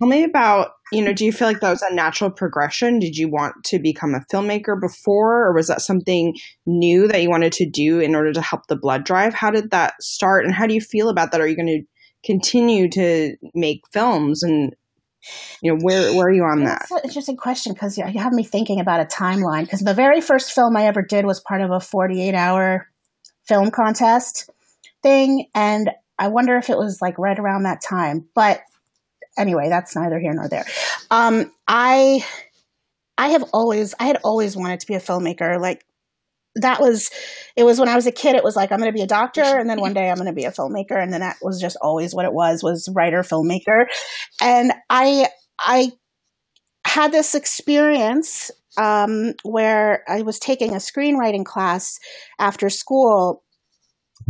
tell 0.00 0.08
me 0.08 0.24
about 0.24 0.70
you 0.92 1.02
know, 1.02 1.12
do 1.12 1.24
you 1.24 1.32
feel 1.32 1.48
like 1.48 1.60
that 1.60 1.70
was 1.70 1.82
a 1.82 1.94
natural 1.94 2.30
progression? 2.30 2.98
Did 2.98 3.16
you 3.16 3.28
want 3.28 3.54
to 3.64 3.78
become 3.78 4.14
a 4.14 4.24
filmmaker 4.32 4.80
before, 4.80 5.46
or 5.46 5.54
was 5.54 5.68
that 5.68 5.82
something 5.82 6.36
new 6.66 7.06
that 7.08 7.22
you 7.22 7.30
wanted 7.30 7.52
to 7.54 7.68
do 7.68 8.00
in 8.00 8.14
order 8.14 8.32
to 8.32 8.42
help 8.42 8.66
the 8.66 8.76
blood 8.76 9.04
drive? 9.04 9.34
How 9.34 9.50
did 9.50 9.70
that 9.70 9.94
start, 10.02 10.44
and 10.44 10.54
how 10.54 10.66
do 10.66 10.74
you 10.74 10.80
feel 10.80 11.08
about 11.08 11.32
that? 11.32 11.40
Are 11.40 11.46
you 11.46 11.56
going 11.56 11.66
to 11.66 11.82
continue 12.24 12.88
to 12.90 13.34
make 13.54 13.80
films 13.92 14.42
and 14.42 14.74
you 15.62 15.72
know 15.72 15.78
where 15.82 16.14
where 16.14 16.28
are 16.28 16.32
you 16.32 16.44
on 16.44 16.64
that 16.64 16.86
an 16.90 17.00
interesting 17.04 17.36
question 17.36 17.72
because 17.72 17.98
you 17.98 18.04
have 18.04 18.32
me 18.32 18.42
thinking 18.42 18.80
about 18.80 19.00
a 19.00 19.04
timeline. 19.04 19.62
Because 19.62 19.80
the 19.80 19.94
very 19.94 20.20
first 20.20 20.52
film 20.52 20.76
I 20.76 20.86
ever 20.86 21.02
did 21.02 21.26
was 21.26 21.40
part 21.40 21.60
of 21.60 21.70
a 21.70 21.80
48 21.80 22.34
hour 22.34 22.88
film 23.44 23.70
contest 23.70 24.50
thing, 25.02 25.46
and 25.54 25.90
I 26.18 26.28
wonder 26.28 26.56
if 26.56 26.70
it 26.70 26.78
was 26.78 27.00
like 27.02 27.18
right 27.18 27.38
around 27.38 27.64
that 27.64 27.82
time. 27.82 28.26
But 28.34 28.60
anyway, 29.40 29.68
that's 29.68 29.96
neither 29.96 30.18
here 30.18 30.32
nor 30.32 30.48
there. 30.48 30.64
Um, 31.10 31.50
I 31.66 32.24
I 33.18 33.28
have 33.28 33.44
always 33.52 33.94
I 33.98 34.04
had 34.04 34.18
always 34.24 34.56
wanted 34.56 34.80
to 34.80 34.86
be 34.86 34.94
a 34.94 35.00
filmmaker. 35.00 35.60
Like 35.60 35.84
that 36.56 36.80
was 36.80 37.10
it 37.56 37.64
was 37.64 37.78
when 37.78 37.88
I 37.88 37.96
was 37.96 38.06
a 38.06 38.12
kid. 38.12 38.34
It 38.34 38.44
was 38.44 38.56
like 38.56 38.72
I'm 38.72 38.78
going 38.78 38.90
to 38.90 38.96
be 38.96 39.02
a 39.02 39.06
doctor, 39.06 39.42
and 39.42 39.68
then 39.68 39.80
one 39.80 39.94
day 39.94 40.08
I'm 40.10 40.16
going 40.16 40.26
to 40.26 40.32
be 40.32 40.44
a 40.44 40.52
filmmaker, 40.52 41.00
and 41.00 41.12
then 41.12 41.20
that 41.20 41.36
was 41.42 41.60
just 41.60 41.76
always 41.80 42.14
what 42.14 42.24
it 42.24 42.32
was 42.32 42.62
was 42.62 42.88
writer 42.94 43.22
filmmaker. 43.22 43.86
And 44.40 44.72
I 44.88 45.28
I 45.58 45.92
had 46.86 47.12
this 47.12 47.34
experience 47.34 48.50
um, 48.76 49.34
where 49.42 50.02
I 50.08 50.22
was 50.22 50.38
taking 50.38 50.72
a 50.72 50.76
screenwriting 50.76 51.44
class 51.44 51.98
after 52.38 52.68
school. 52.70 53.42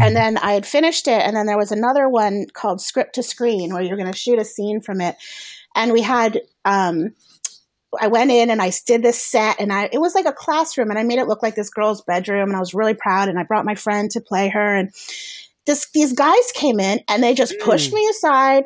And 0.00 0.14
then 0.14 0.38
I 0.38 0.52
had 0.52 0.66
finished 0.66 1.08
it, 1.08 1.22
and 1.22 1.36
then 1.36 1.46
there 1.46 1.58
was 1.58 1.72
another 1.72 2.08
one 2.08 2.46
called 2.52 2.80
Script 2.80 3.14
to 3.16 3.22
Screen, 3.22 3.72
where 3.72 3.82
you're 3.82 3.96
going 3.96 4.10
to 4.10 4.16
shoot 4.16 4.38
a 4.38 4.44
scene 4.44 4.80
from 4.80 5.00
it. 5.00 5.16
And 5.74 5.92
we 5.92 6.02
had 6.02 6.40
um, 6.64 7.14
I 7.98 8.06
went 8.06 8.30
in 8.30 8.50
and 8.50 8.62
I 8.62 8.70
did 8.86 9.02
this 9.02 9.20
set 9.20 9.60
and 9.60 9.72
I 9.72 9.88
it 9.92 10.00
was 10.00 10.14
like 10.14 10.26
a 10.26 10.32
classroom 10.32 10.90
and 10.90 10.98
I 10.98 11.02
made 11.02 11.18
it 11.18 11.26
look 11.26 11.42
like 11.42 11.54
this 11.54 11.70
girl's 11.70 12.02
bedroom 12.02 12.48
and 12.48 12.56
I 12.56 12.60
was 12.60 12.74
really 12.74 12.94
proud 12.94 13.28
and 13.28 13.38
I 13.38 13.42
brought 13.42 13.64
my 13.64 13.74
friend 13.74 14.10
to 14.12 14.20
play 14.20 14.48
her 14.48 14.76
and 14.76 14.90
this 15.66 15.88
these 15.92 16.12
guys 16.12 16.52
came 16.54 16.78
in 16.78 17.00
and 17.08 17.22
they 17.22 17.34
just 17.34 17.58
pushed 17.58 17.92
me 17.92 18.06
aside, 18.08 18.64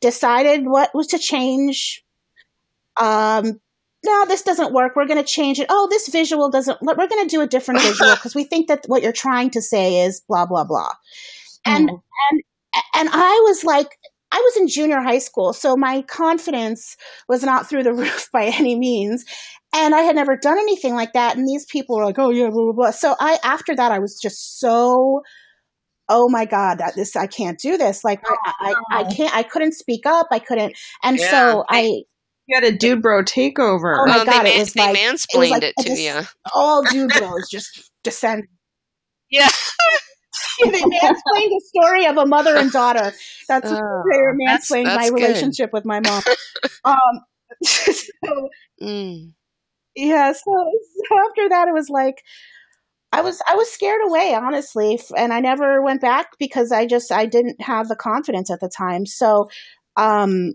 decided 0.00 0.66
what 0.66 0.94
was 0.94 1.08
to 1.08 1.18
change. 1.18 2.04
Um 3.00 3.60
no, 4.04 4.24
this 4.26 4.42
doesn't 4.42 4.72
work. 4.72 4.96
We're 4.96 5.06
going 5.06 5.22
to 5.22 5.28
change 5.28 5.58
it. 5.58 5.66
Oh, 5.68 5.86
this 5.90 6.08
visual 6.08 6.50
doesn't. 6.50 6.78
We're 6.80 6.94
going 6.94 7.28
to 7.28 7.28
do 7.28 7.40
a 7.40 7.46
different 7.46 7.80
visual 7.82 8.14
because 8.14 8.34
we 8.34 8.44
think 8.44 8.68
that 8.68 8.84
what 8.86 9.02
you're 9.02 9.12
trying 9.12 9.50
to 9.50 9.62
say 9.62 10.00
is 10.04 10.22
blah 10.28 10.46
blah 10.46 10.64
blah. 10.64 10.92
And 11.66 11.90
mm. 11.90 12.02
and 12.30 12.42
and 12.94 13.08
I 13.12 13.42
was 13.46 13.64
like, 13.64 13.98
I 14.32 14.38
was 14.38 14.56
in 14.56 14.68
junior 14.68 15.00
high 15.00 15.18
school, 15.18 15.52
so 15.52 15.76
my 15.76 16.02
confidence 16.02 16.96
was 17.28 17.42
not 17.42 17.68
through 17.68 17.82
the 17.82 17.92
roof 17.94 18.28
by 18.32 18.46
any 18.46 18.78
means. 18.78 19.24
And 19.72 19.94
I 19.94 20.00
had 20.00 20.16
never 20.16 20.36
done 20.36 20.58
anything 20.58 20.94
like 20.94 21.12
that. 21.12 21.36
And 21.36 21.46
these 21.46 21.64
people 21.66 21.96
were 21.96 22.04
like, 22.04 22.18
oh, 22.18 22.30
yeah, 22.30 22.50
blah, 22.50 22.64
blah, 22.64 22.72
blah. 22.72 22.90
So 22.90 23.14
I, 23.20 23.38
after 23.44 23.76
that, 23.76 23.92
I 23.92 24.00
was 24.00 24.18
just 24.20 24.58
so, 24.58 25.22
oh 26.08 26.28
my 26.28 26.44
God, 26.44 26.78
that 26.78 26.96
this, 26.96 27.14
I 27.14 27.28
can't 27.28 27.56
do 27.56 27.76
this. 27.76 28.02
Like, 28.02 28.20
I, 28.26 28.34
I, 28.46 28.74
I 28.90 29.00
uh-huh. 29.02 29.14
can't, 29.16 29.36
I 29.36 29.44
couldn't 29.44 29.74
speak 29.74 30.06
up. 30.06 30.26
I 30.32 30.40
couldn't. 30.40 30.76
And 31.04 31.18
Yeah. 31.18 31.30
so 31.30 31.64
I, 31.68 32.02
had 32.54 32.64
a 32.64 32.72
dude 32.72 33.02
bro 33.02 33.22
takeover 33.22 33.96
Oh 33.98 34.06
my 34.06 34.16
Well, 34.16 34.24
God, 34.26 34.44
they, 34.44 34.54
it 34.56 34.58
was 34.60 34.72
they 34.72 34.80
like- 34.82 34.96
it 34.96 35.00
mansplained 35.00 35.38
was 35.38 35.50
like 35.50 35.62
it 35.62 35.74
to 35.80 35.88
just- 35.88 36.02
you. 36.02 36.20
all 36.54 36.82
dude 36.84 37.10
bros 37.18 37.48
just 37.50 37.90
descend. 38.04 38.44
Yeah. 39.30 39.48
they 40.64 40.70
mansplained 40.70 41.50
the 41.50 41.62
story 41.74 42.06
of 42.06 42.16
a 42.16 42.26
mother 42.26 42.56
and 42.56 42.70
daughter. 42.72 43.12
That's 43.48 43.70
Oh, 43.70 44.02
they 44.10 44.18
were 44.18 44.36
that's- 44.46 44.70
mansplained 44.70 44.84
my 44.94 45.08
good. 45.08 45.14
relationship 45.14 45.70
with 45.72 45.84
my 45.84 46.00
mom. 46.00 46.22
um, 46.84 46.96
so, 47.64 48.48
Mm. 48.82 49.32
yeah 49.94 50.32
so, 50.32 50.40
so 50.44 51.18
after 51.28 51.48
that 51.50 51.68
it 51.68 51.74
was 51.74 51.90
like 51.90 52.22
i 53.12 53.20
was 53.20 53.42
i 53.46 53.54
was 53.56 53.70
scared 53.70 54.00
away 54.06 54.32
honestly 54.34 54.98
and 55.18 55.34
i 55.34 55.40
never 55.40 55.82
went 55.82 56.00
back 56.00 56.28
because 56.38 56.72
i 56.72 56.86
just 56.86 57.12
i 57.12 57.26
didn't 57.26 57.60
have 57.60 57.88
the 57.88 57.96
confidence 57.96 58.50
at 58.50 58.60
the 58.60 58.70
time 58.74 59.04
so 59.04 59.50
um 59.98 60.54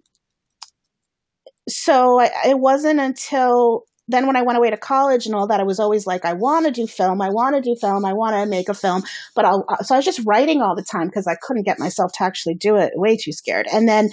so 1.67 2.19
I, 2.19 2.31
it 2.47 2.59
wasn't 2.59 2.99
until 2.99 3.83
then 4.07 4.27
when 4.27 4.35
i 4.35 4.41
went 4.41 4.57
away 4.57 4.69
to 4.69 4.77
college 4.77 5.25
and 5.25 5.35
all 5.35 5.47
that 5.47 5.59
i 5.59 5.63
was 5.63 5.79
always 5.79 6.05
like 6.05 6.25
i 6.25 6.33
want 6.33 6.65
to 6.65 6.71
do 6.71 6.87
film 6.87 7.21
i 7.21 7.29
want 7.29 7.55
to 7.55 7.61
do 7.61 7.75
film 7.79 8.05
i 8.05 8.13
want 8.13 8.35
to 8.35 8.45
make 8.45 8.69
a 8.69 8.73
film 8.73 9.03
but 9.35 9.45
I'll, 9.45 9.65
uh, 9.67 9.83
so 9.83 9.95
i 9.95 9.97
was 9.97 10.05
just 10.05 10.21
writing 10.25 10.61
all 10.61 10.75
the 10.75 10.83
time 10.83 11.07
because 11.07 11.27
i 11.27 11.35
couldn't 11.41 11.63
get 11.63 11.79
myself 11.79 12.11
to 12.13 12.23
actually 12.23 12.55
do 12.55 12.75
it 12.75 12.93
way 12.95 13.17
too 13.17 13.31
scared 13.31 13.67
and 13.71 13.87
then 13.87 14.09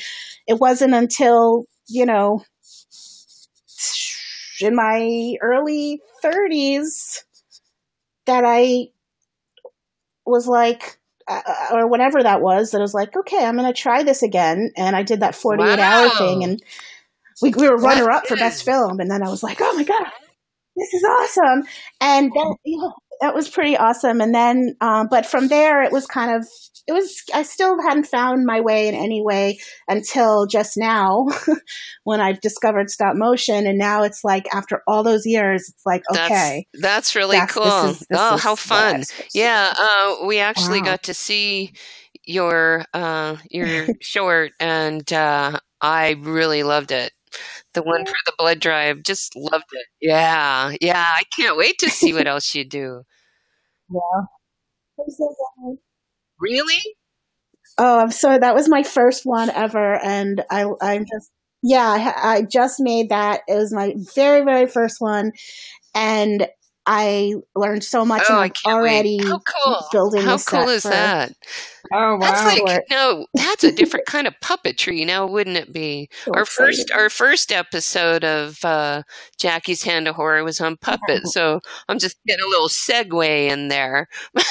it 0.47 0.59
wasn't 0.59 0.95
until 0.95 1.65
you 1.89 2.07
know 2.07 2.43
in 4.63 4.75
my 4.75 5.35
early 5.43 6.01
30s 6.25 7.25
that 8.27 8.45
I 8.47 8.89
was 10.25 10.47
like, 10.47 10.99
uh, 11.29 11.41
or 11.73 11.89
whatever 11.89 12.23
that 12.23 12.41
was, 12.41 12.71
that 12.71 12.79
I 12.79 12.83
was 12.83 12.95
like, 12.95 13.17
okay, 13.17 13.45
I'm 13.45 13.57
going 13.57 13.73
to 13.73 13.79
try 13.79 14.03
this 14.03 14.23
again. 14.23 14.71
And 14.77 14.95
I 14.95 15.03
did 15.03 15.21
that 15.21 15.35
48 15.35 15.79
hour 15.79 16.11
thing 16.11 16.45
and 16.45 16.63
we, 17.43 17.51
we 17.51 17.69
were 17.69 17.77
runner 17.77 18.11
up 18.11 18.27
for 18.27 18.37
best 18.37 18.65
film. 18.65 19.01
And 19.01 19.11
then 19.11 19.23
I 19.23 19.29
was 19.29 19.43
like, 19.43 19.59
oh 19.61 19.75
my 19.75 19.85
God, 19.85 20.07
this 20.77 20.95
is 20.95 21.05
awesome. 21.05 21.65
And 22.01 22.31
that, 22.33 22.57
you 22.65 22.79
know, 22.81 22.93
that 23.21 23.35
was 23.35 23.49
pretty 23.51 23.77
awesome. 23.77 24.21
And 24.21 24.35
then, 24.35 24.75
um, 24.81 25.09
but 25.11 25.27
from 25.27 25.49
there, 25.49 25.83
it 25.83 25.93
was 25.93 26.07
kind 26.07 26.35
of, 26.37 26.47
it 26.89 26.93
was, 26.93 27.23
I 27.33 27.43
still 27.45 27.81
hadn't 27.81 28.07
found 28.07 28.45
my 28.45 28.61
way 28.61 28.89
in 28.89 28.95
any 28.97 29.23
way 29.23 29.59
until 29.87 30.47
just 30.47 30.77
now 30.77 31.27
when 32.05 32.21
I've 32.21 32.41
discovered 32.41 32.91
stop 32.91 33.15
motion. 33.15 33.67
And 33.69 33.79
now 33.79 34.03
it's 34.03 34.25
like, 34.25 34.53
after 34.53 34.83
all 34.89 35.05
those 35.05 35.25
years, 35.25 35.69
it's 35.69 35.83
like, 35.87 36.03
okay. 36.11 36.67
That's, 36.73 36.83
that's 36.83 37.15
really 37.17 37.37
that's- 37.37 37.55
this 37.55 37.63
cool. 37.73 37.91
is- 37.91 37.99
this 38.01 38.09
oh, 38.19 38.37
how 38.39 38.57
fun. 38.57 38.95
I'm 38.97 39.03
supposed 39.05 39.31
to 39.33 39.39
Yeah, 39.39 39.73
uh, 39.79 40.27
we 40.27 40.39
actually 40.41 40.81
Wow. 40.81 40.87
got 40.87 41.03
to 41.05 41.15
see 41.15 41.73
your 42.25 42.85
uh, 42.95 43.37
your 43.51 43.87
short, 44.01 44.53
and 44.61 45.11
uh, 45.13 45.59
I 45.81 46.17
really 46.21 46.63
loved 46.63 46.91
it. 46.93 47.13
The 47.75 47.83
one 47.83 48.05
for 48.07 48.15
the 48.27 48.33
blood 48.39 48.61
drive, 48.61 49.03
just 49.03 49.35
loved 49.37 49.65
it. 49.73 49.87
Yeah, 50.01 50.75
yeah. 50.81 51.11
I 51.15 51.23
can't 51.37 51.57
wait 51.57 51.79
to 51.79 51.91
see 51.91 52.13
what 52.13 52.27
else 52.27 52.55
you 52.55 52.65
do. 52.65 53.03
So 55.09 55.35
glad. 55.59 55.77
Really? 56.41 56.81
Oh, 57.79 58.01
I'm 58.01 58.11
sorry. 58.11 58.39
That 58.39 58.55
was 58.55 58.69
my 58.69 58.83
first 58.83 59.25
one 59.25 59.51
ever, 59.51 59.95
and 60.05 60.45
I, 60.51 60.67
I'm 60.81 61.05
just, 61.05 61.31
yeah, 61.63 61.89
I, 61.89 62.37
I 62.37 62.43
just 62.43 62.81
made 62.81 63.09
that. 63.11 63.41
It 63.49 63.55
was 63.55 63.73
my 63.73 63.95
very, 64.15 64.45
very 64.45 64.67
first 64.67 64.97
one, 65.01 65.33
and 65.95 66.47
I 66.87 67.35
learned 67.55 67.85
so 67.85 68.05
much. 68.05 68.23
Oh, 68.29 68.41
and 68.41 68.53
I 68.53 68.69
I'm 68.69 68.75
already 68.79 69.19
wait. 69.21 69.29
How 69.29 69.39
cool! 69.39 69.87
building 69.93 70.23
How 70.23 70.33
this 70.33 70.45
cool 70.49 70.61
set 70.67 70.69
is 70.69 70.83
for- 70.83 70.89
that? 70.91 71.33
oh 71.93 72.19
That's 72.21 72.41
wow 72.41 72.47
like 72.49 72.59
Short. 72.59 72.85
no, 72.91 73.27
that's 73.35 73.65
a 73.65 73.71
different 73.73 74.07
kind 74.07 74.27
of 74.27 74.35
puppetry 74.43 75.07
now, 75.07 75.27
wouldn't 75.27 75.57
it 75.57 75.73
be? 75.73 76.09
So 76.25 76.33
our 76.35 76.43
excited. 76.43 76.67
first 76.77 76.91
our 76.93 77.11
first 77.11 77.53
episode 77.53 78.25
of 78.25 78.65
uh, 78.65 79.03
Jackie's 79.39 79.83
Hand 79.85 80.09
of 80.09 80.17
Horror 80.17 80.43
was 80.45 80.61
on 80.61 80.77
puppets, 80.77 81.33
so 81.35 81.61
I'm 81.89 81.99
just 81.99 82.17
getting 82.27 82.45
a 82.45 82.49
little 82.49 82.69
segue 82.69 83.49
in 83.51 83.69
there. 83.69 84.09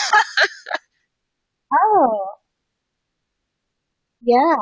Oh, 1.73 2.25
yeah. 4.21 4.55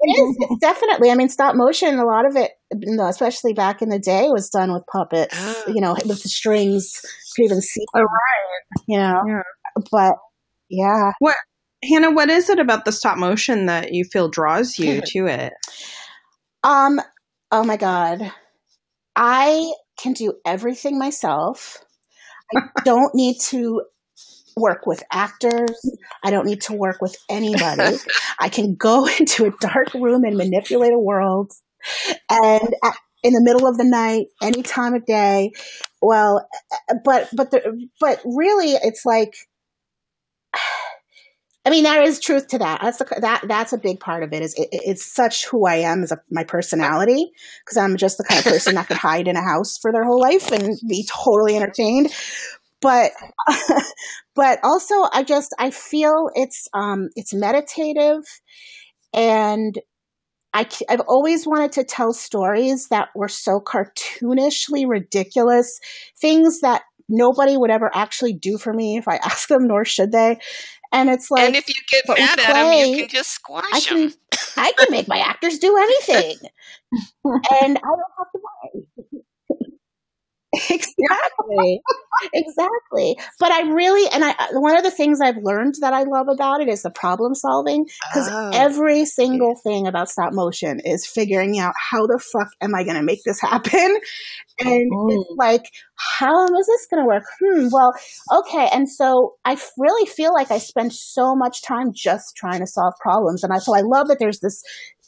It 0.00 0.10
is. 0.10 0.36
It's 0.50 0.60
definitely. 0.60 1.10
I 1.10 1.14
mean, 1.14 1.28
stop 1.28 1.54
motion. 1.54 1.98
A 1.98 2.04
lot 2.04 2.26
of 2.26 2.36
it, 2.36 2.50
you 2.72 2.96
know, 2.96 3.06
especially 3.06 3.52
back 3.52 3.82
in 3.82 3.88
the 3.88 3.98
day, 3.98 4.28
was 4.30 4.50
done 4.50 4.72
with 4.72 4.84
puppets. 4.92 5.36
You 5.68 5.80
know, 5.80 5.92
with 6.06 6.22
the 6.22 6.28
strings. 6.28 7.00
You 7.36 7.44
even 7.44 7.60
see. 7.60 7.84
Oh, 7.94 8.00
right. 8.00 8.82
You 8.86 8.98
know, 8.98 9.22
Yeah. 9.26 9.42
but 9.90 10.14
yeah. 10.70 11.12
What, 11.18 11.36
hannah 11.84 12.10
what 12.10 12.30
is 12.30 12.48
it 12.48 12.58
about 12.58 12.84
the 12.84 12.92
stop 12.92 13.18
motion 13.18 13.66
that 13.66 13.92
you 13.92 14.04
feel 14.04 14.28
draws 14.28 14.78
you 14.78 15.00
to 15.06 15.26
it 15.26 15.52
Um. 16.64 17.00
Oh 17.50 17.64
my 17.64 17.76
god, 17.76 18.32
I 19.16 19.72
can 19.98 20.12
do 20.12 20.34
everything 20.44 20.98
myself. 20.98 21.78
I 22.54 22.60
don't 22.84 23.14
need 23.14 23.36
to 23.48 23.82
work 24.56 24.86
with 24.86 25.02
actors. 25.12 25.90
I 26.24 26.30
don't 26.30 26.46
need 26.46 26.60
to 26.62 26.72
work 26.74 27.00
with 27.00 27.16
anybody. 27.30 27.96
I 28.40 28.48
can 28.48 28.74
go 28.74 29.06
into 29.18 29.46
a 29.46 29.50
dark 29.60 29.94
room 29.94 30.24
and 30.24 30.36
manipulate 30.36 30.92
a 30.92 30.98
world, 30.98 31.52
and 32.30 32.74
in 33.22 33.32
the 33.32 33.42
middle 33.42 33.66
of 33.66 33.76
the 33.78 33.84
night, 33.84 34.26
any 34.42 34.62
time 34.62 34.94
of 34.94 35.04
day. 35.06 35.52
Well, 36.00 36.48
but 37.04 37.28
but 37.34 37.50
the, 37.50 37.88
but 38.00 38.20
really, 38.24 38.72
it's 38.72 39.04
like. 39.04 39.34
I 41.66 41.70
mean, 41.70 41.84
there 41.84 42.02
is 42.02 42.18
truth 42.18 42.48
to 42.48 42.58
that. 42.58 42.80
That's 42.80 42.98
the, 42.98 43.04
that 43.20 43.44
that's 43.46 43.74
a 43.74 43.78
big 43.78 44.00
part 44.00 44.22
of 44.22 44.32
it. 44.32 44.40
Is 44.42 44.54
it, 44.54 44.68
it's 44.72 45.04
such 45.04 45.46
who 45.46 45.66
I 45.66 45.76
am 45.76 46.02
as 46.02 46.12
a, 46.12 46.18
my 46.30 46.44
personality 46.44 47.30
because 47.64 47.76
I'm 47.76 47.96
just 47.98 48.16
the 48.16 48.24
kind 48.24 48.38
of 48.38 48.46
person 48.46 48.76
that 48.76 48.88
could 48.88 48.96
hide 48.96 49.28
in 49.28 49.36
a 49.36 49.42
house 49.42 49.76
for 49.76 49.92
their 49.92 50.04
whole 50.04 50.20
life 50.20 50.50
and 50.50 50.78
be 50.88 51.06
totally 51.06 51.56
entertained. 51.56 52.10
But 52.80 53.12
but 54.34 54.60
also, 54.62 54.94
I 55.12 55.24
just 55.24 55.54
I 55.58 55.70
feel 55.70 56.30
it's 56.34 56.68
um 56.72 57.10
it's 57.16 57.34
meditative. 57.34 58.24
and 59.12 59.74
I, 60.54 60.66
I've 60.88 61.00
always 61.00 61.46
wanted 61.46 61.72
to 61.72 61.84
tell 61.84 62.12
stories 62.12 62.88
that 62.88 63.08
were 63.14 63.28
so 63.28 63.60
cartoonishly 63.60 64.88
ridiculous, 64.88 65.78
things 66.18 66.60
that 66.60 66.82
nobody 67.08 67.56
would 67.56 67.70
ever 67.70 67.90
actually 67.94 68.32
do 68.32 68.58
for 68.58 68.72
me 68.72 68.96
if 68.96 69.08
I 69.08 69.16
asked 69.24 69.48
them, 69.48 69.66
nor 69.66 69.84
should 69.84 70.12
they. 70.12 70.38
And 70.90 71.10
it's 71.10 71.30
like, 71.30 71.46
and 71.46 71.56
if 71.56 71.68
you 71.68 71.74
get 71.90 72.08
mad 72.08 72.38
at 72.38 72.54
them, 72.54 72.88
you 72.88 73.00
can 73.00 73.08
just 73.08 73.30
squash 73.30 73.92
I 73.92 73.94
them. 73.94 74.12
I 74.56 74.72
can 74.72 74.86
make 74.90 75.06
my 75.06 75.18
actors 75.18 75.58
do 75.58 75.76
anything, 75.76 76.36
and 77.24 77.76
I 77.76 77.80
don't 77.80 78.12
have 78.18 78.32
to 78.32 78.40
worry. 78.42 78.86
exactly. 80.70 81.80
Exactly. 82.32 83.16
But 83.38 83.52
i 83.52 83.70
really 83.70 84.10
and 84.12 84.24
i 84.24 84.34
one 84.52 84.76
of 84.76 84.82
the 84.82 84.90
things 84.90 85.20
i've 85.20 85.36
learned 85.42 85.74
that 85.82 85.92
i 85.92 86.04
love 86.04 86.26
about 86.28 86.60
it 86.62 86.68
is 86.68 86.82
the 86.82 86.90
problem 86.90 87.34
solving 87.34 87.84
because 88.10 88.28
Oh. 88.30 88.50
every 88.54 89.04
single 89.04 89.54
thing 89.62 89.86
about 89.86 90.08
stop 90.08 90.32
motion 90.32 90.80
is 90.84 91.06
figuring 91.06 91.58
out 91.58 91.74
how 91.90 92.06
the 92.06 92.18
fuck 92.32 92.48
am 92.62 92.74
i 92.74 92.82
going 92.82 92.96
to 92.96 93.02
make 93.02 93.22
this 93.24 93.40
happen? 93.40 93.98
And 94.60 94.90
it's 95.10 95.30
like 95.36 95.64
how 95.96 96.44
is 96.46 96.66
this 96.66 96.86
going 96.90 97.02
to 97.04 97.06
work? 97.08 97.24
Hmm 97.40 97.68
well 97.70 97.92
okay 98.38 98.68
and 98.72 98.90
so 98.90 99.34
i 99.44 99.56
really 99.78 100.06
feel 100.06 100.32
like 100.32 100.50
i 100.50 100.58
spend 100.58 100.92
so 100.92 101.34
much 101.36 101.62
time 101.62 101.92
just 101.94 102.36
trying 102.36 102.60
to 102.60 102.66
solve 102.66 102.94
problems 103.00 103.44
and 103.44 103.52
i 103.52 103.58
so 103.58 103.74
i 103.76 103.80
love 103.82 104.08
that 104.08 104.18
there's 104.18 104.40
this 104.40 104.62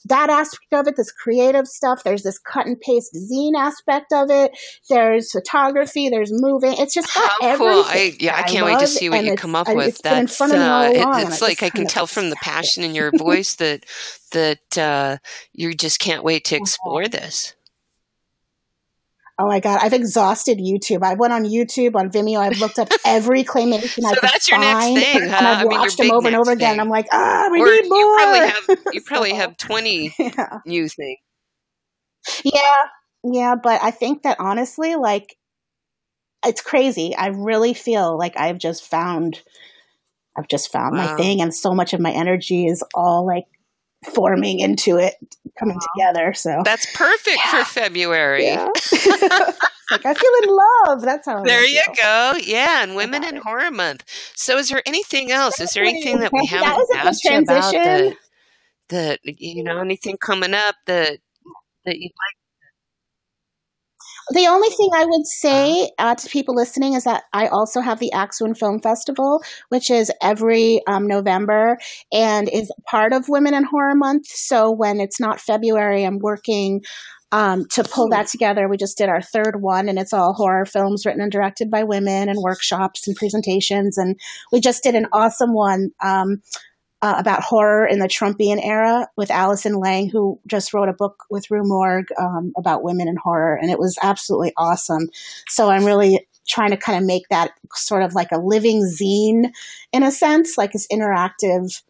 that 0.07 0.31
aspect 0.31 0.73
of 0.73 0.87
it, 0.87 0.97
this 0.97 1.13
creative 1.13 1.67
stuff. 1.67 2.03
There's 2.05 2.23
this 2.23 2.39
cut 2.39 2.67
and 2.67 2.81
paste 2.81 3.15
zine 3.15 3.53
aspect 3.57 4.13
of 4.13 4.31
it. 4.31 4.53
There's 4.89 5.31
photography. 5.31 6.09
There's 6.09 6.33
moving. 6.33 6.75
It's 6.79 6.95
just 6.95 7.11
How 7.11 7.57
cool! 7.57 7.85
I 7.87 8.15
yeah, 8.19 8.37
I 8.37 8.43
can't 8.43 8.65
wait 8.67 8.81
to 8.81 8.87
see 8.87 9.11
what 9.11 9.25
you 9.25 9.37
come 9.37 9.55
up 9.55 9.69
I- 9.69 9.75
with. 9.75 9.89
It's 9.89 10.01
That's 10.03 10.37
front 10.37 10.53
of 10.53 10.59
me 10.59 10.65
all 10.65 10.83
uh, 10.83 10.89
it- 10.89 11.27
it's 11.27 11.43
I 11.43 11.47
like 11.47 11.63
I 11.63 11.71
can 11.71 11.87
tell 11.87 12.07
from 12.07 12.31
the 12.31 12.37
passion 12.37 12.83
in 12.83 12.95
your 12.95 13.11
voice 13.17 13.57
that 13.57 13.85
that 14.33 14.79
uh, 14.79 15.19
you 15.53 15.75
just 15.75 15.99
can't 16.01 16.25
wait 16.25 16.45
to 16.47 16.57
explore 16.61 17.09
this. 17.09 17.55
Oh 19.41 19.47
my 19.47 19.59
god, 19.61 19.79
I've 19.83 19.95
exhausted 19.95 20.59
YouTube. 20.59 21.03
I 21.03 21.15
went 21.15 21.33
on 21.33 21.45
YouTube, 21.45 21.95
on 21.97 22.11
Vimeo. 22.11 22.39
I've 22.41 22.59
looked 22.61 22.79
up 22.79 22.89
every 23.07 23.43
claymation 23.43 24.05
I 24.05 24.11
So 24.11 24.21
could 24.21 24.29
that's 24.29 24.49
your 24.49 24.59
next 24.59 24.85
find, 24.85 24.99
thing, 24.99 25.17
and? 25.23 25.33
I've 25.33 25.59
I 25.61 25.65
mean, 25.65 25.79
watched 25.81 25.97
them 25.99 26.11
over 26.11 26.27
and 26.29 26.37
over 26.37 26.51
again. 26.53 26.73
thing. 26.73 26.81
I'm 26.81 26.91
like, 26.91 27.07
ah, 27.11 27.49
we 27.51 27.63
Or 27.63 27.67
need 27.67 27.89
more. 27.89 27.99
you 27.99 28.17
probably 28.19 28.41
have 28.41 28.79
you 28.93 29.01
probably 29.07 29.31
So, 29.31 29.37
have 29.37 29.57
twenty 29.57 30.15
yeah. 30.19 30.59
new 30.67 30.89
things. 30.89 31.19
Yeah, 32.45 32.61
yeah, 33.25 33.55
but 33.63 33.83
I 33.83 33.91
think 33.93 34.23
that 34.25 34.37
honestly, 34.41 34.95
like, 34.97 35.37
it's 36.47 36.61
crazy. 36.61 37.15
I 37.17 37.29
really 37.29 37.73
feel 37.75 38.19
like 38.19 38.39
I've 38.39 38.59
just 38.59 38.85
found, 38.87 39.43
I've 40.37 40.49
just 40.49 40.71
found 40.73 40.97
my 40.97 41.17
thing, 41.17 41.41
and 41.41 41.55
so 41.55 41.75
much 41.75 41.93
of 41.95 42.01
my 42.01 42.13
energy 42.13 42.67
is 42.67 42.85
all 42.95 43.27
like 43.27 43.45
forming 44.15 44.61
into 44.61 44.97
it, 44.97 45.15
coming 45.59 45.79
together. 45.95 46.33
So 46.33 46.63
That's 46.65 46.87
perfect 46.95 47.39
Yeah. 47.45 47.51
for 47.65 47.65
February. 47.71 48.45
yeah, 48.47 48.65
like 49.91 50.07
I 50.07 50.15
feel 50.15 50.31
in 50.43 50.49
love. 50.89 51.03
That's 51.03 51.27
how. 51.27 51.43
There 51.43 51.65
you 51.67 51.83
feel. 51.87 51.95
go. 52.03 52.39
Yeah, 52.43 52.83
and 52.83 52.95
Women 52.97 53.25
in 53.25 53.37
it. 53.37 53.43
Horror 53.43 53.71
Month. 53.71 54.05
So, 54.37 54.57
is 54.59 54.69
there 54.69 54.83
anything 54.87 55.31
else? 55.31 55.61
Is 55.61 55.73
there 55.73 55.85
anything 55.85 56.21
that 56.21 56.33
we 56.33 56.47
haven't 56.47 56.87
good 56.89 56.97
asked 56.97 57.25
you 57.25 57.31
about 57.39 57.47
that, 57.47 57.71
transition. 57.73 58.17
that 58.89 59.21
you 59.25 59.63
know, 59.65 59.79
anything 59.81 60.17
coming 60.17 60.55
up 60.55 60.77
that 60.87 61.19
that 61.85 61.99
you'd 61.99 62.11
like? 62.11 62.37
The 64.33 64.47
only 64.47 64.69
thing 64.69 64.91
I 64.95 65.05
would 65.05 65.27
say 65.27 65.91
uh, 65.99 66.15
to 66.15 66.29
people 66.29 66.55
listening 66.55 66.95
is 66.95 67.05
that 67.05 67.25
I 67.33 67.49
also 67.49 67.81
have 67.81 67.99
the 67.99 68.13
Axwound 68.15 68.59
Film 68.59 68.81
Festival, 68.81 69.43
which 69.71 69.91
is 69.91 70.13
every 70.23 70.81
um, 70.87 71.09
November 71.09 71.79
and 72.13 72.49
is 72.49 72.71
part 72.89 73.13
of 73.13 73.29
Women 73.29 73.55
in 73.55 73.65
Horror 73.65 73.97
Month. 73.97 74.27
So 74.27 74.71
when 74.71 75.01
it's 75.01 75.19
not 75.19 75.41
February, 75.41 76.05
I'm 76.05 76.19
working 76.21 76.83
um, 77.33 77.67
to 77.71 77.85
pull 77.85 78.09
that 78.11 78.27
together. 78.29 78.69
We 78.69 78.77
just 78.77 78.99
did 78.99 79.09
our 79.09 79.23
third 79.23 79.61
one, 79.61 79.89
and 79.89 79.99
it's 79.99 80.13
all 80.13 80.33
horror 80.33 80.65
films 80.65 81.07
written 81.07 81.21
and 81.21 81.31
directed 81.31 81.71
by 81.71 81.85
women, 81.85 82.29
and 82.29 82.39
workshops 82.43 83.07
and 83.07 83.17
presentations. 83.17 83.99
And 83.99 84.19
we 84.53 84.61
just 84.61 84.83
did 84.83 84.95
an 84.95 85.07
awesome 85.13 85.53
one. 85.53 85.91
Um, 86.03 86.43
uh, 87.03 87.15
about 87.17 87.43
horror 87.43 87.87
in 87.87 87.99
the 87.99 88.09
Trumpian 88.09 88.61
era 88.63 89.09
with 89.17 89.31
Allison 89.31 89.75
Lang, 89.75 90.09
who 90.09 90.39
just 90.47 90.75
wrote 90.75 90.89
a 90.89 90.95
book 90.95 91.25
with 91.31 91.51
Rue 91.51 91.65
Morgue 91.65 92.09
um, 92.19 92.53
about 92.57 92.83
women 92.83 93.09
in 93.09 93.17
horror, 93.17 93.57
and 93.57 93.71
it 93.71 93.79
was 93.79 93.99
absolutely 94.03 94.53
awesome. 94.57 95.09
So 95.49 95.71
I'm 95.71 95.85
really 95.85 96.27
trying 96.49 96.71
to 96.71 96.77
kind 96.77 96.99
of 96.99 97.05
make 97.05 97.29
that 97.31 97.53
sort 97.73 98.03
of 98.03 98.15
like 98.15 98.33
a 98.33 98.39
living 98.39 98.83
zine 98.83 99.51
in 99.93 100.03
a 100.03 100.11
sense, 100.11 100.59
like 100.59 100.73
this 100.73 100.87
interactive 100.89 101.83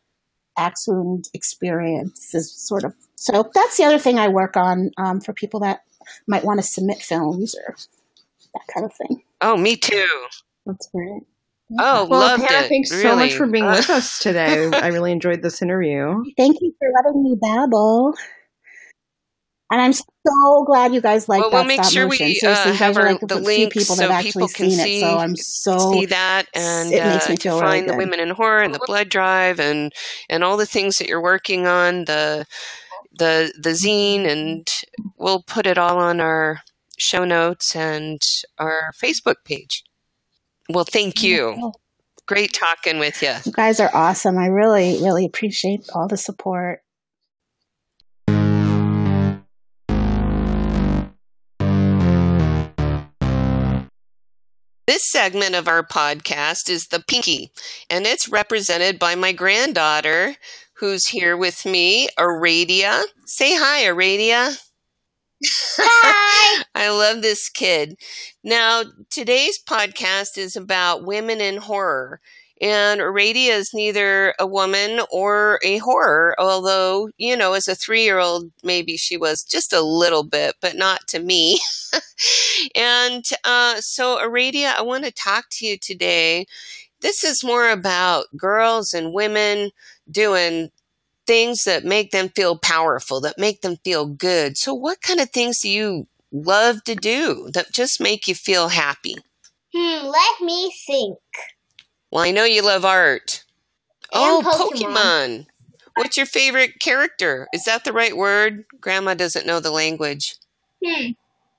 Axwound 0.59 1.29
experience 1.35 2.35
is 2.35 2.53
sort 2.53 2.85
of. 2.85 2.95
So 3.17 3.51
that's 3.55 3.77
the 3.77 3.85
other 3.85 3.99
thing 3.99 4.19
I 4.19 4.29
work 4.29 4.57
on 4.57 4.91
um, 4.99 5.21
for 5.21 5.33
people 5.33 5.61
that 5.61 5.81
might 6.27 6.45
want 6.45 6.61
to 6.61 6.67
submit 6.67 6.99
films 6.99 7.55
or 7.55 7.77
that 8.55 8.63
kind 8.73 8.87
of 8.87 8.93
thing. 8.95 9.23
Oh, 9.41 9.57
me 9.57 9.77
too. 9.77 10.27
That's 10.67 10.89
great. 10.89 11.23
Oh, 11.79 12.07
Well, 12.07 12.21
loved 12.21 12.43
Hannah, 12.43 12.66
it. 12.66 12.68
thanks 12.68 12.91
really. 12.91 13.03
so 13.03 13.16
much 13.16 13.35
for 13.35 13.47
being 13.47 13.64
Uh, 13.64 13.73
with 13.77 13.91
us 13.91 14.18
today. 14.23 14.71
I 14.73 14.89
really 14.89 15.12
enjoyed 15.12 15.43
this 15.43 15.62
interview. 15.62 16.23
Thank 16.37 16.57
you 16.61 16.75
for 16.79 16.89
letting 17.05 17.23
me 17.23 17.37
babble. 17.41 18.14
And 19.73 19.81
I'm 19.81 19.93
so 19.93 20.64
glad 20.66 20.93
you 20.93 21.01
guys 21.01 21.29
like 21.29 21.41
Well, 21.41 21.51
that 21.51 21.57
we'll 21.59 21.64
make 21.66 21.81
stop 21.85 21.93
sure 21.93 22.07
motion. 22.07 22.27
we 22.27 22.41
uh, 22.45 22.73
have 22.73 22.97
our, 22.97 23.05
like 23.12 23.21
the 23.21 23.27
the 23.27 23.41
few 23.41 23.68
people 23.68 23.95
so 23.95 24.03
that 24.03 24.11
have 24.11 24.25
people 24.25 24.49
actually 24.49 24.66
can 24.66 24.71
seen 24.71 24.85
see 24.85 24.99
it. 24.99 25.01
So 25.03 25.18
I'm 25.18 25.37
so 25.37 25.93
see 25.93 26.07
that 26.07 26.47
and 26.55 26.93
it 26.93 27.05
makes 27.05 27.29
uh, 27.29 27.31
me 27.31 27.37
to 27.37 27.43
feel 27.43 27.61
really 27.61 27.61
find 27.61 27.89
the 27.89 27.93
good. 27.93 27.99
women 27.99 28.21
in 28.21 28.31
horror 28.31 28.62
and 28.62 28.75
the 28.75 28.81
blood 28.85 29.09
drive 29.09 29.61
and 29.61 29.93
and 30.29 30.43
all 30.43 30.57
the 30.57 30.66
things 30.66 30.99
that 30.99 31.07
you're 31.09 31.23
working 31.23 31.68
on 31.68 32.07
the 32.07 32.47
the 33.16 33.53
the 33.61 33.71
zine 33.71 34.27
and 34.27 34.68
we'll 35.18 35.43
put 35.43 35.66
it 35.66 35.79
all 35.79 35.99
on 35.99 36.21
our 36.21 36.62
show 36.99 37.25
notes 37.25 37.77
and 37.77 38.21
our 38.59 38.93
facebook 39.01 39.37
page 39.45 39.85
well 40.73 40.85
thank 40.85 41.23
you 41.23 41.73
great 42.27 42.53
talking 42.53 42.99
with 42.99 43.23
you 43.23 43.33
You 43.45 43.53
guys 43.53 43.81
are 43.81 43.91
awesome. 43.93 44.39
I 44.39 44.47
really, 44.47 45.03
really 45.03 45.25
appreciate 45.25 45.89
all 45.93 46.07
the 46.07 46.16
support. 46.16 46.83
This 54.87 55.05
segment 55.11 55.55
of 55.55 55.68
our 55.68 55.85
podcast 55.85 56.68
is 56.68 56.89
the 56.89 57.03
Pinky, 57.07 57.53
and 57.89 58.07
it's 58.07 58.29
represented 58.29 58.99
by 58.99 59.14
my 59.14 59.33
granddaughter, 59.33 60.37
who's 60.75 61.07
here 61.07 61.37
with 61.37 61.64
me, 61.64 62.09
Aradia. 62.18 63.03
Say 63.25 63.57
hi, 63.57 63.85
Aradia. 63.85 64.57
Hi. 65.45 66.62
I 66.74 66.91
love 66.91 67.22
this 67.22 67.49
kid. 67.49 67.97
Now, 68.45 68.82
today's 69.11 69.59
podcast 69.62 70.38
is 70.38 70.57
about 70.57 71.05
women 71.05 71.41
in 71.41 71.59
horror. 71.59 72.20
And 72.62 73.01
Aradia 73.01 73.53
is 73.57 73.72
neither 73.72 74.34
a 74.38 74.47
woman 74.47 75.01
or 75.11 75.59
a 75.64 75.78
horror, 75.78 76.34
although, 76.38 77.09
you 77.16 77.34
know, 77.34 77.55
as 77.55 77.68
a 77.68 77.74
three 77.74 78.03
year 78.05 78.18
old, 78.18 78.51
maybe 78.62 78.99
she 78.99 79.16
was 79.16 79.43
just 79.43 79.72
a 79.72 79.80
little 79.80 80.24
bit, 80.24 80.57
but 80.61 80.76
not 80.76 81.09
to 81.09 81.20
me. 81.20 81.59
and 82.74 83.24
uh, 83.45 83.76
so, 83.80 84.18
Aradia, 84.18 84.74
I 84.76 84.82
want 84.82 85.05
to 85.05 85.11
talk 85.12 85.47
to 85.53 85.66
you 85.66 85.78
today. 85.78 86.47
This 87.01 87.24
is 87.24 87.45
more 87.45 87.70
about 87.70 88.26
girls 88.36 88.95
and 88.95 89.14
women 89.14 89.70
doing 90.11 90.70
things 91.31 91.62
that 91.62 91.85
make 91.85 92.11
them 92.11 92.28
feel 92.28 92.59
powerful, 92.59 93.20
that 93.20 93.39
make 93.39 93.62
them 93.62 93.76
feel 93.85 94.05
good. 94.05 94.59
So, 94.59 94.74
what 94.74 95.01
kind 95.01 95.20
of 95.20 95.31
things 95.31 95.61
do 95.61 95.70
you 95.70 96.09
love 96.33 96.83
to 96.85 96.97
do 96.97 97.51
that 97.55 97.72
just 97.72 98.01
make 98.01 98.26
you 98.26 98.35
feel 98.35 98.70
happy? 98.70 99.14
Hmm, 99.72 100.07
let 100.09 100.41
me 100.41 100.74
think. 100.89 101.18
Well, 102.11 102.24
I 102.24 102.33
know 102.33 102.43
you 102.43 102.62
love 102.62 102.85
art. 102.85 103.45
Oh, 104.12 104.43
Pokemon. 104.45 104.93
Pokemon. 104.93 105.47
What's 105.95 106.16
your 106.16 106.26
favorite 106.26 106.81
character? 106.81 107.47
Is 107.55 107.62
that 107.62 107.85
the 107.85 107.93
right 107.93 108.16
word? 108.16 108.64
Grandma 108.81 109.14
doesn't 109.14 109.47
know 109.47 109.61
the 109.61 109.70
language. 109.70 110.35
Hmm. 110.85 111.11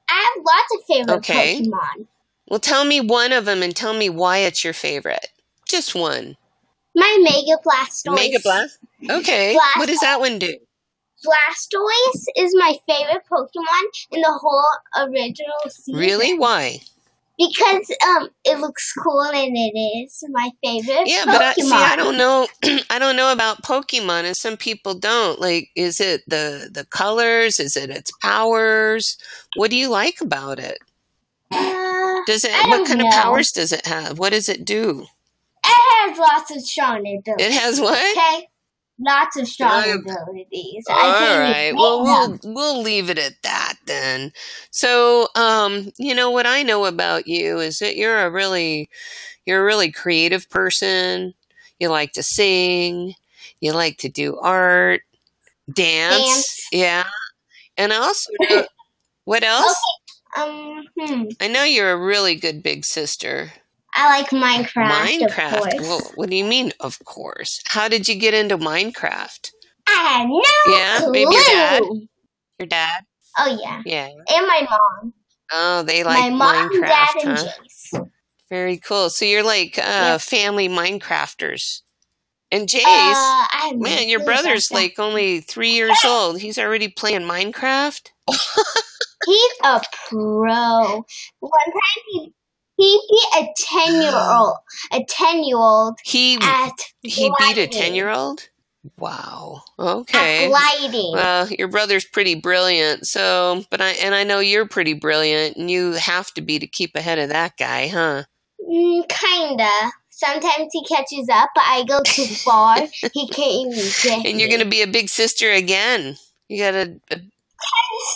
I 0.09 0.31
have 0.35 0.43
lots 0.45 0.75
of 0.75 0.85
favorite 0.85 1.17
Okay. 1.19 1.61
Pokemon. 1.61 2.07
Well, 2.49 2.59
tell 2.59 2.83
me 2.83 2.99
one 2.99 3.31
of 3.31 3.45
them 3.45 3.63
and 3.63 3.73
tell 3.73 3.93
me 3.93 4.09
why 4.09 4.39
it's 4.39 4.65
your 4.65 4.73
favorite. 4.73 5.27
Just 5.65 5.95
one. 5.95 6.35
My 6.95 7.17
Mega 7.21 7.61
Blastoise. 7.65 8.15
Mega 8.15 8.39
Blast? 8.43 8.79
Okay. 9.09 9.53
Blast- 9.53 9.77
What 9.77 9.87
does 9.87 9.99
that 9.99 10.19
one 10.19 10.39
do? 10.39 10.57
Blastoise 11.25 12.25
is 12.37 12.55
my 12.55 12.75
favorite 12.87 13.23
Pokemon 13.31 13.83
in 14.11 14.21
the 14.21 14.31
whole 14.41 14.65
original 15.07 15.53
season. 15.69 15.95
Really? 15.95 16.37
Why? 16.37 16.79
Because 17.37 17.91
um, 18.07 18.29
it 18.43 18.59
looks 18.59 18.91
cool 18.93 19.21
and 19.23 19.55
it 19.55 19.77
is 20.05 20.23
my 20.29 20.49
favorite 20.63 21.07
Yeah, 21.07 21.23
Pokemon. 21.23 21.25
but 21.27 21.41
I, 21.41 21.53
see, 21.53 21.71
I 21.71 21.95
don't 21.95 22.17
know. 22.17 22.47
I 22.89 22.99
don't 22.99 23.15
know 23.15 23.31
about 23.31 23.63
Pokemon, 23.63 24.25
and 24.25 24.35
some 24.37 24.57
people 24.57 24.93
don't. 24.95 25.39
Like, 25.39 25.69
is 25.75 25.99
it 25.99 26.21
the 26.27 26.69
the 26.71 26.85
colors? 26.85 27.59
Is 27.59 27.77
it 27.77 27.89
its 27.89 28.11
powers? 28.21 29.17
What 29.55 29.71
do 29.71 29.77
you 29.77 29.89
like 29.89 30.21
about 30.21 30.59
it? 30.59 30.77
Uh, 31.51 32.21
Does 32.27 32.43
it? 32.45 32.51
What 32.67 32.87
kind 32.87 33.01
of 33.01 33.07
powers 33.11 33.51
does 33.51 33.71
it 33.71 33.85
have? 33.87 34.19
What 34.19 34.31
does 34.33 34.47
it 34.49 34.63
do? 34.65 35.07
It 35.71 36.09
has 36.09 36.17
lots 36.19 36.51
of 36.55 36.61
strong 36.61 36.99
abilities. 36.99 37.47
It 37.47 37.53
has 37.53 37.79
what? 37.79 38.17
Okay, 38.17 38.47
lots 38.99 39.37
of 39.37 39.47
strong 39.47 39.83
Uh, 39.89 39.95
abilities. 39.99 40.85
All 40.89 40.95
right. 41.39 41.73
Well, 41.75 42.03
we'll 42.03 42.39
we'll 42.43 42.81
leave 42.81 43.09
it 43.09 43.17
at 43.19 43.41
that 43.43 43.75
then. 43.85 44.31
So, 44.71 45.27
um, 45.35 45.91
you 45.97 46.15
know 46.15 46.31
what 46.31 46.45
I 46.47 46.63
know 46.63 46.85
about 46.85 47.27
you 47.27 47.59
is 47.59 47.79
that 47.79 47.95
you're 47.95 48.19
a 48.19 48.29
really 48.31 48.89
you're 49.45 49.61
a 49.61 49.65
really 49.65 49.91
creative 49.91 50.49
person. 50.49 51.33
You 51.79 51.89
like 51.89 52.13
to 52.13 52.23
sing, 52.23 53.15
you 53.61 53.73
like 53.73 53.97
to 53.99 54.09
do 54.09 54.37
art, 54.39 55.01
dance, 55.71 56.23
Dance. 56.23 56.67
yeah. 56.71 57.03
And 57.77 57.93
I 57.93 57.97
also 57.97 58.31
know, 58.49 58.65
what 59.25 59.43
else? 59.43 59.75
Um, 60.37 60.83
hmm. 60.99 61.23
I 61.41 61.47
know 61.47 61.63
you're 61.63 61.91
a 61.91 61.97
really 61.97 62.35
good 62.35 62.63
big 62.63 62.85
sister. 62.85 63.53
I 63.93 64.21
like 64.21 64.29
Minecraft, 64.29 65.19
Minecraft. 65.19 65.79
Well, 65.81 66.11
what 66.15 66.29
do 66.29 66.35
you 66.35 66.45
mean? 66.45 66.71
Of 66.79 66.99
course. 67.05 67.61
How 67.67 67.87
did 67.87 68.07
you 68.07 68.15
get 68.15 68.33
into 68.33 68.57
Minecraft? 68.57 69.51
I 69.87 69.91
had 69.91 70.27
no 70.27 70.41
Yeah, 70.67 70.99
clue. 70.99 71.11
maybe 71.11 71.33
your 71.33 71.43
dad. 71.43 71.83
Your 72.59 72.67
dad? 72.67 73.03
Oh 73.37 73.59
yeah, 73.61 73.81
Yeah. 73.85 74.07
and 74.07 74.47
my 74.47 74.67
mom. 74.69 75.13
Oh, 75.51 75.83
they 75.83 76.03
like 76.03 76.19
my 76.19 76.29
mom, 76.29 76.69
Minecraft, 76.69 76.87
dad, 76.87 77.09
and 77.21 77.37
huh? 77.37 77.43
Jace. 77.45 78.07
Very 78.49 78.77
cool. 78.77 79.09
So 79.09 79.25
you're 79.25 79.43
like 79.43 79.77
uh, 79.77 79.81
Yep. 80.13 80.21
family 80.21 80.69
Minecrafters. 80.69 81.81
And 82.51 82.67
Jace, 82.67 82.85
Uh, 82.85 83.47
I 83.53 83.67
have 83.71 83.79
man, 83.79 84.09
your 84.09 84.19
brother's 84.25 84.71
like 84.71 84.99
only 84.99 85.39
three 85.39 85.71
years 85.71 86.03
old. 86.05 86.39
He's 86.41 86.57
already 86.59 86.89
playing 86.89 87.21
Minecraft. 87.21 88.09
He's 89.25 89.51
a 89.63 89.81
pro. 90.09 91.05
One 91.39 91.51
time 91.65 92.03
he 92.11 92.33
he 92.81 93.01
beat 93.09 93.43
a 93.43 93.47
ten 93.57 94.01
year 94.01 94.13
old 94.15 94.55
a 94.91 95.05
ten 95.07 95.43
year 95.43 95.57
old 95.57 95.95
He 96.03 96.37
at 96.41 96.73
he 97.01 97.31
beat 97.39 97.57
a 97.57 97.67
ten 97.67 97.95
year 97.95 98.09
old. 98.09 98.49
Wow. 98.97 99.61
At 99.79 99.87
Okay. 99.99 100.47
gliding. 100.47 101.11
Well, 101.13 101.47
your 101.49 101.67
brother's 101.67 102.05
pretty 102.05 102.35
brilliant. 102.35 103.05
So, 103.05 103.63
but 103.69 103.79
I 103.81 103.91
and 103.91 104.15
I 104.15 104.23
know 104.23 104.39
you're 104.39 104.67
pretty 104.67 104.93
brilliant, 104.93 105.57
and 105.57 105.69
you 105.69 105.93
have 105.93 106.33
to 106.33 106.41
be 106.41 106.57
to 106.59 106.67
keep 106.67 106.95
ahead 106.95 107.19
of 107.19 107.29
that 107.29 107.57
guy, 107.57 107.87
huh? 107.87 108.23
Mm, 108.67 109.07
kinda. 109.07 109.91
Sometimes 110.09 110.69
he 110.71 110.83
catches 110.85 111.29
up, 111.31 111.49
but 111.55 111.63
I 111.65 111.83
go 111.87 111.99
too 112.03 112.25
far. 112.43 112.77
he 113.13 113.27
can't 113.27 113.51
even 113.77 113.91
get 114.03 114.19
And 114.25 114.39
you're 114.39 114.49
me. 114.49 114.57
gonna 114.57 114.69
be 114.69 114.81
a 114.81 114.87
big 114.87 115.09
sister 115.09 115.51
again. 115.51 116.15
You 116.47 116.57
got 116.57 116.73
a, 116.75 116.99
a 117.11 117.19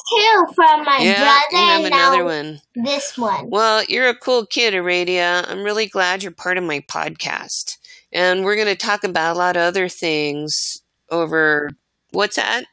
two 0.09 0.45
from 0.55 0.83
my 0.83 0.97
yeah. 0.99 1.19
brother 1.19 1.45
You 1.51 1.57
have 1.57 1.83
and 1.83 1.93
another 1.93 2.23
one. 2.25 2.61
this 2.75 3.17
one. 3.17 3.49
Well, 3.49 3.83
you're 3.87 4.09
a 4.09 4.15
cool 4.15 4.45
kid, 4.45 4.73
Aradia. 4.73 5.45
I'm 5.47 5.63
really 5.63 5.87
glad 5.87 6.23
you're 6.23 6.31
part 6.31 6.57
of 6.57 6.63
my 6.63 6.79
podcast. 6.81 7.77
And 8.11 8.45
we're 8.45 8.55
going 8.55 8.67
to 8.67 8.75
talk 8.75 9.03
about 9.03 9.35
a 9.35 9.39
lot 9.39 9.55
of 9.57 9.61
other 9.63 9.89
things 9.89 10.81
over 11.09 11.69
what's 12.11 12.37
that? 12.37 12.65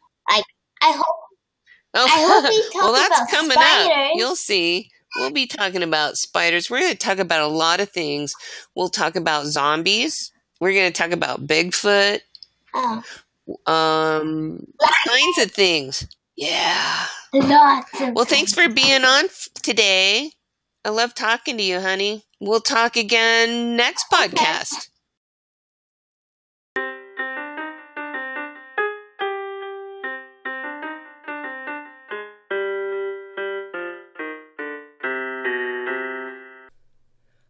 I 0.85 0.93
hope 0.97 1.17
Oh, 1.95 2.05
I 2.07 2.27
hope 2.27 2.49
we 2.49 2.63
talk 2.73 2.83
well, 2.83 2.93
that's 2.93 3.19
about 3.21 3.29
coming 3.31 3.57
up. 3.57 3.63
spiders. 3.63 4.11
You'll 4.15 4.37
see. 4.37 4.91
We'll 5.17 5.31
be 5.31 5.47
talking 5.47 5.83
about 5.83 6.17
spiders. 6.17 6.71
We're 6.71 6.81
going 6.81 6.93
to 6.93 6.99
talk 6.99 7.19
about 7.19 7.43
a 7.43 7.47
lot 7.53 7.81
of 7.81 7.91
things. 7.91 8.35
We'll 8.75 8.89
talk 8.89 9.15
about 9.15 9.45
zombies. 9.45 10.33
We're 10.59 10.73
going 10.73 10.91
to 10.91 10.99
talk 10.99 11.11
about 11.11 11.47
Bigfoot, 11.47 12.21
oh, 12.73 13.03
um, 13.67 14.67
kinds 15.07 15.39
of 15.43 15.51
things. 15.51 16.07
Yeah. 16.43 17.07
lots 17.33 18.01
of 18.01 18.15
Well, 18.15 18.25
thanks 18.25 18.53
for 18.53 18.69
being 18.69 19.05
on 19.05 19.27
today. 19.63 20.33
I 20.85 20.89
love 20.89 21.15
talking 21.15 21.57
to 21.57 21.63
you, 21.63 21.81
honey. 21.81 22.25
We'll 22.41 22.61
talk 22.61 22.97
again 22.97 23.77
next 23.77 24.07
podcast. 24.13 24.89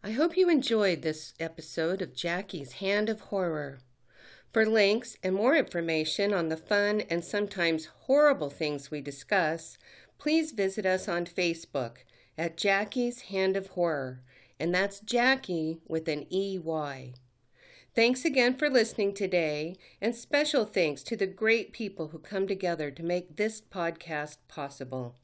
I 0.04 0.10
hope 0.10 0.36
you 0.36 0.50
enjoyed 0.50 1.00
this 1.00 1.32
episode 1.40 2.02
of 2.02 2.14
Jackie's 2.14 2.72
Hand 2.72 3.08
of 3.08 3.20
Horror. 3.22 3.78
For 4.52 4.66
links 4.66 5.16
and 5.22 5.34
more 5.34 5.56
information 5.56 6.34
on 6.34 6.50
the 6.50 6.58
fun 6.58 7.00
and 7.08 7.24
sometimes 7.24 7.88
horrible 8.02 8.50
things 8.50 8.90
we 8.90 9.00
discuss, 9.00 9.78
please 10.18 10.52
visit 10.52 10.84
us 10.84 11.08
on 11.08 11.24
Facebook 11.24 11.98
at 12.36 12.58
Jackie's 12.58 13.22
Hand 13.22 13.56
of 13.56 13.68
Horror, 13.68 14.20
and 14.60 14.74
that's 14.74 15.00
Jackie 15.00 15.80
with 15.88 16.06
an 16.06 16.26
EY. 16.30 17.14
Thanks 17.94 18.26
again 18.26 18.54
for 18.54 18.68
listening 18.68 19.14
today, 19.14 19.76
and 20.02 20.14
special 20.14 20.66
thanks 20.66 21.02
to 21.04 21.16
the 21.16 21.26
great 21.26 21.72
people 21.72 22.08
who 22.08 22.18
come 22.18 22.46
together 22.46 22.90
to 22.90 23.02
make 23.02 23.36
this 23.36 23.62
podcast 23.62 24.36
possible. 24.48 25.16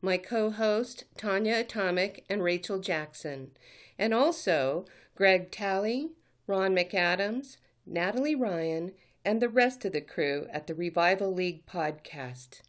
My 0.00 0.16
co 0.16 0.50
host, 0.50 1.04
Tanya 1.18 1.56
Atomic 1.56 2.24
and 2.30 2.42
Rachel 2.42 2.78
Jackson, 2.78 3.50
and 3.98 4.14
also 4.14 4.86
Greg 5.14 5.50
Talley, 5.50 6.12
Ron 6.46 6.74
McAdams, 6.74 7.58
Natalie 7.90 8.36
Ryan, 8.36 8.92
and 9.24 9.42
the 9.42 9.48
rest 9.48 9.84
of 9.84 9.92
the 9.92 10.00
crew 10.00 10.46
at 10.52 10.68
the 10.68 10.74
Revival 10.74 11.34
League 11.34 11.66
podcast. 11.66 12.62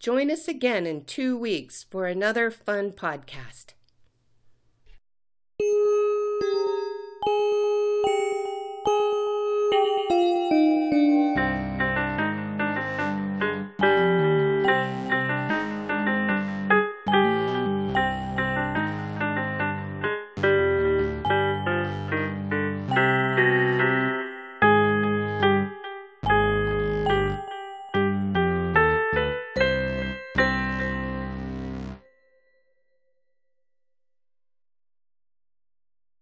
Join 0.00 0.28
us 0.30 0.48
again 0.48 0.86
in 0.86 1.04
two 1.04 1.38
weeks 1.38 1.84
for 1.84 2.06
another 2.06 2.50
fun 2.50 2.90
podcast. 2.90 3.74